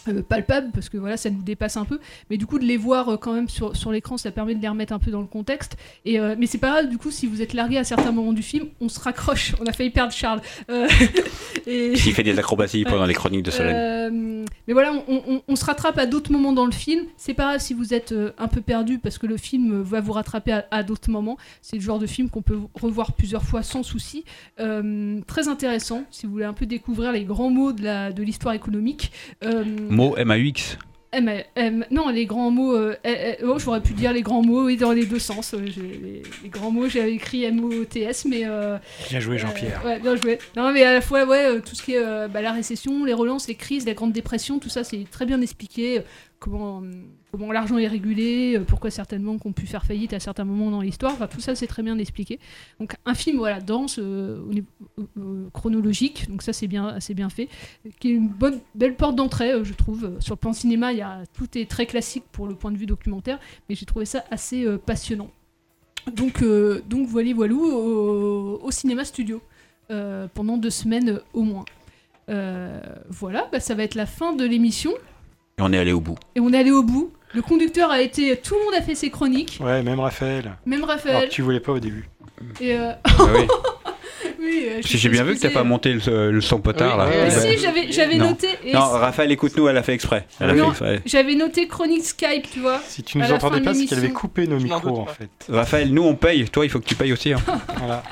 euh, 0.09 0.23
palpables, 0.23 0.71
parce 0.73 0.89
que 0.89 0.97
voilà, 0.99 1.17
ça 1.17 1.31
nous 1.31 1.43
dépasse 1.43 1.77
un 1.77 1.85
peu. 1.85 1.99
Mais 2.31 2.37
du 2.37 2.47
coup, 2.47 2.59
de 2.59 2.65
les 2.65 2.77
voir 2.77 3.09
euh, 3.09 3.17
quand 3.17 3.33
même 3.33 3.49
sur, 3.49 3.77
sur 3.77 3.93
l'écran, 3.93 4.17
ça 4.17 4.31
permet 4.31 4.55
de 4.55 4.63
les 4.63 4.69
remettre 4.69 4.93
un 4.93 4.99
peu 4.99 5.11
dans 5.11 5.21
le 5.21 5.27
contexte. 5.27 5.77
Et, 6.05 6.19
euh, 6.19 6.35
mais 6.39 6.47
c'est 6.47 6.59
pas 6.59 6.71
grave, 6.71 6.89
du 6.89 6.99
coup, 6.99 7.11
si 7.11 7.27
vous 7.27 7.43
êtes 7.43 7.53
largué 7.55 7.79
à 7.79 7.85
certains 7.85 8.13
moments 8.13 8.33
du 8.33 8.43
film, 8.43 8.67
on 8.81 8.89
se 8.89 9.01
raccroche. 9.01 9.55
On 9.61 9.67
a 9.67 9.73
failli 9.73 9.91
perdre 9.91 10.13
Charles. 10.13 10.41
Et- 11.67 11.93
Qui 11.95 12.13
fait 12.13 12.23
des 12.23 12.39
acrobaties 12.39 12.85
pendant 12.85 13.07
les 13.07 13.15
chroniques 13.15 13.45
de 13.45 13.51
Solène. 13.51 14.45
mais 14.67 14.73
voilà, 14.73 14.93
on, 15.09 15.23
on- 15.29 15.43
on 15.47 15.57
se 15.57 15.65
rattrape 15.65 15.99
à 15.99 16.07
d'autres 16.07 16.33
moments 16.33 16.53
dans 16.53 16.67
le 16.67 16.73
film. 16.73 17.05
C'est 17.17 17.35
pas 17.35 17.45
grave 17.51 17.61
si 17.61 17.75
vous 17.75 17.95
êtes 17.95 18.15
un 18.39 18.49
peu 18.49 18.61
perdu 18.61 18.99
parce 18.99 19.19
que 19.19 19.27
le 19.27 19.37
film 19.37 19.83
va 19.83 20.01
vous 20.01 20.13
rattraper 20.13 20.53
à, 20.53 20.67
à 20.71 20.83
d'autres 20.83 21.11
moments. 21.11 21.37
C'est 21.61 21.77
le 21.77 21.83
genre 21.83 21.99
de 21.99 22.07
film 22.07 22.29
qu'on 22.31 22.43
peut 22.43 22.59
revoir 22.75 23.13
plusieurs 23.13 23.43
fois 23.45 23.63
sans 23.63 23.83
souci. 23.83 24.25
Très 24.57 25.49
intéressant 25.49 26.05
si 26.11 26.27
vous 26.27 26.33
voulez 26.33 26.45
un 26.45 26.53
peu 26.53 26.67
découvrir 26.67 27.13
les 27.13 27.25
grands 27.25 27.51
mots 27.51 27.73
de 27.73 27.83
la- 27.85 28.13
de 28.13 28.23
l'histoire 28.23 28.55
économique. 28.55 29.13
Mot 29.93 30.17
MAUX. 30.17 30.79
M- 31.15 31.43
M- 31.55 31.85
non, 31.91 32.09
les 32.09 32.25
grands 32.25 32.51
mots. 32.51 32.75
euh, 32.75 32.97
eh, 33.05 33.37
eh, 33.39 33.45
oh, 33.45 33.59
j'aurais 33.59 33.83
pu 33.83 33.93
dire 33.93 34.15
les 34.15 34.23
grands 34.23 34.43
mots, 34.43 34.65
oui, 34.65 34.79
dans 34.79 34.93
les 34.93 35.05
deux 35.05 35.19
sens. 35.19 35.53
euh, 35.53 35.59
les, 35.61 36.23
les 36.43 36.49
grands 36.49 36.71
mots, 36.71 36.89
j'avais 36.89 37.13
écrit 37.13 37.45
M-O-T-S, 37.45 38.25
mais. 38.25 38.43
euh, 38.47 38.79
Bien 39.11 39.21
joué, 39.21 39.37
Jean-Pierre. 39.37 39.83
euh, 39.85 39.89
ouais, 39.91 40.01
bien 40.01 40.17
joué. 40.17 40.39
Non, 40.57 40.73
mais 40.73 40.83
à 40.85 40.95
la 40.95 41.03
fois, 41.03 41.27
ouais, 41.27 41.45
euh, 41.45 41.61
tout 41.61 41.75
ce 41.75 41.83
qui 41.83 41.93
est 41.93 42.03
euh, 42.03 42.29
bah, 42.29 42.41
la 42.41 42.53
récession, 42.53 43.05
les 43.05 43.13
relances, 43.13 43.47
les 43.49 43.55
crises, 43.55 43.85
la 43.85 43.93
Grande 43.93 44.13
Dépression, 44.13 44.59
tout 44.59 44.71
ça, 44.71 44.85
c'est 44.85 45.05
très 45.11 45.27
bien 45.27 45.43
expliqué. 45.43 45.99
euh, 45.99 46.03
comment 46.39 46.81
euh, 46.83 46.91
comment 47.33 47.51
l'argent 47.51 47.79
est 47.79 47.89
régulé, 47.89 48.59
euh, 48.59 48.65
pourquoi 48.65 48.91
certaines 48.91 49.23
banques 49.23 49.45
ont 49.47 49.53
pu 49.53 49.67
faire 49.67 49.87
faillite 49.87 50.13
à 50.13 50.21
certains 50.21 50.45
moments 50.45 50.71
dans 50.71 50.83
l'histoire. 50.83 51.13
Enfin, 51.15 51.27
tout 51.27 51.41
ça, 51.41 51.55
c'est 51.55 51.67
très 51.67 51.83
bien 51.83 51.99
expliqué. 51.99 52.39
Donc, 52.79 52.95
un 53.07 53.15
film, 53.15 53.39
voilà, 53.39 53.61
dense, 53.61 53.99
euh, 53.99 54.45
euh, 55.17 55.49
chronologique. 55.55 56.29
Donc, 56.29 56.43
ça, 56.43 56.53
c'est 56.53 56.67
bien, 56.67 57.01
c'est 57.01 57.15
bien 57.15 57.31
fait. 57.31 57.49
Qui 58.01 58.11
est 58.11 58.15
une 58.15 58.29
bonne, 58.29 58.61
belle 58.75 58.97
porte 58.97 59.17
d'entrée, 59.17 59.65
je 59.65 59.73
trouve. 59.73 60.21
Sur 60.21 60.35
le 60.35 60.41
plan 60.41 60.53
cinéma, 60.53 60.93
il 60.93 60.99
y 60.99 61.03
a, 61.03 61.23
tout 61.33 61.57
est 61.57 61.69
très 61.69 61.87
classique 61.87 62.25
pour 62.33 62.47
le 62.47 62.55
point 62.55 62.71
de 62.71 62.77
vue 62.77 62.85
documentaire, 62.85 63.41
mais 63.69 63.75
j'ai 63.75 63.87
trouvé 63.87 64.05
ça 64.05 64.25
assez 64.31 64.67
euh, 64.67 64.77
passionnant. 64.77 65.31
Donc, 66.15 66.43
euh, 66.43 66.83
donc 66.87 67.09
voilà, 67.09 67.33
voilou, 67.33 67.65
au, 67.65 68.61
au 68.63 68.71
cinéma 68.71 69.05
studio, 69.05 69.41
pendant 70.35 70.57
deux 70.57 70.71
semaines 70.71 71.21
au 71.33 71.43
moins. 71.43 71.65
Voilà, 72.29 73.49
bah, 73.53 73.61
ça 73.61 73.75
va 73.75 73.85
être 73.85 73.95
la 73.95 74.07
fin 74.07 74.35
de 74.35 74.45
l'émission. 74.45 74.93
Et 75.59 75.63
on 75.63 75.73
est 75.73 75.79
allé 75.79 75.93
au 75.93 76.01
bout. 76.01 76.17
Et 76.35 76.41
on 76.41 76.53
est 76.53 76.59
allé 76.59 76.71
au 76.71 76.83
bout. 76.83 77.11
Le 77.35 77.43
conducteur 77.43 77.91
a 77.91 78.01
été. 78.01 78.37
Tout 78.37 78.55
le 78.57 78.65
monde 78.65 78.75
a 78.75 78.83
fait 78.83 78.95
ses 78.95 79.11
chroniques. 79.11 79.59
Ouais, 79.61 79.83
même 79.83 80.01
Raphaël. 80.01 80.53
Même 80.67 80.85
Raphaël. 80.85 81.17
Alors 81.17 81.29
que 81.29 81.35
tu 81.35 81.43
voulais 81.43 81.61
pas 81.61 81.73
au 81.73 81.81
début. 81.81 82.09
Et 82.61 82.75
euh, 82.77 82.91
Ah 83.05 83.11
oui. 83.35 83.47
oui, 84.41 84.65
euh, 84.69 84.81
j'ai 84.85 85.09
bien 85.09 85.23
vu 85.25 85.35
que 85.37 85.41
t'as 85.41 85.51
pas 85.51 85.63
monté 85.63 85.95
le, 85.95 86.31
le 86.33 86.41
son 86.41 86.61
potard 86.61 86.97
là. 86.99 87.05
Euh, 87.05 87.29
Bah, 87.29 87.31
si, 87.31 87.93
j'avais 87.93 88.17
noté. 88.17 88.49
et 88.65 88.73
Non, 88.73 88.81
Raphaël, 88.81 89.31
écoute-nous, 89.33 89.69
elle 89.69 89.77
a 89.77 89.83
fait 89.83 89.95
exprès. 89.95 90.27
J'avais 91.07 91.35
noté 91.35 91.69
chronique 91.69 92.05
Skype, 92.05 92.51
tu 92.53 92.61
vois. 92.61 92.81
Si 92.87 93.03
tu 93.03 93.19
nous 93.19 93.33
entendais 93.33 93.61
pas, 93.61 93.75
c'est 93.75 93.87
qu'elle 93.87 93.99
avait 93.99 94.11
coupé 94.11 94.47
nos 94.47 94.59
micros 94.59 95.01
en 95.01 95.07
fait. 95.07 95.31
Raphaël, 95.49 95.93
nous 95.93 96.03
on 96.05 96.15
paye, 96.17 96.49
toi 96.49 96.65
il 96.67 96.69
faut 96.71 96.81
que 96.81 96.87
tu 96.87 96.95
payes 96.97 97.13
aussi. 97.13 97.33
hein. 97.33 97.39
Voilà. 97.79 98.03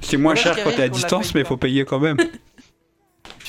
C'est 0.00 0.16
moins 0.16 0.34
cher 0.34 0.56
quand 0.62 0.70
t'es 0.72 0.82
à 0.82 0.88
distance, 0.88 1.34
mais 1.34 1.40
il 1.40 1.46
faut 1.46 1.56
payer 1.56 1.84
quand 1.84 1.98
même. 2.00 2.16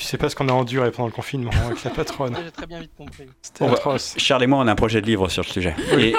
Tu 0.00 0.06
sais 0.06 0.16
pas 0.16 0.30
ce 0.30 0.34
qu'on 0.34 0.48
a 0.48 0.52
enduré 0.52 0.90
pendant 0.90 1.08
le 1.08 1.12
confinement 1.12 1.50
avec 1.66 1.84
la 1.84 1.90
patronne. 1.90 2.34
J'ai 2.42 2.50
très 2.50 2.66
bien 2.66 2.80
vite 2.80 2.92
compris. 2.96 3.24
C'était 3.42 3.66
va- 3.66 3.74
atroce. 3.74 4.14
Charles 4.16 4.44
et 4.44 4.46
moi, 4.46 4.58
on 4.60 4.66
a 4.66 4.72
un 4.72 4.74
projet 4.74 5.02
de 5.02 5.06
livre 5.06 5.28
sur 5.28 5.42
le 5.42 5.48
sujet. 5.48 5.76
Oui. 5.94 6.14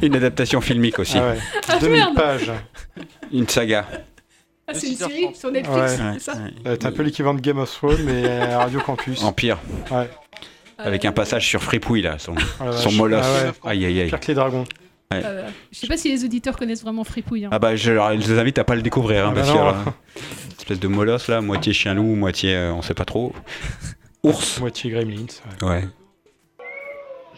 Et 0.00 0.06
une 0.06 0.14
adaptation 0.14 0.60
filmique 0.60 1.00
aussi. 1.00 1.18
Ah 1.18 1.30
ouais. 1.32 1.38
Ah, 1.68 1.78
2000 1.80 1.96
merde. 1.98 2.14
pages. 2.14 2.52
Une 3.32 3.48
saga. 3.48 3.86
Ah, 4.68 4.72
c'est 4.74 4.86
une 4.90 4.94
série 4.96 5.34
sur 5.34 5.50
Netflix, 5.50 5.98
Ouais. 5.98 6.12
c'est 6.14 6.20
ça 6.20 6.34
Ouais. 6.64 6.72
Être 6.74 6.86
un 6.86 6.92
peu 6.92 7.02
l'équivalent 7.02 7.34
de 7.34 7.40
Game 7.40 7.58
of 7.58 7.72
Thrones, 7.72 8.04
mais 8.04 8.28
à 8.28 8.58
Radio 8.58 8.78
Campus. 8.80 9.24
En 9.24 9.32
pire. 9.32 9.58
Ouais. 9.90 10.08
Avec 10.78 11.04
un 11.04 11.10
passage 11.10 11.44
sur 11.44 11.60
Fripouille 11.60 12.02
là, 12.02 12.18
son, 12.20 12.36
son 12.76 12.92
molosse. 12.92 13.26
Ah 13.26 13.46
ouais. 13.46 13.72
Aïe 13.72 13.84
aïe 13.84 14.00
aïe. 14.02 14.08
Pire 14.10 14.20
que 14.20 14.26
les 14.28 14.34
dragons. 14.34 14.64
Ouais. 15.10 15.22
Euh, 15.24 15.48
je 15.72 15.78
sais 15.80 15.86
pas 15.88 15.96
si 15.96 16.08
les 16.12 16.24
auditeurs 16.24 16.56
connaissent 16.56 16.82
vraiment 16.82 17.02
Fripouille. 17.02 17.46
hein. 17.46 17.50
Ah 17.50 17.58
bah 17.58 17.74
je, 17.74 17.90
les 18.14 18.38
invite 18.38 18.58
à 18.58 18.64
pas 18.64 18.76
le 18.76 18.82
découvrir, 18.82 19.26
hein, 19.26 19.30
Ah 19.32 19.34
parce 19.34 19.48
bah 19.48 19.54
non. 19.54 19.64
là, 19.64 19.74
une 20.47 20.47
espèce 20.68 20.80
de 20.80 20.88
molosse 20.88 21.28
là, 21.28 21.40
moitié 21.40 21.72
chien 21.72 21.94
loup, 21.94 22.14
moitié 22.14 22.54
euh, 22.54 22.72
on 22.74 22.82
sait 22.82 22.92
pas 22.94 23.06
trop. 23.06 23.32
Ours. 24.22 24.58
Moitié 24.60 24.90
Gremlins. 24.90 25.24
Ouais. 25.62 25.84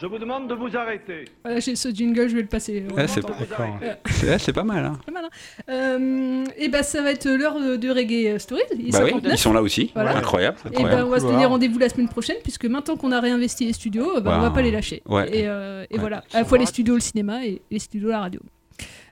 Je 0.01 0.07
vous 0.07 0.18
demande 0.18 0.49
de 0.49 0.55
vous 0.55 0.74
arrêter. 0.76 1.26
Voilà, 1.45 1.61
j'ai 1.61 1.76
ce 1.76 1.91
jingle, 1.91 2.26
je 2.28 2.35
vais 2.35 2.41
le 2.43 2.49
passer. 2.49 2.85
Ouais, 2.97 3.07
c'est 3.07 3.20
pas, 3.20 3.35
ouais, 3.39 4.39
c'est 4.39 4.53
pas 4.55 4.64
mal. 4.64 4.85
Hein. 4.87 4.99
Pas 5.05 5.12
mal, 5.12 5.24
hein. 5.26 5.31
Euh, 5.68 6.45
et 6.57 6.68
bah 6.70 6.83
ça 6.83 7.03
va 7.03 7.11
être 7.12 7.28
l'heure 7.28 7.61
de, 7.61 7.76
de 7.76 7.89
Reggae 7.91 8.39
Stories. 8.39 8.62
Il 8.78 8.91
Bah 8.93 9.01
oui, 9.05 9.11
59. 9.11 9.33
ils 9.35 9.39
sont 9.39 9.53
là 9.53 9.61
aussi. 9.62 9.91
Voilà. 9.95 10.16
Incroyable. 10.16 10.57
Et 10.64 10.68
incroyable. 10.68 10.97
ben 11.03 11.07
on 11.07 11.11
va 11.11 11.20
se 11.20 11.26
donner 11.26 11.45
rendez-vous 11.45 11.78
la 11.78 11.91
semaine 11.91 12.09
prochaine 12.09 12.39
puisque 12.43 12.64
maintenant 12.64 12.97
qu'on 12.97 13.12
a 13.12 13.20
réinvesti 13.20 13.66
les 13.66 13.74
studios, 13.74 14.20
bah, 14.22 14.37
on 14.39 14.41
va 14.41 14.49
Wow. 14.49 14.55
pas 14.55 14.62
les 14.62 14.70
lâcher. 14.70 15.03
Ouais. 15.07 15.28
Et, 15.37 15.47
euh, 15.47 15.85
et 15.91 15.95
Ouais. 15.95 16.01
voilà, 16.01 16.24
à 16.33 16.39
la 16.41 16.45
fois 16.47 16.57
les 16.59 16.66
studios, 16.66 16.95
le 16.95 17.01
cinéma 17.01 17.45
et 17.45 17.61
les 17.70 17.78
studios, 17.78 18.09
la 18.09 18.20
radio. 18.20 18.41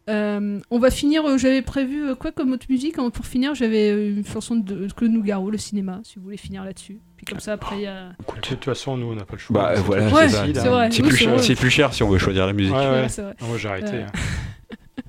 Euh, 0.09 0.59
on 0.71 0.79
va 0.79 0.91
finir, 0.91 1.25
euh, 1.27 1.37
j'avais 1.37 1.61
prévu 1.63 2.09
euh, 2.09 2.15
quoi 2.15 2.33
comme 2.33 2.53
autre 2.53 2.67
musique 2.71 2.99
hein, 2.99 3.11
Pour 3.11 3.27
finir, 3.27 3.55
j'avais 3.55 3.91
une 4.11 4.25
chanson 4.25 4.57
de 4.57 4.89
Claude 4.97 5.11
Nougaro, 5.13 5.51
le 5.51 5.59
cinéma, 5.59 6.01
si 6.03 6.17
vous 6.17 6.23
voulez 6.25 6.37
finir 6.39 6.65
là-dessus. 6.65 6.99
Puis 7.17 7.27
comme 7.27 7.41
ça, 7.41 7.53
après, 7.55 7.77
il 7.77 7.83
y 7.83 7.87
a. 7.87 8.09
De 8.09 8.41
toute 8.41 8.65
façon, 8.65 8.97
nous, 8.97 9.09
on 9.13 9.15
n'a 9.15 9.25
pas 9.25 9.35
le 9.35 9.39
choix. 9.39 9.55
Bah 9.61 9.73
C'est 9.77 9.83
voilà, 9.83 10.09
c'est 10.29 10.55
c'est 10.55 10.59
hein. 10.61 10.71
vrai. 10.71 10.89
C'est 10.91 11.03
Oui, 11.03 11.09
plus, 11.11 11.29
c'est 11.43 11.55
plus 11.57 11.71
cher 11.71 11.93
si 11.93 12.03
on 12.03 12.09
veut 12.09 12.19
choisir 12.19 12.47
la 12.47 12.53
musique. 12.55 12.73
Ouais, 12.75 12.81
ouais. 12.89 13.03
Ouais. 13.03 13.35
Ah, 13.41 13.45
moi, 13.47 13.59
j'ai 13.59 13.69
arrêté. 13.69 13.95
Euh, 13.97 14.05
hein. 14.07 14.13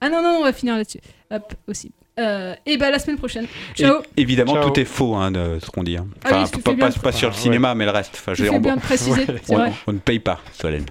Ah 0.00 0.10
non, 0.10 0.22
non, 0.22 0.38
on 0.40 0.44
va 0.44 0.52
finir 0.52 0.76
là-dessus. 0.76 1.00
Hop, 1.30 1.54
aussi. 1.66 1.90
Euh, 2.20 2.54
et 2.66 2.76
bah, 2.76 2.90
la 2.90 2.98
semaine 2.98 3.16
prochaine. 3.16 3.46
Ciao 3.74 4.02
Et- 4.16 4.20
évidemment, 4.22 4.54
Ciao. 4.54 4.68
tout 4.70 4.78
est 4.78 4.84
faux 4.84 5.14
hein, 5.14 5.30
de 5.30 5.58
ce 5.60 5.70
qu'on 5.70 5.82
dit. 5.82 5.96
hein. 5.96 6.06
Ah 6.24 6.28
oui, 6.32 6.42
Enfin, 6.42 6.76
pas, 6.76 6.90
pas- 6.90 7.12
sur 7.12 7.28
le 7.30 7.34
Ah, 7.34 7.38
cinéma, 7.38 7.74
mais 7.74 7.86
le 7.86 7.90
reste. 7.92 8.12
Enfin, 8.14 8.34
je 8.34 8.44
bien 8.58 8.76
de 8.76 8.80
préciser, 8.80 9.24
Ouais. 9.48 9.72
on 9.86 9.92
ne 9.92 9.98
paye 9.98 10.18
pas, 10.18 10.38
Solène. 10.52 10.84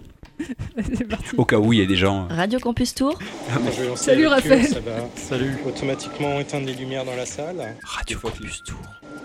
Au 1.38 1.45
cas 1.45 1.57
où 1.57 1.73
il 1.73 1.79
y 1.79 1.83
a 1.83 1.86
des 1.86 1.95
gens. 1.95 2.27
Radio 2.29 2.59
Campus 2.59 2.93
Tour 2.95 3.17
lancer 3.53 3.95
Salut, 3.95 4.27
Raphaël. 4.27 4.67
Ça 4.67 4.79
va 4.79 4.91
Salut. 5.15 5.55
automatiquement 5.65 6.39
éteindre 6.39 6.67
les 6.67 6.73
lumières 6.73 7.05
dans 7.05 7.15
la 7.15 7.25
salle. 7.25 7.75
Radio 7.83 8.19
Campus 8.19 8.63
Tour. 8.63 8.79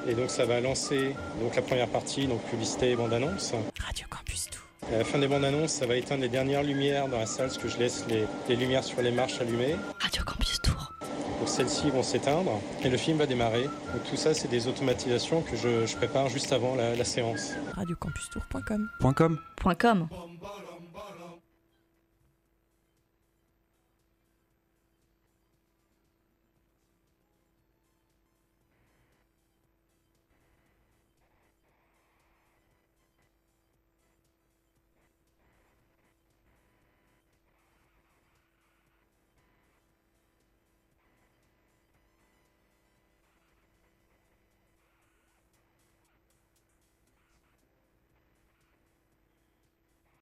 Et 0.09 0.15
donc 0.15 0.31
ça 0.31 0.45
va 0.47 0.61
lancer 0.61 1.15
donc 1.43 1.55
la 1.57 1.63
première 1.63 1.89
partie, 1.89 2.27
donc 2.27 2.41
publicité 2.45 2.91
et 2.91 2.97
bande-annonce. 2.97 3.53
Radio 3.85 4.07
Campus 4.09 4.49
Tour. 4.51 4.61
À 4.93 4.99
la 4.99 5.05
fin 5.05 5.19
des 5.19 5.29
bandes 5.29 5.45
annonces, 5.45 5.73
ça 5.73 5.87
va 5.87 5.97
éteindre 5.97 6.23
les 6.23 6.29
dernières 6.29 6.63
lumières 6.63 7.07
dans 7.09 7.19
la 7.19 7.27
salle, 7.27 7.47
parce 7.49 7.59
que 7.59 7.69
je 7.69 7.79
laisse 7.79 8.07
les, 8.09 8.25
les 8.49 8.57
lumières 8.57 8.83
sur 8.83 9.03
les 9.03 9.11
marches 9.11 9.41
allumées. 9.41 9.77
Radio 10.01 10.23
Campus 10.25 10.59
Tour. 10.63 10.93
Donc 11.39 11.49
celles-ci 11.49 11.91
vont 11.91 12.03
s'éteindre 12.03 12.61
et 12.85 12.89
le 12.89 12.97
film 12.97 13.19
va 13.19 13.27
démarrer. 13.27 13.65
Donc 13.65 14.05
tout 14.09 14.17
ça, 14.17 14.35
c'est 14.35 14.49
des 14.49 14.69
automatisations 14.69 15.43
que 15.43 15.57
je, 15.57 15.87
je 15.87 15.97
prépare 15.97 16.29
juste 16.29 16.53
avant 16.53 16.75
la, 16.75 16.95
la 16.97 17.05
séance. 17.05 17.53
Radiocampustour.com. 17.77 18.89
Point 19.01 19.13
.com 19.15 19.39
Point 19.57 19.75
.com. 19.75 20.09